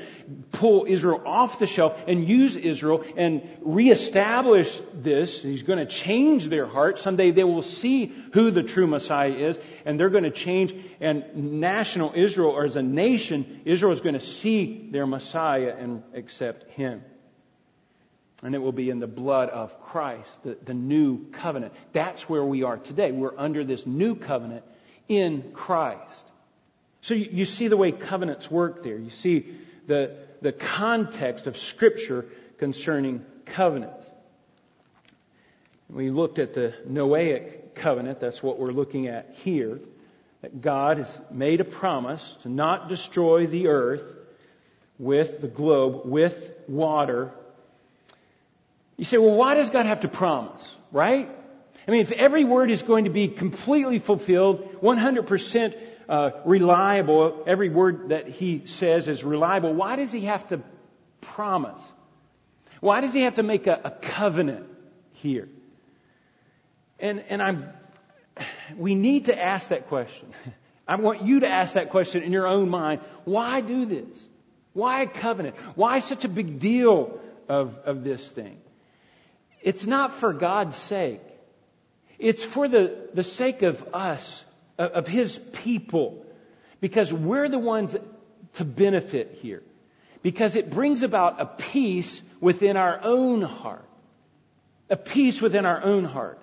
pull 0.52 0.86
Israel 0.88 1.22
off 1.26 1.58
the 1.58 1.66
shelf 1.66 1.94
and 2.06 2.26
use 2.26 2.56
Israel 2.56 3.04
and 3.18 3.42
reestablish 3.60 4.80
this. 4.94 5.42
He's 5.42 5.62
going 5.62 5.78
to 5.78 5.86
change 5.86 6.46
their 6.46 6.66
heart. 6.66 6.98
Someday 6.98 7.32
they 7.32 7.44
will 7.44 7.62
see 7.62 8.06
who 8.32 8.50
the 8.50 8.62
true 8.62 8.86
Messiah 8.86 9.30
is 9.32 9.58
and 9.84 10.00
they're 10.00 10.10
going 10.10 10.24
to 10.24 10.30
change. 10.30 10.74
And 11.00 11.60
national 11.60 12.14
Israel, 12.16 12.50
or 12.50 12.64
as 12.64 12.76
a 12.76 12.82
nation, 12.82 13.60
Israel 13.66 13.92
is 13.92 14.00
going 14.00 14.14
to 14.14 14.20
see 14.20 14.88
their 14.90 15.06
Messiah 15.06 15.74
and 15.78 16.02
accept 16.14 16.70
him. 16.70 17.02
And 18.42 18.54
it 18.54 18.58
will 18.58 18.72
be 18.72 18.90
in 18.90 18.98
the 18.98 19.06
blood 19.06 19.50
of 19.50 19.80
Christ, 19.80 20.42
the, 20.42 20.58
the 20.64 20.74
new 20.74 21.30
covenant. 21.30 21.72
That's 21.92 22.28
where 22.28 22.44
we 22.44 22.64
are 22.64 22.76
today. 22.76 23.12
We're 23.12 23.38
under 23.38 23.62
this 23.62 23.86
new 23.86 24.16
covenant 24.16 24.64
in 25.08 25.52
Christ. 25.52 26.26
So 27.02 27.14
you, 27.14 27.28
you 27.30 27.44
see 27.44 27.68
the 27.68 27.76
way 27.76 27.92
covenants 27.92 28.50
work 28.50 28.82
there. 28.82 28.98
You 28.98 29.10
see 29.10 29.54
the, 29.86 30.16
the 30.40 30.52
context 30.52 31.46
of 31.46 31.56
Scripture 31.56 32.26
concerning 32.58 33.24
covenants. 33.44 34.06
We 35.88 36.10
looked 36.10 36.38
at 36.38 36.54
the 36.54 36.74
Noahic 36.88 37.74
covenant. 37.74 38.20
That's 38.20 38.42
what 38.42 38.58
we're 38.58 38.68
looking 38.68 39.08
at 39.08 39.34
here. 39.42 39.78
That 40.40 40.60
God 40.60 40.98
has 40.98 41.20
made 41.30 41.60
a 41.60 41.64
promise 41.64 42.36
to 42.42 42.48
not 42.48 42.88
destroy 42.88 43.46
the 43.46 43.68
earth 43.68 44.02
with 44.98 45.40
the 45.40 45.48
globe, 45.48 46.02
with 46.06 46.52
water. 46.66 47.32
You 49.02 49.04
say, 49.04 49.18
well, 49.18 49.34
why 49.34 49.56
does 49.56 49.68
God 49.68 49.86
have 49.86 50.02
to 50.02 50.08
promise? 50.08 50.64
Right? 50.92 51.28
I 51.88 51.90
mean, 51.90 52.02
if 52.02 52.12
every 52.12 52.44
word 52.44 52.70
is 52.70 52.84
going 52.84 53.06
to 53.06 53.10
be 53.10 53.26
completely 53.26 53.98
fulfilled, 53.98 54.80
100% 54.80 55.76
uh, 56.08 56.30
reliable, 56.44 57.42
every 57.44 57.68
word 57.68 58.10
that 58.10 58.28
he 58.28 58.62
says 58.66 59.08
is 59.08 59.24
reliable, 59.24 59.74
why 59.74 59.96
does 59.96 60.12
he 60.12 60.26
have 60.26 60.46
to 60.50 60.60
promise? 61.20 61.82
Why 62.78 63.00
does 63.00 63.12
he 63.12 63.22
have 63.22 63.34
to 63.34 63.42
make 63.42 63.66
a, 63.66 63.80
a 63.82 63.90
covenant 63.90 64.68
here? 65.14 65.48
And, 67.00 67.24
and 67.28 67.42
I'm, 67.42 67.70
we 68.76 68.94
need 68.94 69.24
to 69.24 69.36
ask 69.36 69.70
that 69.70 69.88
question. 69.88 70.28
I 70.86 70.94
want 70.94 71.22
you 71.22 71.40
to 71.40 71.48
ask 71.48 71.74
that 71.74 71.90
question 71.90 72.22
in 72.22 72.30
your 72.30 72.46
own 72.46 72.68
mind. 72.68 73.00
Why 73.24 73.62
do 73.62 73.84
this? 73.84 74.24
Why 74.74 75.00
a 75.00 75.06
covenant? 75.08 75.56
Why 75.74 75.98
such 75.98 76.24
a 76.24 76.28
big 76.28 76.60
deal 76.60 77.18
of, 77.48 77.78
of 77.84 78.04
this 78.04 78.30
thing? 78.30 78.61
It's 79.62 79.86
not 79.86 80.14
for 80.14 80.32
God's 80.32 80.76
sake. 80.76 81.20
It's 82.18 82.44
for 82.44 82.68
the, 82.68 83.08
the 83.14 83.24
sake 83.24 83.62
of 83.62 83.94
us, 83.94 84.44
of 84.78 85.06
His 85.06 85.38
people, 85.64 86.24
because 86.80 87.12
we're 87.12 87.48
the 87.48 87.58
ones 87.58 87.96
to 88.54 88.64
benefit 88.64 89.38
here. 89.42 89.62
Because 90.22 90.54
it 90.54 90.70
brings 90.70 91.02
about 91.02 91.40
a 91.40 91.46
peace 91.46 92.22
within 92.40 92.76
our 92.76 93.00
own 93.02 93.42
heart. 93.42 93.88
A 94.88 94.96
peace 94.96 95.40
within 95.40 95.66
our 95.66 95.82
own 95.82 96.04
heart. 96.04 96.38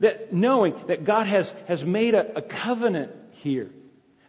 That 0.00 0.32
knowing 0.32 0.74
that 0.86 1.04
God 1.04 1.26
has, 1.26 1.52
has 1.66 1.84
made 1.84 2.14
a, 2.14 2.38
a 2.38 2.42
covenant 2.42 3.12
here. 3.32 3.70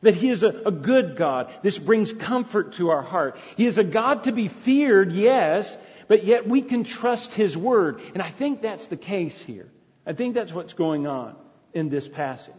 That 0.02 0.16
He 0.16 0.30
is 0.30 0.44
a, 0.44 0.50
a 0.66 0.72
good 0.72 1.18
God. 1.18 1.52
This 1.62 1.78
brings 1.78 2.14
comfort 2.14 2.74
to 2.74 2.90
our 2.90 3.02
heart. 3.02 3.38
He 3.58 3.66
is 3.66 3.78
a 3.78 3.84
God 3.84 4.24
to 4.24 4.32
be 4.32 4.48
feared, 4.48 5.12
yes, 5.12 5.76
but 6.10 6.24
yet 6.26 6.47
we 6.47 6.62
can 6.62 6.84
trust 6.84 7.34
His 7.34 7.55
Word. 7.55 8.01
And 8.14 8.22
I 8.22 8.30
think 8.30 8.62
that's 8.62 8.88
the 8.88 8.97
case 8.97 9.39
here. 9.39 9.70
I 10.05 10.14
think 10.14 10.34
that's 10.34 10.51
what's 10.51 10.74
going 10.74 11.05
on 11.05 11.36
in 11.72 11.88
this 11.88 12.07
passage. 12.07 12.53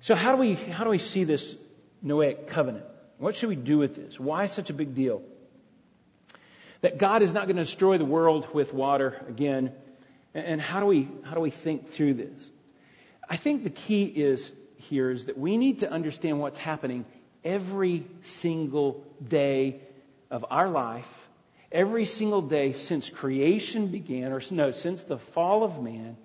So 0.00 0.14
how 0.14 0.32
do 0.32 0.38
we, 0.38 0.54
how 0.54 0.84
do 0.84 0.90
we 0.90 0.98
see 0.98 1.24
this 1.24 1.54
Noahic 2.04 2.46
covenant? 2.46 2.86
What 3.18 3.36
should 3.36 3.50
we 3.50 3.56
do 3.56 3.76
with 3.76 3.96
this? 3.96 4.18
Why 4.18 4.46
such 4.46 4.70
a 4.70 4.72
big 4.72 4.94
deal? 4.94 5.22
That 6.80 6.96
God 6.96 7.20
is 7.20 7.34
not 7.34 7.44
going 7.44 7.56
to 7.56 7.64
destroy 7.64 7.98
the 7.98 8.04
world 8.04 8.48
with 8.54 8.72
water 8.72 9.22
again. 9.28 9.72
And 10.32 10.60
how 10.60 10.80
do 10.80 10.86
we, 10.86 11.06
how 11.24 11.34
do 11.34 11.40
we 11.40 11.50
think 11.50 11.90
through 11.90 12.14
this? 12.14 12.50
I 13.28 13.36
think 13.36 13.64
the 13.64 13.70
key 13.70 14.04
is 14.04 14.50
here 14.76 15.10
is 15.10 15.26
that 15.26 15.36
we 15.36 15.58
need 15.58 15.80
to 15.80 15.90
understand 15.90 16.40
what's 16.40 16.58
happening 16.58 17.04
every 17.44 18.06
single 18.22 19.04
day 19.26 19.80
of 20.30 20.46
our 20.50 20.70
life, 20.70 21.27
every 21.70 22.04
single 22.04 22.42
day 22.42 22.72
since 22.72 23.10
creation 23.10 23.88
began, 23.88 24.32
or 24.32 24.40
no, 24.50 24.72
since 24.72 25.02
the 25.02 25.18
fall 25.18 25.64
of 25.64 25.82
man 25.82 26.16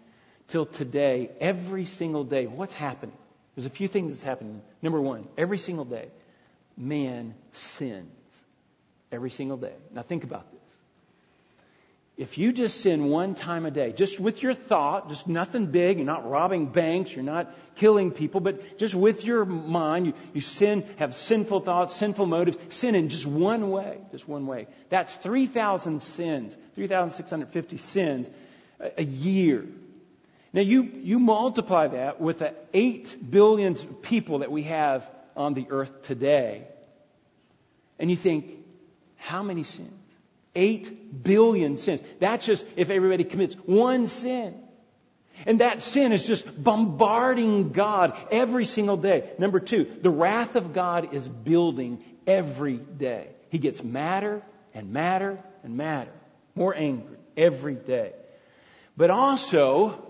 till 0.47 0.65
today, 0.65 1.31
every 1.39 1.85
single 1.85 2.23
day. 2.23 2.47
What's 2.47 2.73
happening? 2.73 3.17
There's 3.55 3.65
a 3.65 3.69
few 3.69 3.87
things 3.87 4.11
that's 4.11 4.21
happening. 4.21 4.61
Number 4.81 5.01
one, 5.01 5.27
every 5.37 5.57
single 5.57 5.85
day, 5.85 6.07
man 6.77 7.35
sins. 7.51 8.09
Every 9.11 9.29
single 9.29 9.57
day. 9.57 9.73
Now 9.93 10.01
think 10.01 10.23
about 10.23 10.51
this. 10.51 10.52
If 12.15 12.37
you 12.37 12.53
just 12.53 12.81
sin 12.81 13.05
one 13.05 13.33
time 13.33 13.65
a 13.65 13.71
day, 13.71 13.91
just 13.91 14.19
with 14.19 14.43
your 14.43 14.53
thought, 14.53 15.09
just 15.09 15.27
nothing 15.27 15.67
big, 15.67 15.97
you're 15.97 16.05
not 16.05 16.29
robbing 16.29 16.67
banks, 16.67 17.11
you're 17.11 17.23
not 17.23 17.51
killing 17.75 18.11
people, 18.11 18.39
but 18.39 18.77
just 18.77 18.93
with 18.93 19.25
your 19.25 19.45
mind, 19.45 20.05
you, 20.05 20.13
you 20.31 20.41
sin, 20.41 20.85
have 20.97 21.15
sinful 21.15 21.61
thoughts, 21.61 21.95
sinful 21.95 22.27
motives, 22.27 22.57
sin 22.69 22.93
in 22.93 23.09
just 23.09 23.25
one 23.25 23.71
way, 23.71 23.97
just 24.11 24.27
one 24.27 24.45
way. 24.45 24.67
That's 24.89 25.11
3,000 25.15 26.03
sins, 26.03 26.55
3,650 26.75 27.77
sins 27.77 28.29
a, 28.79 29.01
a 29.01 29.03
year. 29.03 29.65
Now 30.53 30.61
you, 30.61 30.83
you 30.83 31.17
multiply 31.17 31.87
that 31.87 32.21
with 32.21 32.39
the 32.39 32.53
8 32.75 33.31
billion 33.31 33.73
people 33.73 34.39
that 34.39 34.51
we 34.51 34.63
have 34.63 35.09
on 35.35 35.55
the 35.55 35.65
earth 35.71 36.03
today, 36.03 36.67
and 37.97 38.11
you 38.11 38.17
think, 38.17 38.51
how 39.17 39.41
many 39.41 39.63
sins? 39.63 40.02
8 40.55 41.23
billion 41.23 41.77
sins. 41.77 42.01
That's 42.19 42.45
just 42.45 42.65
if 42.75 42.89
everybody 42.89 43.23
commits 43.23 43.55
one 43.65 44.07
sin. 44.07 44.55
And 45.45 45.59
that 45.61 45.81
sin 45.81 46.11
is 46.11 46.25
just 46.25 46.63
bombarding 46.63 47.71
God 47.71 48.17
every 48.31 48.65
single 48.65 48.97
day. 48.97 49.31
Number 49.39 49.59
two, 49.59 49.91
the 50.01 50.09
wrath 50.09 50.55
of 50.55 50.73
God 50.73 51.13
is 51.13 51.27
building 51.27 52.03
every 52.27 52.77
day. 52.77 53.27
He 53.49 53.57
gets 53.57 53.83
madder 53.83 54.41
and 54.73 54.93
madder 54.93 55.39
and 55.63 55.75
madder, 55.75 56.11
more 56.55 56.75
angry 56.75 57.17
every 57.35 57.75
day. 57.75 58.13
But 58.95 59.09
also, 59.09 60.03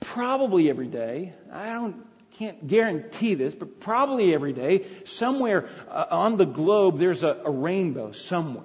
probably 0.00 0.70
every 0.70 0.88
day. 0.88 1.34
I 1.52 1.72
don't 1.72 2.06
can't 2.38 2.66
guarantee 2.66 3.34
this, 3.34 3.54
but 3.54 3.80
probably 3.80 4.34
every 4.34 4.52
day, 4.52 4.86
somewhere 5.04 5.68
uh, 5.88 6.06
on 6.10 6.36
the 6.36 6.44
globe, 6.44 6.98
there's 6.98 7.22
a, 7.22 7.42
a 7.44 7.50
rainbow 7.50 8.10
somewhere. 8.10 8.64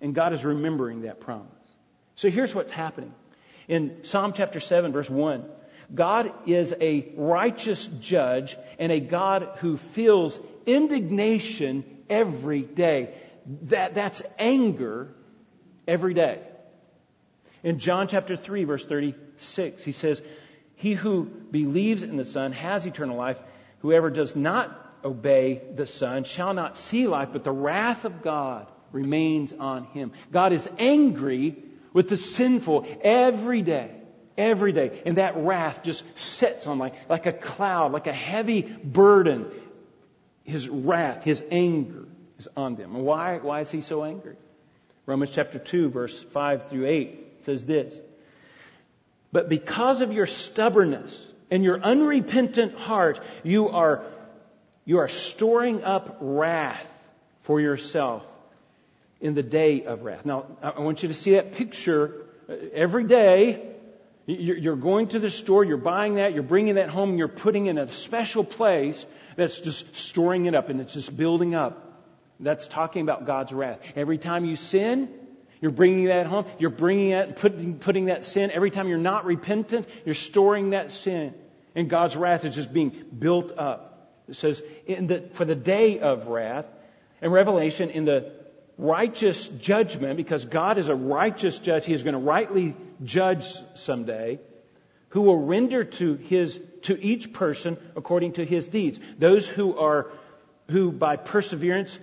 And 0.00 0.14
God 0.14 0.32
is 0.32 0.44
remembering 0.44 1.02
that 1.02 1.20
promise. 1.20 1.50
So 2.16 2.30
here's 2.30 2.54
what's 2.54 2.72
happening. 2.72 3.14
In 3.68 4.04
Psalm 4.04 4.32
chapter 4.34 4.60
7, 4.60 4.92
verse 4.92 5.10
1, 5.10 5.44
God 5.94 6.32
is 6.46 6.74
a 6.80 7.08
righteous 7.16 7.86
judge 8.00 8.56
and 8.78 8.90
a 8.90 9.00
God 9.00 9.48
who 9.58 9.76
feels 9.76 10.38
indignation 10.66 11.84
every 12.08 12.62
day. 12.62 13.14
That, 13.62 13.94
that's 13.94 14.22
anger 14.38 15.08
every 15.86 16.14
day. 16.14 16.40
In 17.62 17.78
John 17.78 18.08
chapter 18.08 18.36
3, 18.36 18.64
verse 18.64 18.84
36, 18.84 19.82
he 19.82 19.92
says, 19.92 20.22
He 20.76 20.94
who 20.94 21.24
believes 21.24 22.02
in 22.02 22.16
the 22.16 22.24
Son 22.24 22.52
has 22.52 22.86
eternal 22.86 23.16
life. 23.16 23.38
Whoever 23.80 24.10
does 24.10 24.34
not 24.34 24.82
obey 25.04 25.62
the 25.74 25.86
Son 25.86 26.24
shall 26.24 26.54
not 26.54 26.76
see 26.76 27.06
life, 27.06 27.28
but 27.32 27.44
the 27.44 27.52
wrath 27.52 28.04
of 28.04 28.22
God 28.22 28.66
remains 28.96 29.52
on 29.52 29.84
him. 29.84 30.12
God 30.32 30.52
is 30.52 30.68
angry 30.78 31.56
with 31.92 32.08
the 32.08 32.16
sinful 32.16 32.86
every 33.02 33.60
day. 33.62 33.90
Every 34.38 34.72
day. 34.72 35.02
And 35.04 35.18
that 35.18 35.36
wrath 35.36 35.82
just 35.82 36.02
sets 36.18 36.66
on 36.66 36.78
like, 36.78 36.94
like 37.08 37.26
a 37.26 37.32
cloud, 37.32 37.92
like 37.92 38.06
a 38.06 38.12
heavy 38.12 38.62
burden. 38.62 39.50
His 40.44 40.68
wrath, 40.68 41.24
his 41.24 41.42
anger 41.50 42.06
is 42.38 42.48
on 42.56 42.76
them. 42.76 42.96
And 42.96 43.04
why, 43.04 43.38
why 43.38 43.60
is 43.60 43.70
he 43.70 43.82
so 43.82 44.02
angry? 44.04 44.36
Romans 45.04 45.30
chapter 45.32 45.58
2, 45.58 45.90
verse 45.90 46.18
5 46.18 46.68
through 46.68 46.86
8 46.86 47.44
says 47.44 47.66
this 47.66 47.94
But 49.30 49.48
because 49.48 50.00
of 50.00 50.12
your 50.12 50.26
stubbornness 50.26 51.14
and 51.50 51.62
your 51.62 51.80
unrepentant 51.80 52.74
heart, 52.74 53.20
you 53.42 53.68
are, 53.68 54.04
you 54.84 54.98
are 54.98 55.08
storing 55.08 55.84
up 55.84 56.18
wrath 56.20 56.86
for 57.42 57.60
yourself 57.60 58.24
in 59.20 59.34
the 59.34 59.42
day 59.42 59.84
of 59.84 60.02
wrath. 60.02 60.24
Now, 60.24 60.46
I 60.62 60.80
want 60.80 61.02
you 61.02 61.08
to 61.08 61.14
see 61.14 61.32
that 61.32 61.52
picture 61.52 62.26
uh, 62.48 62.54
every 62.72 63.04
day. 63.04 63.72
You're 64.28 64.74
going 64.74 65.08
to 65.08 65.20
the 65.20 65.30
store, 65.30 65.62
you're 65.62 65.76
buying 65.76 66.16
that, 66.16 66.34
you're 66.34 66.42
bringing 66.42 66.74
that 66.74 66.88
home, 66.88 67.16
you're 67.16 67.28
putting 67.28 67.66
in 67.66 67.78
a 67.78 67.88
special 67.88 68.42
place 68.42 69.06
that's 69.36 69.60
just 69.60 69.94
storing 69.94 70.46
it 70.46 70.54
up 70.56 70.68
and 70.68 70.80
it's 70.80 70.92
just 70.92 71.16
building 71.16 71.54
up. 71.54 72.02
That's 72.40 72.66
talking 72.66 73.02
about 73.02 73.24
God's 73.24 73.52
wrath. 73.52 73.78
Every 73.94 74.18
time 74.18 74.44
you 74.44 74.56
sin, 74.56 75.08
you're 75.60 75.70
bringing 75.70 76.06
that 76.06 76.26
home. 76.26 76.44
You're 76.58 76.70
bringing 76.70 77.10
that, 77.10 77.36
putting, 77.36 77.78
putting 77.78 78.06
that 78.06 78.24
sin. 78.24 78.50
Every 78.50 78.72
time 78.72 78.88
you're 78.88 78.98
not 78.98 79.26
repentant, 79.26 79.86
you're 80.04 80.16
storing 80.16 80.70
that 80.70 80.90
sin. 80.90 81.32
And 81.76 81.88
God's 81.88 82.16
wrath 82.16 82.44
is 82.44 82.54
just 82.54 82.72
being 82.72 83.04
built 83.16 83.56
up. 83.56 84.12
It 84.28 84.34
says, 84.34 84.60
in 84.86 85.06
the, 85.06 85.20
for 85.34 85.44
the 85.44 85.54
day 85.54 86.00
of 86.00 86.26
wrath, 86.26 86.66
and 87.22 87.32
Revelation, 87.32 87.90
in 87.90 88.04
the 88.04 88.32
righteous 88.78 89.46
judgment, 89.48 90.16
because 90.16 90.44
God 90.44 90.78
is 90.78 90.88
a 90.88 90.94
righteous 90.94 91.58
judge, 91.58 91.86
He 91.86 91.94
is 91.94 92.02
going 92.02 92.14
to 92.14 92.20
rightly 92.20 92.76
judge 93.02 93.46
someday, 93.74 94.38
who 95.10 95.22
will 95.22 95.38
render 95.38 95.84
to 95.84 96.14
his, 96.14 96.60
to 96.82 97.00
each 97.00 97.32
person 97.32 97.76
according 97.94 98.32
to 98.34 98.44
his 98.44 98.68
deeds. 98.68 99.00
Those 99.18 99.46
who 99.46 99.78
are, 99.78 100.10
who 100.70 100.92
by 100.92 101.16
perseverance 101.16 101.98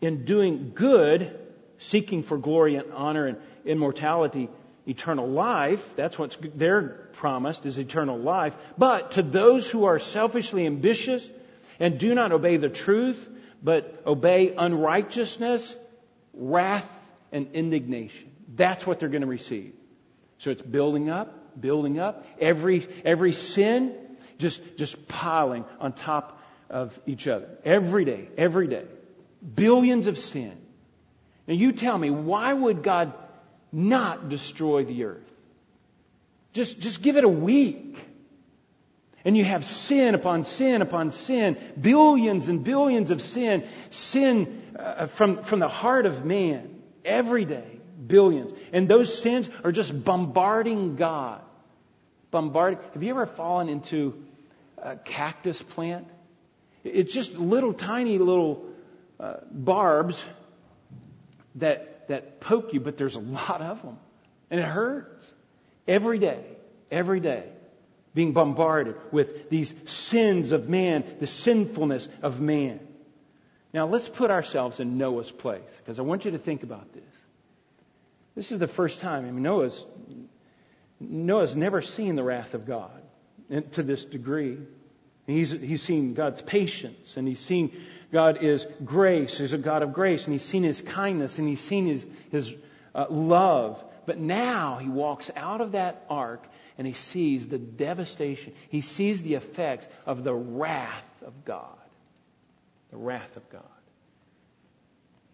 in 0.00 0.24
doing 0.24 0.72
good 0.74 1.38
seeking 1.78 2.22
for 2.22 2.38
glory 2.38 2.76
and 2.76 2.92
honor 2.92 3.26
and 3.26 3.38
immortality, 3.64 4.48
eternal 4.86 5.28
life. 5.28 5.96
That's 5.96 6.18
what's 6.18 6.36
they're 6.54 7.08
promised 7.12 7.66
is 7.66 7.78
eternal 7.78 8.18
life. 8.18 8.56
But 8.76 9.12
to 9.12 9.22
those 9.22 9.68
who 9.68 9.84
are 9.84 9.98
selfishly 9.98 10.66
ambitious 10.66 11.28
and 11.78 11.98
do 11.98 12.14
not 12.14 12.32
obey 12.32 12.56
the 12.56 12.68
truth, 12.68 13.28
but 13.62 14.02
obey 14.06 14.54
unrighteousness, 14.56 15.74
wrath, 16.34 16.90
and 17.32 17.48
indignation. 17.52 18.30
That's 18.54 18.86
what 18.86 18.98
they're 18.98 19.08
going 19.08 19.22
to 19.22 19.28
receive. 19.28 19.72
So 20.38 20.50
it's 20.50 20.62
building 20.62 21.10
up, 21.10 21.60
building 21.60 21.98
up. 21.98 22.26
Every, 22.40 22.86
every 23.04 23.32
sin 23.32 23.94
just, 24.38 24.60
just 24.76 25.06
piling 25.06 25.64
on 25.78 25.92
top 25.92 26.42
of 26.68 26.98
each 27.06 27.28
other. 27.28 27.48
Every 27.64 28.04
day, 28.04 28.28
every 28.36 28.66
day. 28.66 28.84
Billions 29.54 30.06
of 30.06 30.18
sin. 30.18 30.56
Now 31.46 31.54
you 31.54 31.72
tell 31.72 31.96
me, 31.96 32.10
why 32.10 32.52
would 32.52 32.82
God 32.82 33.12
not 33.72 34.28
destroy 34.28 34.84
the 34.84 35.04
earth? 35.04 35.30
Just, 36.52 36.80
just 36.80 37.02
give 37.02 37.16
it 37.16 37.24
a 37.24 37.28
week. 37.28 37.98
And 39.24 39.36
you 39.36 39.44
have 39.44 39.64
sin 39.64 40.14
upon 40.14 40.44
sin 40.44 40.80
upon 40.82 41.10
sin, 41.10 41.58
billions 41.78 42.48
and 42.48 42.64
billions 42.64 43.10
of 43.10 43.20
sin, 43.20 43.66
sin 43.90 44.62
uh, 44.78 45.06
from, 45.06 45.42
from 45.42 45.60
the 45.60 45.68
heart 45.68 46.06
of 46.06 46.24
man 46.24 46.80
every 47.04 47.44
day, 47.44 47.80
billions. 48.06 48.52
And 48.72 48.88
those 48.88 49.22
sins 49.22 49.50
are 49.62 49.72
just 49.72 50.04
bombarding 50.04 50.96
God. 50.96 51.42
Bombarding. 52.30 52.78
Have 52.94 53.02
you 53.02 53.10
ever 53.10 53.26
fallen 53.26 53.68
into 53.68 54.24
a 54.78 54.96
cactus 54.96 55.60
plant? 55.62 56.06
It's 56.82 57.12
just 57.12 57.34
little 57.34 57.74
tiny 57.74 58.18
little 58.18 58.64
uh, 59.18 59.34
barbs 59.50 60.22
that, 61.56 62.08
that 62.08 62.40
poke 62.40 62.72
you, 62.72 62.80
but 62.80 62.96
there's 62.96 63.16
a 63.16 63.20
lot 63.20 63.60
of 63.60 63.82
them. 63.82 63.98
And 64.50 64.60
it 64.60 64.66
hurts. 64.66 65.34
Every 65.86 66.18
day, 66.18 66.42
every 66.90 67.20
day, 67.20 67.44
being 68.14 68.32
bombarded 68.32 68.96
with 69.12 69.50
these 69.50 69.72
sins 69.86 70.52
of 70.52 70.68
man, 70.68 71.04
the 71.20 71.26
sinfulness 71.26 72.08
of 72.22 72.40
man. 72.40 72.80
Now 73.72 73.86
let's 73.86 74.08
put 74.08 74.30
ourselves 74.30 74.80
in 74.80 74.98
Noah's 74.98 75.30
place, 75.30 75.62
because 75.78 75.98
I 75.98 76.02
want 76.02 76.24
you 76.24 76.32
to 76.32 76.38
think 76.38 76.62
about 76.62 76.92
this. 76.92 77.04
This 78.34 78.52
is 78.52 78.58
the 78.58 78.68
first 78.68 79.00
time. 79.00 79.26
I 79.26 79.30
mean, 79.30 79.42
Noah's 79.42 79.84
Noah's 81.00 81.56
never 81.56 81.80
seen 81.80 82.14
the 82.14 82.22
wrath 82.22 82.54
of 82.54 82.66
God 82.66 83.02
to 83.72 83.82
this 83.82 84.04
degree. 84.04 84.58
He's, 85.26 85.50
he's 85.50 85.82
seen 85.82 86.14
God's 86.14 86.42
patience 86.42 87.16
and 87.16 87.26
he's 87.26 87.40
seen 87.40 87.72
God 88.12 88.42
is 88.42 88.66
grace. 88.84 89.38
He's 89.38 89.52
a 89.52 89.58
God 89.58 89.82
of 89.82 89.92
grace 89.92 90.24
and 90.24 90.32
he's 90.32 90.44
seen 90.44 90.62
his 90.62 90.82
kindness 90.82 91.38
and 91.38 91.48
he's 91.48 91.60
seen 91.60 91.86
his, 91.86 92.06
his 92.30 92.54
uh, 92.94 93.06
love. 93.08 93.82
But 94.06 94.18
now 94.18 94.78
he 94.78 94.88
walks 94.88 95.30
out 95.36 95.60
of 95.60 95.72
that 95.72 96.04
ark 96.10 96.44
and 96.80 96.86
he 96.86 96.94
sees 96.94 97.46
the 97.46 97.58
devastation. 97.58 98.54
He 98.70 98.80
sees 98.80 99.22
the 99.22 99.34
effects 99.34 99.86
of 100.06 100.24
the 100.24 100.32
wrath 100.32 101.22
of 101.22 101.44
God. 101.44 101.76
The 102.90 102.96
wrath 102.96 103.36
of 103.36 103.50
God. 103.50 103.62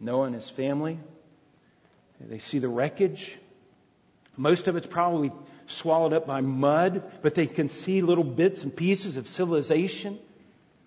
Noah 0.00 0.24
and 0.24 0.34
his 0.34 0.50
family, 0.50 0.98
they 2.18 2.40
see 2.40 2.58
the 2.58 2.68
wreckage. 2.68 3.38
Most 4.36 4.66
of 4.66 4.74
it's 4.74 4.88
probably 4.88 5.30
swallowed 5.68 6.12
up 6.12 6.26
by 6.26 6.40
mud, 6.40 7.04
but 7.22 7.36
they 7.36 7.46
can 7.46 7.68
see 7.68 8.02
little 8.02 8.24
bits 8.24 8.64
and 8.64 8.74
pieces 8.74 9.16
of 9.16 9.28
civilization 9.28 10.18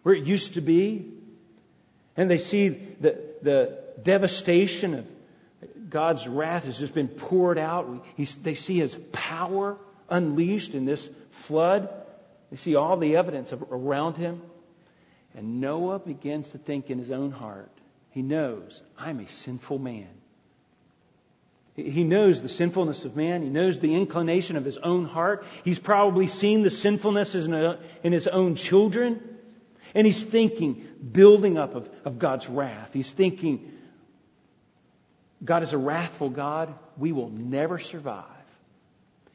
where 0.04 0.14
it 0.14 0.26
used 0.26 0.56
to 0.56 0.62
be. 0.62 1.10
And 2.18 2.30
they 2.30 2.38
see 2.38 2.68
the, 2.68 3.18
the 3.42 3.80
devastation 4.04 4.94
of 4.94 5.08
God's 5.90 6.28
wrath 6.28 6.66
has 6.66 6.78
just 6.78 6.94
been 6.94 7.08
poured 7.08 7.58
out. 7.58 8.06
They 8.44 8.56
see 8.56 8.80
his 8.80 8.94
power 9.14 9.78
unleashed 10.10 10.74
in 10.74 10.86
this 10.86 11.08
flood. 11.32 11.90
They 12.50 12.58
see 12.58 12.76
all 12.76 12.98
the 12.98 13.18
evidence 13.18 13.54
around 13.54 14.18
him. 14.18 14.42
And 15.36 15.62
Noah 15.62 16.00
begins 16.00 16.50
to 16.50 16.58
think 16.58 16.90
in 16.90 16.98
his 16.98 17.12
own 17.12 17.32
heart. 17.32 17.72
He 18.12 18.22
knows, 18.22 18.82
I'm 18.98 19.20
a 19.20 19.28
sinful 19.28 19.78
man. 19.78 20.10
He 21.76 22.04
knows 22.04 22.42
the 22.42 22.50
sinfulness 22.50 23.06
of 23.06 23.16
man. 23.16 23.42
He 23.42 23.50
knows 23.50 23.80
the 23.80 23.96
inclination 23.96 24.58
of 24.58 24.66
his 24.66 24.78
own 24.78 25.06
heart. 25.06 25.46
He's 25.64 25.80
probably 25.80 26.28
seen 26.28 26.64
the 26.64 26.70
sinfulness 26.70 27.36
uh, 27.36 27.78
in 28.04 28.12
his 28.12 28.28
own 28.28 28.56
children. 28.56 29.22
And 29.96 30.06
he's 30.06 30.22
thinking, 30.22 30.86
building 31.12 31.58
up 31.58 31.76
of, 31.76 31.90
of 32.06 32.20
God's 32.20 32.50
wrath. 32.50 32.90
He's 32.94 33.12
thinking, 33.12 33.72
God 35.44 35.64
is 35.64 35.74
a 35.74 35.78
wrathful 35.78 36.30
God. 36.30 36.74
We 36.98 37.12
will 37.12 37.30
never 37.30 37.80
survive. 37.80 38.26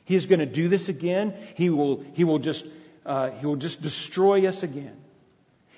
He 0.05 0.17
is 0.17 0.27
going 0.27 0.41
to 0.41 0.47
do 0.47 0.69
this 0.69 0.89
again. 0.89 1.35
He 1.55 1.71
will, 1.71 2.05
he 2.13 2.25
will 2.25 2.39
just, 2.39 2.67
uh, 3.07 3.31
he 3.31 3.47
will 3.47 3.57
just 3.57 3.81
destroy 3.81 4.47
us 4.47 4.63
again. 4.63 4.97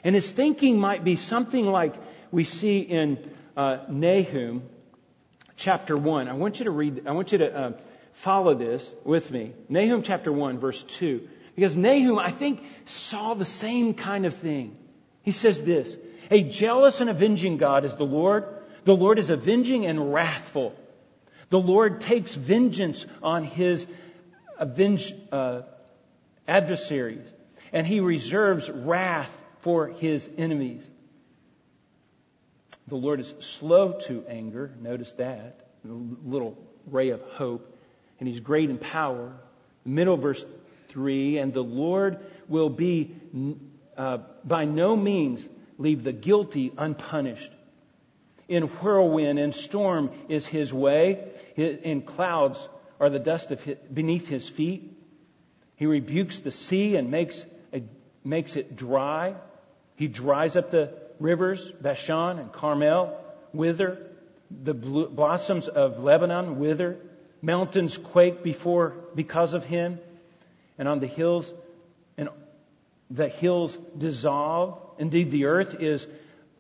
And 0.02 0.14
his 0.14 0.30
thinking 0.30 0.78
might 0.78 1.04
be 1.04 1.16
something 1.16 1.66
like 1.66 1.94
we 2.30 2.44
see 2.44 2.80
in 2.80 3.30
uh, 3.56 3.78
Nahum 3.88 4.62
chapter 5.56 5.96
1. 5.96 6.28
I 6.28 6.34
want 6.34 6.58
you 6.58 6.64
to 6.64 6.70
read, 6.70 7.06
I 7.06 7.12
want 7.12 7.32
you 7.32 7.38
to 7.38 7.56
uh, 7.56 7.72
follow 8.12 8.54
this 8.54 8.88
with 9.04 9.30
me. 9.30 9.52
Nahum 9.68 10.02
chapter 10.02 10.32
1, 10.32 10.58
verse 10.58 10.82
2. 10.82 11.28
Because 11.54 11.76
Nahum, 11.76 12.18
I 12.18 12.30
think, 12.30 12.62
saw 12.84 13.34
the 13.34 13.44
same 13.44 13.94
kind 13.94 14.26
of 14.26 14.34
thing. 14.34 14.76
He 15.22 15.32
says 15.32 15.62
this 15.62 15.96
A 16.30 16.42
jealous 16.42 17.00
and 17.00 17.10
avenging 17.10 17.56
God 17.56 17.84
is 17.84 17.94
the 17.94 18.06
Lord. 18.06 18.44
The 18.84 18.94
Lord 18.94 19.18
is 19.18 19.30
avenging 19.30 19.86
and 19.86 20.12
wrathful. 20.12 20.74
The 21.48 21.58
Lord 21.58 22.00
takes 22.00 22.34
vengeance 22.34 23.06
on 23.22 23.44
his 23.44 23.86
avenge, 24.58 25.14
uh, 25.32 25.62
adversaries, 26.46 27.26
and 27.72 27.86
he 27.86 28.00
reserves 28.00 28.70
wrath 28.70 29.34
for 29.60 29.88
his 29.88 30.28
enemies. 30.38 30.88
The 32.88 32.96
Lord 32.96 33.20
is 33.20 33.34
slow 33.40 33.98
to 34.06 34.24
anger. 34.28 34.70
Notice 34.80 35.12
that. 35.14 35.66
A 35.84 35.88
little 35.88 36.56
ray 36.86 37.10
of 37.10 37.20
hope. 37.20 37.76
And 38.20 38.28
he's 38.28 38.40
great 38.40 38.70
in 38.70 38.78
power. 38.78 39.32
Middle 39.84 40.16
verse 40.16 40.44
3 40.88 41.38
And 41.38 41.52
the 41.52 41.64
Lord 41.64 42.18
will 42.48 42.70
be 42.70 43.14
uh, 43.96 44.18
by 44.44 44.64
no 44.64 44.96
means 44.96 45.48
leave 45.78 46.04
the 46.04 46.12
guilty 46.12 46.72
unpunished. 46.78 47.50
In 48.48 48.64
whirlwind 48.64 49.40
and 49.40 49.52
storm 49.52 50.10
is 50.28 50.46
his 50.46 50.72
way. 50.72 51.24
In 51.56 52.02
clouds 52.02 52.68
are 53.00 53.10
the 53.10 53.18
dust 53.18 53.50
his, 53.50 53.76
beneath 53.92 54.28
his 54.28 54.48
feet. 54.48 54.92
He 55.76 55.86
rebukes 55.86 56.40
the 56.40 56.50
sea 56.50 56.96
and 56.96 57.10
makes, 57.10 57.44
a, 57.72 57.82
makes 58.24 58.56
it 58.56 58.76
dry. 58.76 59.34
He 59.96 60.08
dries 60.08 60.56
up 60.56 60.70
the 60.70 60.92
rivers, 61.18 61.70
Bashan 61.70 62.38
and 62.38 62.52
Carmel, 62.52 63.18
wither. 63.52 63.98
The 64.50 64.74
blossoms 64.74 65.68
of 65.68 65.98
Lebanon 65.98 66.58
wither. 66.58 66.98
Mountains 67.42 67.98
quake 67.98 68.42
before, 68.42 68.94
because 69.14 69.54
of 69.54 69.64
him. 69.64 69.98
And 70.78 70.88
on 70.88 71.00
the 71.00 71.06
hills, 71.06 71.52
and 72.16 72.28
the 73.10 73.28
hills 73.28 73.76
dissolve. 73.96 74.78
Indeed, 74.98 75.30
the 75.30 75.46
earth 75.46 75.76
is 75.80 76.06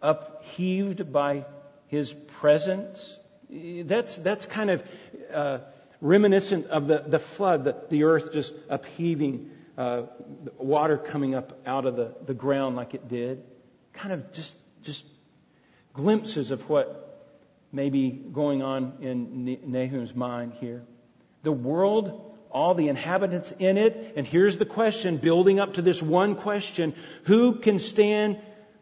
upheaved 0.02 1.12
by 1.12 1.44
his 1.88 2.12
presence. 2.12 3.16
That's, 3.48 4.16
that's 4.16 4.46
kind 4.46 4.70
of 4.70 4.82
uh, 5.32 5.58
reminiscent 6.00 6.66
of 6.66 6.86
the, 6.86 7.04
the 7.06 7.18
flood, 7.18 7.64
the, 7.64 7.76
the 7.88 8.04
earth 8.04 8.32
just 8.32 8.52
upheaving, 8.68 9.50
uh, 9.78 10.02
water 10.58 10.96
coming 10.96 11.34
up 11.34 11.60
out 11.66 11.86
of 11.86 11.96
the, 11.96 12.14
the 12.24 12.34
ground 12.34 12.76
like 12.76 12.94
it 12.94 13.08
did. 13.08 13.42
Kind 13.92 14.12
of 14.12 14.32
just, 14.32 14.56
just 14.82 15.04
glimpses 15.92 16.50
of 16.50 16.68
what 16.68 17.06
may 17.72 17.90
be 17.90 18.10
going 18.10 18.62
on 18.62 18.94
in 19.00 19.58
Nahum's 19.66 20.14
mind 20.14 20.54
here. 20.60 20.84
The 21.42 21.52
world, 21.52 22.34
all 22.50 22.74
the 22.74 22.88
inhabitants 22.88 23.52
in 23.58 23.76
it, 23.76 24.14
and 24.16 24.26
here's 24.26 24.56
the 24.56 24.64
question, 24.66 25.18
building 25.18 25.60
up 25.60 25.74
to 25.74 25.82
this 25.82 26.02
one 26.02 26.36
question 26.36 26.94
who 27.24 27.56
can 27.56 27.78
stand 27.78 28.38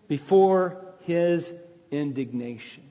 before 0.08 0.84
his 1.00 1.50
indignation? 1.90 2.82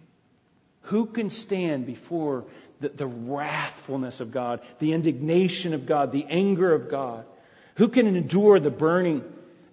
Who 0.88 1.05
can 1.05 1.30
stand 1.30 1.86
before 1.86 2.45
the, 2.84 2.89
the 2.89 3.07
wrathfulness 3.07 4.19
of 4.19 4.31
God, 4.31 4.59
the 4.79 4.93
indignation 4.93 5.73
of 5.73 5.86
God, 5.86 6.11
the 6.11 6.25
anger 6.29 6.73
of 6.73 6.89
God. 6.89 7.25
Who 7.75 7.88
can 7.88 8.07
endure 8.07 8.59
the 8.59 8.69
burning 8.69 9.23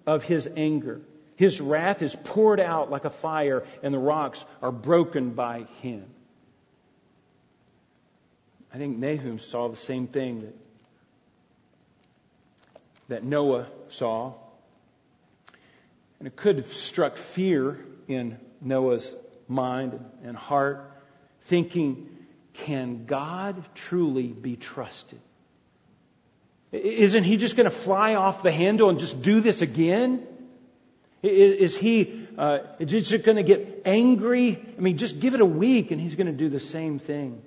of 0.07 0.23
his 0.23 0.49
anger? 0.55 1.01
His 1.35 1.59
wrath 1.59 2.01
is 2.01 2.15
poured 2.23 2.59
out 2.59 2.89
like 2.89 3.03
a 3.05 3.09
fire, 3.09 3.65
and 3.83 3.93
the 3.93 3.99
rocks 3.99 4.43
are 4.61 4.71
broken 4.71 5.31
by 5.31 5.63
him. 5.81 6.05
I 8.73 8.77
think 8.77 8.97
Nahum 8.97 9.39
saw 9.39 9.67
the 9.67 9.75
same 9.75 10.07
thing 10.07 10.41
that, 10.41 10.55
that 13.09 13.23
Noah 13.25 13.67
saw. 13.89 14.33
And 16.19 16.27
it 16.27 16.37
could 16.37 16.57
have 16.57 16.73
struck 16.73 17.17
fear 17.17 17.83
in 18.07 18.37
Noah's 18.61 19.13
mind 19.49 19.99
and 20.23 20.37
heart, 20.37 20.89
thinking, 21.41 22.07
can 22.53 23.05
God 23.05 23.63
truly 23.75 24.27
be 24.27 24.55
trusted? 24.55 25.19
Isn't 26.71 27.23
he 27.23 27.37
just 27.37 27.55
going 27.55 27.65
to 27.65 27.75
fly 27.75 28.15
off 28.15 28.43
the 28.43 28.51
handle 28.51 28.89
and 28.89 28.99
just 28.99 29.21
do 29.21 29.41
this 29.41 29.61
again? 29.61 30.25
Is 31.21 31.75
he 31.75 32.27
uh, 32.37 32.59
just 32.83 33.23
going 33.23 33.37
to 33.37 33.43
get 33.43 33.83
angry? 33.85 34.59
I 34.77 34.81
mean, 34.81 34.97
just 34.97 35.19
give 35.19 35.33
it 35.33 35.41
a 35.41 35.45
week 35.45 35.91
and 35.91 35.99
he's 35.99 36.15
going 36.15 36.27
to 36.27 36.33
do 36.33 36.49
the 36.49 36.59
same 36.59 36.97
thing. 36.97 37.41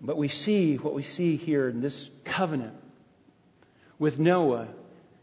But 0.00 0.16
we 0.16 0.28
see 0.28 0.76
what 0.76 0.94
we 0.94 1.02
see 1.02 1.36
here 1.36 1.68
in 1.68 1.80
this 1.80 2.08
covenant 2.24 2.74
with 3.98 4.18
Noah 4.18 4.68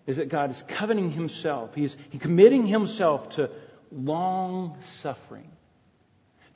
is 0.05 0.17
that 0.17 0.29
God 0.29 0.51
is 0.51 0.63
covenanting 0.67 1.11
himself. 1.11 1.73
He's 1.75 1.95
he 2.09 2.17
committing 2.17 2.65
himself 2.65 3.29
to 3.35 3.49
long 3.91 4.77
suffering 4.81 5.49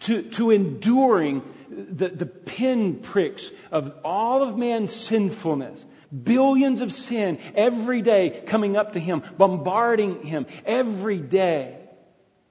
to, 0.02 0.24
to 0.24 0.52
enduring 0.52 1.42
the, 1.70 2.10
the 2.10 2.26
pinpricks 2.26 3.50
of 3.72 3.94
all 4.04 4.44
of 4.44 4.58
man's 4.58 4.94
sinfulness. 4.94 5.84
Billions 6.24 6.82
of 6.82 6.92
sin 6.92 7.38
every 7.54 8.02
day 8.02 8.44
coming 8.48 8.76
up 8.76 8.94
to 8.94 9.00
him, 9.00 9.22
bombarding 9.38 10.24
him 10.24 10.48
every 10.66 11.20
day. 11.20 11.78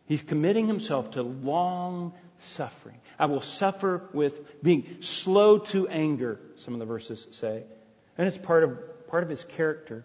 He's 0.06 0.22
committing 0.22 0.68
himself 0.68 1.12
to 1.12 1.22
long 1.22 2.14
suffering. 2.38 2.96
I 3.18 3.26
will 3.26 3.40
suffer 3.40 4.08
with 4.12 4.62
being 4.62 5.02
slow 5.02 5.58
to 5.58 5.88
anger, 5.88 6.40
some 6.58 6.74
of 6.74 6.80
the 6.80 6.86
verses 6.86 7.26
say. 7.32 7.64
And 8.16 8.28
it's 8.28 8.38
part 8.38 8.62
of, 8.62 9.08
part 9.08 9.24
of 9.24 9.28
his 9.28 9.44
character. 9.44 10.04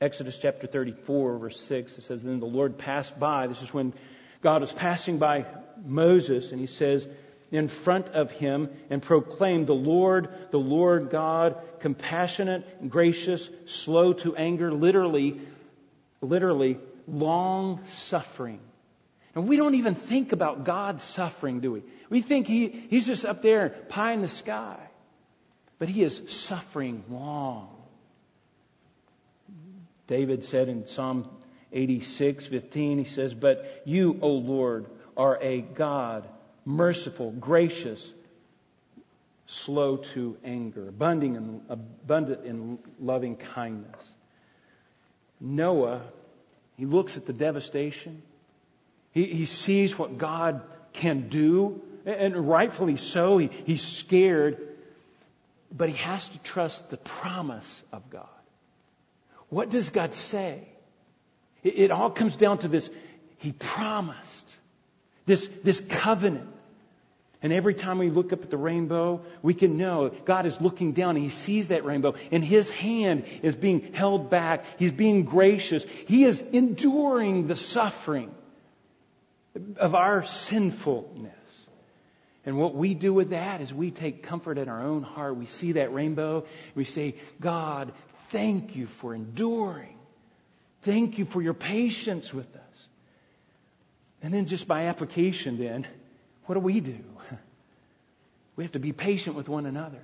Exodus 0.00 0.38
chapter 0.38 0.66
34, 0.66 1.38
verse 1.38 1.58
6, 1.60 1.98
it 1.98 2.02
says, 2.02 2.22
Then 2.22 2.38
the 2.38 2.46
Lord 2.46 2.78
passed 2.78 3.18
by. 3.18 3.46
This 3.46 3.62
is 3.62 3.72
when 3.72 3.94
God 4.42 4.60
was 4.60 4.72
passing 4.72 5.18
by 5.18 5.46
Moses, 5.84 6.50
and 6.50 6.60
he 6.60 6.66
says, 6.66 7.06
in 7.50 7.68
front 7.68 8.08
of 8.10 8.30
him 8.30 8.68
and 8.90 9.02
proclaim 9.02 9.64
The 9.64 9.74
Lord, 9.74 10.28
the 10.50 10.58
Lord 10.58 11.10
God, 11.10 11.56
compassionate, 11.80 12.88
gracious, 12.90 13.48
slow 13.66 14.12
to 14.14 14.36
anger, 14.36 14.72
literally, 14.72 15.40
literally, 16.20 16.78
long 17.06 17.84
suffering. 17.84 18.60
And 19.34 19.48
we 19.48 19.56
don't 19.56 19.76
even 19.76 19.94
think 19.94 20.32
about 20.32 20.64
God's 20.64 21.04
suffering, 21.04 21.60
do 21.60 21.72
we? 21.72 21.82
We 22.10 22.22
think 22.22 22.46
he, 22.46 22.68
he's 22.68 23.06
just 23.06 23.24
up 23.24 23.40
there, 23.40 23.70
pie 23.88 24.12
in 24.12 24.22
the 24.22 24.28
sky. 24.28 24.78
but 25.78 25.88
he 25.88 26.02
is 26.02 26.20
suffering 26.28 27.04
long. 27.08 27.68
David 30.06 30.44
said 30.44 30.68
in 30.68 30.86
Psalm 30.86 31.28
86, 31.72 32.46
15, 32.46 32.98
he 32.98 33.04
says, 33.04 33.34
But 33.34 33.82
you, 33.84 34.18
O 34.22 34.30
Lord, 34.30 34.86
are 35.18 35.36
a 35.42 35.60
God, 35.60 36.26
merciful, 36.64 37.32
gracious, 37.32 38.12
slow 39.46 39.96
to 39.96 40.36
anger, 40.44 40.88
abundant 40.88 41.36
in, 41.36 41.60
abundant 41.68 42.44
in 42.44 42.78
loving 43.00 43.36
kindness. 43.36 44.08
Noah, 45.40 46.02
he 46.76 46.86
looks 46.86 47.16
at 47.16 47.26
the 47.26 47.32
devastation. 47.32 48.22
He, 49.12 49.24
he 49.24 49.44
sees 49.44 49.98
what 49.98 50.18
God 50.18 50.62
can 50.92 51.28
do, 51.28 51.82
and 52.06 52.48
rightfully 52.48 52.96
so. 52.96 53.38
He, 53.38 53.50
he's 53.64 53.82
scared, 53.82 54.58
but 55.76 55.88
he 55.88 55.96
has 55.96 56.28
to 56.28 56.38
trust 56.40 56.90
the 56.90 56.96
promise 56.96 57.82
of 57.92 58.08
God. 58.10 58.28
What 59.48 59.70
does 59.70 59.90
God 59.90 60.14
say? 60.14 60.68
It, 61.62 61.78
it 61.78 61.90
all 61.90 62.10
comes 62.10 62.36
down 62.36 62.58
to 62.58 62.68
this. 62.68 62.88
He 63.38 63.52
promised. 63.52 64.37
This, 65.28 65.48
this 65.62 65.80
covenant. 65.88 66.48
And 67.42 67.52
every 67.52 67.74
time 67.74 67.98
we 67.98 68.08
look 68.08 68.32
up 68.32 68.42
at 68.42 68.50
the 68.50 68.56
rainbow, 68.56 69.20
we 69.42 69.52
can 69.52 69.76
know 69.76 70.08
God 70.08 70.46
is 70.46 70.58
looking 70.58 70.92
down 70.92 71.10
and 71.16 71.22
He 71.22 71.28
sees 71.28 71.68
that 71.68 71.84
rainbow, 71.84 72.14
and 72.32 72.42
His 72.42 72.70
hand 72.70 73.26
is 73.42 73.54
being 73.54 73.92
held 73.92 74.30
back. 74.30 74.64
He's 74.78 74.90
being 74.90 75.24
gracious. 75.24 75.84
He 76.06 76.24
is 76.24 76.40
enduring 76.40 77.46
the 77.46 77.56
suffering 77.56 78.34
of 79.76 79.94
our 79.94 80.24
sinfulness. 80.24 81.32
And 82.46 82.56
what 82.56 82.74
we 82.74 82.94
do 82.94 83.12
with 83.12 83.30
that 83.30 83.60
is 83.60 83.72
we 83.72 83.90
take 83.90 84.22
comfort 84.22 84.56
in 84.56 84.70
our 84.70 84.82
own 84.82 85.02
heart. 85.02 85.36
We 85.36 85.44
see 85.44 85.72
that 85.72 85.92
rainbow. 85.92 86.46
We 86.74 86.84
say, 86.84 87.16
God, 87.38 87.92
thank 88.30 88.76
you 88.76 88.86
for 88.86 89.14
enduring. 89.14 89.98
Thank 90.82 91.18
you 91.18 91.26
for 91.26 91.42
your 91.42 91.54
patience 91.54 92.32
with 92.32 92.56
us. 92.56 92.67
And 94.22 94.34
then 94.34 94.46
just 94.46 94.66
by 94.66 94.86
application, 94.86 95.58
then, 95.58 95.86
what 96.46 96.54
do 96.54 96.60
we 96.60 96.80
do? 96.80 96.98
We 98.56 98.64
have 98.64 98.72
to 98.72 98.80
be 98.80 98.92
patient 98.92 99.36
with 99.36 99.48
one 99.48 99.66
another. 99.66 100.00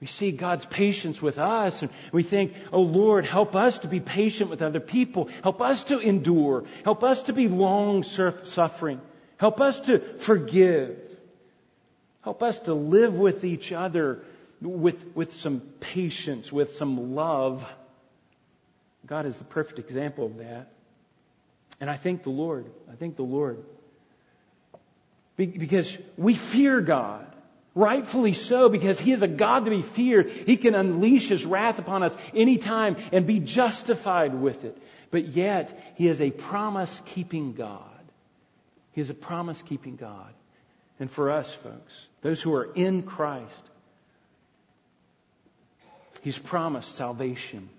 We 0.00 0.06
see 0.06 0.30
God's 0.30 0.64
patience 0.64 1.20
with 1.20 1.36
us 1.38 1.82
and 1.82 1.90
we 2.12 2.22
think, 2.22 2.54
oh 2.72 2.82
Lord, 2.82 3.26
help 3.26 3.56
us 3.56 3.80
to 3.80 3.88
be 3.88 3.98
patient 3.98 4.48
with 4.50 4.62
other 4.62 4.78
people. 4.78 5.28
Help 5.42 5.60
us 5.60 5.82
to 5.84 5.98
endure. 5.98 6.64
Help 6.84 7.02
us 7.02 7.22
to 7.22 7.32
be 7.32 7.48
long 7.48 8.04
suffering. 8.04 9.00
Help 9.36 9.60
us 9.60 9.80
to 9.80 9.98
forgive. 9.98 10.96
Help 12.22 12.42
us 12.42 12.60
to 12.60 12.74
live 12.74 13.14
with 13.14 13.44
each 13.44 13.72
other 13.72 14.22
with, 14.60 15.16
with 15.16 15.34
some 15.34 15.60
patience, 15.80 16.52
with 16.52 16.76
some 16.76 17.14
love. 17.14 17.66
God 19.06 19.26
is 19.26 19.36
the 19.38 19.44
perfect 19.44 19.78
example 19.78 20.26
of 20.26 20.38
that. 20.38 20.70
And 21.80 21.88
I 21.88 21.96
thank 21.96 22.22
the 22.22 22.30
Lord. 22.30 22.66
I 22.90 22.94
thank 22.94 23.16
the 23.16 23.22
Lord. 23.22 23.64
Because 25.36 25.96
we 26.18 26.34
fear 26.34 26.80
God. 26.82 27.26
Rightfully 27.74 28.34
so, 28.34 28.68
because 28.68 28.98
He 28.98 29.12
is 29.12 29.22
a 29.22 29.28
God 29.28 29.64
to 29.64 29.70
be 29.70 29.80
feared. 29.80 30.28
He 30.28 30.56
can 30.56 30.74
unleash 30.74 31.28
His 31.28 31.46
wrath 31.46 31.78
upon 31.78 32.02
us 32.02 32.16
anytime 32.34 32.96
and 33.12 33.26
be 33.26 33.38
justified 33.38 34.34
with 34.34 34.64
it. 34.64 34.76
But 35.10 35.28
yet, 35.28 35.94
He 35.94 36.08
is 36.08 36.20
a 36.20 36.30
promise 36.30 37.00
keeping 37.06 37.54
God. 37.54 37.84
He 38.92 39.00
is 39.00 39.08
a 39.08 39.14
promise 39.14 39.62
keeping 39.62 39.96
God. 39.96 40.32
And 40.98 41.10
for 41.10 41.30
us, 41.30 41.50
folks, 41.52 42.06
those 42.22 42.42
who 42.42 42.54
are 42.54 42.70
in 42.74 43.02
Christ, 43.02 43.70
He's 46.22 46.38
promised 46.38 46.96
salvation. 46.96 47.70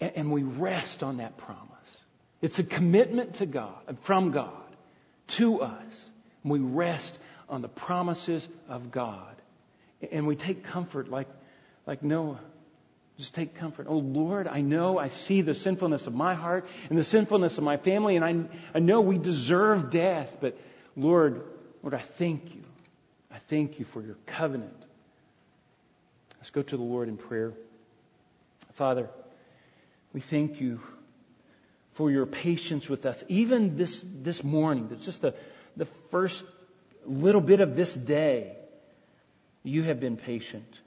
And 0.00 0.32
we 0.32 0.42
rest 0.42 1.02
on 1.02 1.18
that 1.18 1.36
promise. 1.36 1.75
It's 2.46 2.60
a 2.60 2.62
commitment 2.62 3.34
to 3.34 3.46
God, 3.46 3.74
uh, 3.88 3.94
from 4.02 4.30
God, 4.30 4.52
to 5.38 5.62
us. 5.62 6.04
And 6.44 6.52
we 6.52 6.60
rest 6.60 7.18
on 7.48 7.60
the 7.60 7.68
promises 7.68 8.46
of 8.68 8.92
God. 8.92 9.34
And 10.12 10.28
we 10.28 10.36
take 10.36 10.62
comfort 10.62 11.10
like, 11.10 11.26
like 11.88 12.04
Noah. 12.04 12.38
Just 13.18 13.34
take 13.34 13.56
comfort. 13.56 13.88
Oh 13.90 13.98
Lord, 13.98 14.46
I 14.46 14.60
know 14.60 14.96
I 14.96 15.08
see 15.08 15.40
the 15.40 15.56
sinfulness 15.56 16.06
of 16.06 16.14
my 16.14 16.34
heart 16.34 16.68
and 16.88 16.96
the 16.96 17.02
sinfulness 17.02 17.58
of 17.58 17.64
my 17.64 17.78
family, 17.78 18.14
and 18.14 18.24
I, 18.24 18.44
I 18.72 18.78
know 18.78 19.00
we 19.00 19.18
deserve 19.18 19.90
death, 19.90 20.36
but 20.40 20.56
Lord, 20.94 21.42
Lord, 21.82 21.94
I 21.94 21.98
thank 21.98 22.54
you. 22.54 22.62
I 23.32 23.38
thank 23.48 23.80
you 23.80 23.84
for 23.86 24.00
your 24.00 24.18
covenant. 24.26 24.84
Let's 26.38 26.50
go 26.50 26.62
to 26.62 26.76
the 26.76 26.84
Lord 26.84 27.08
in 27.08 27.16
prayer. 27.16 27.54
Father, 28.74 29.10
we 30.12 30.20
thank 30.20 30.60
you 30.60 30.80
for 31.96 32.10
your 32.10 32.26
patience 32.26 32.88
with 32.88 33.06
us. 33.06 33.24
Even 33.28 33.76
this, 33.76 34.04
this 34.22 34.44
morning, 34.44 34.94
just 35.02 35.22
the, 35.22 35.34
the 35.76 35.86
first 36.10 36.44
little 37.06 37.40
bit 37.40 37.60
of 37.60 37.74
this 37.74 37.94
day, 37.94 38.56
you 39.62 39.82
have 39.82 39.98
been 39.98 40.16
patient. 40.16 40.80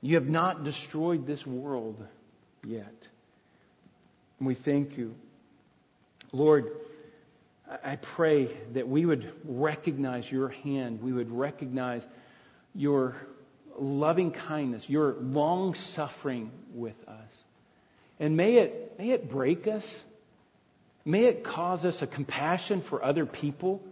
You 0.00 0.14
have 0.14 0.28
not 0.28 0.64
destroyed 0.64 1.26
this 1.26 1.46
world 1.46 2.04
yet. 2.64 2.94
And 4.38 4.46
we 4.46 4.54
thank 4.54 4.96
you. 4.96 5.14
Lord, 6.32 6.70
I 7.84 7.96
pray 7.96 8.48
that 8.72 8.88
we 8.88 9.04
would 9.04 9.32
recognize 9.44 10.30
your 10.30 10.48
hand. 10.48 11.02
We 11.02 11.12
would 11.12 11.30
recognize 11.30 12.06
your 12.74 13.16
loving 13.78 14.30
kindness, 14.30 14.88
your 14.88 15.14
long 15.20 15.74
suffering 15.74 16.50
with 16.72 16.96
us. 17.08 17.44
And 18.20 18.36
may 18.36 18.58
it, 18.58 18.94
may 18.98 19.10
it 19.10 19.28
break 19.28 19.66
us. 19.66 20.00
May 21.04 21.24
it 21.24 21.44
cause 21.44 21.84
us 21.84 22.02
a 22.02 22.06
compassion 22.06 22.80
for 22.80 23.04
other 23.04 23.26
people. 23.26 23.82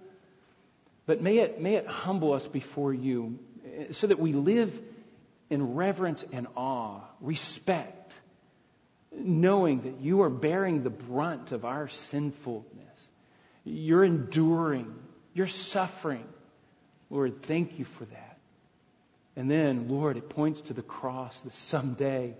But 1.06 1.20
may 1.20 1.38
it, 1.38 1.60
may 1.60 1.74
it 1.74 1.88
humble 1.88 2.34
us 2.34 2.46
before 2.46 2.94
you 2.94 3.38
eh, 3.64 3.86
so 3.90 4.06
that 4.06 4.20
we 4.20 4.32
live 4.32 4.80
in 5.48 5.74
reverence 5.74 6.24
and 6.32 6.46
awe, 6.56 7.00
respect, 7.20 8.12
knowing 9.12 9.82
that 9.82 10.00
you 10.00 10.22
are 10.22 10.30
bearing 10.30 10.84
the 10.84 10.90
brunt 10.90 11.50
of 11.50 11.64
our 11.64 11.88
sinfulness. 11.88 13.08
You're 13.64 14.04
enduring, 14.04 14.94
you're 15.34 15.48
suffering. 15.48 16.24
Lord, 17.10 17.42
thank 17.42 17.80
you 17.80 17.84
for 17.84 18.04
that. 18.04 18.38
And 19.34 19.50
then, 19.50 19.88
Lord, 19.88 20.16
it 20.16 20.28
points 20.28 20.60
to 20.62 20.74
the 20.74 20.82
cross 20.82 21.40
that 21.40 21.54
someday, 21.54 22.36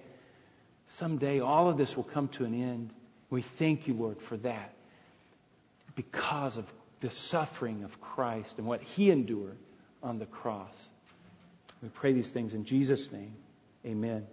someday 0.86 1.40
all 1.40 1.68
of 1.68 1.76
this 1.76 1.96
will 1.96 2.04
come 2.04 2.28
to 2.28 2.44
an 2.44 2.54
end. 2.54 2.92
We 3.30 3.42
thank 3.42 3.86
you, 3.86 3.94
Lord, 3.94 4.20
for 4.20 4.36
that 4.38 4.74
because 5.94 6.56
of 6.56 6.66
the 7.00 7.10
suffering 7.10 7.84
of 7.84 8.00
Christ 8.00 8.58
and 8.58 8.66
what 8.66 8.82
he 8.82 9.10
endured 9.10 9.58
on 10.02 10.18
the 10.18 10.26
cross. 10.26 10.74
We 11.82 11.88
pray 11.88 12.12
these 12.12 12.30
things 12.30 12.52
in 12.52 12.64
Jesus' 12.64 13.10
name. 13.10 13.34
Amen. 13.86 14.26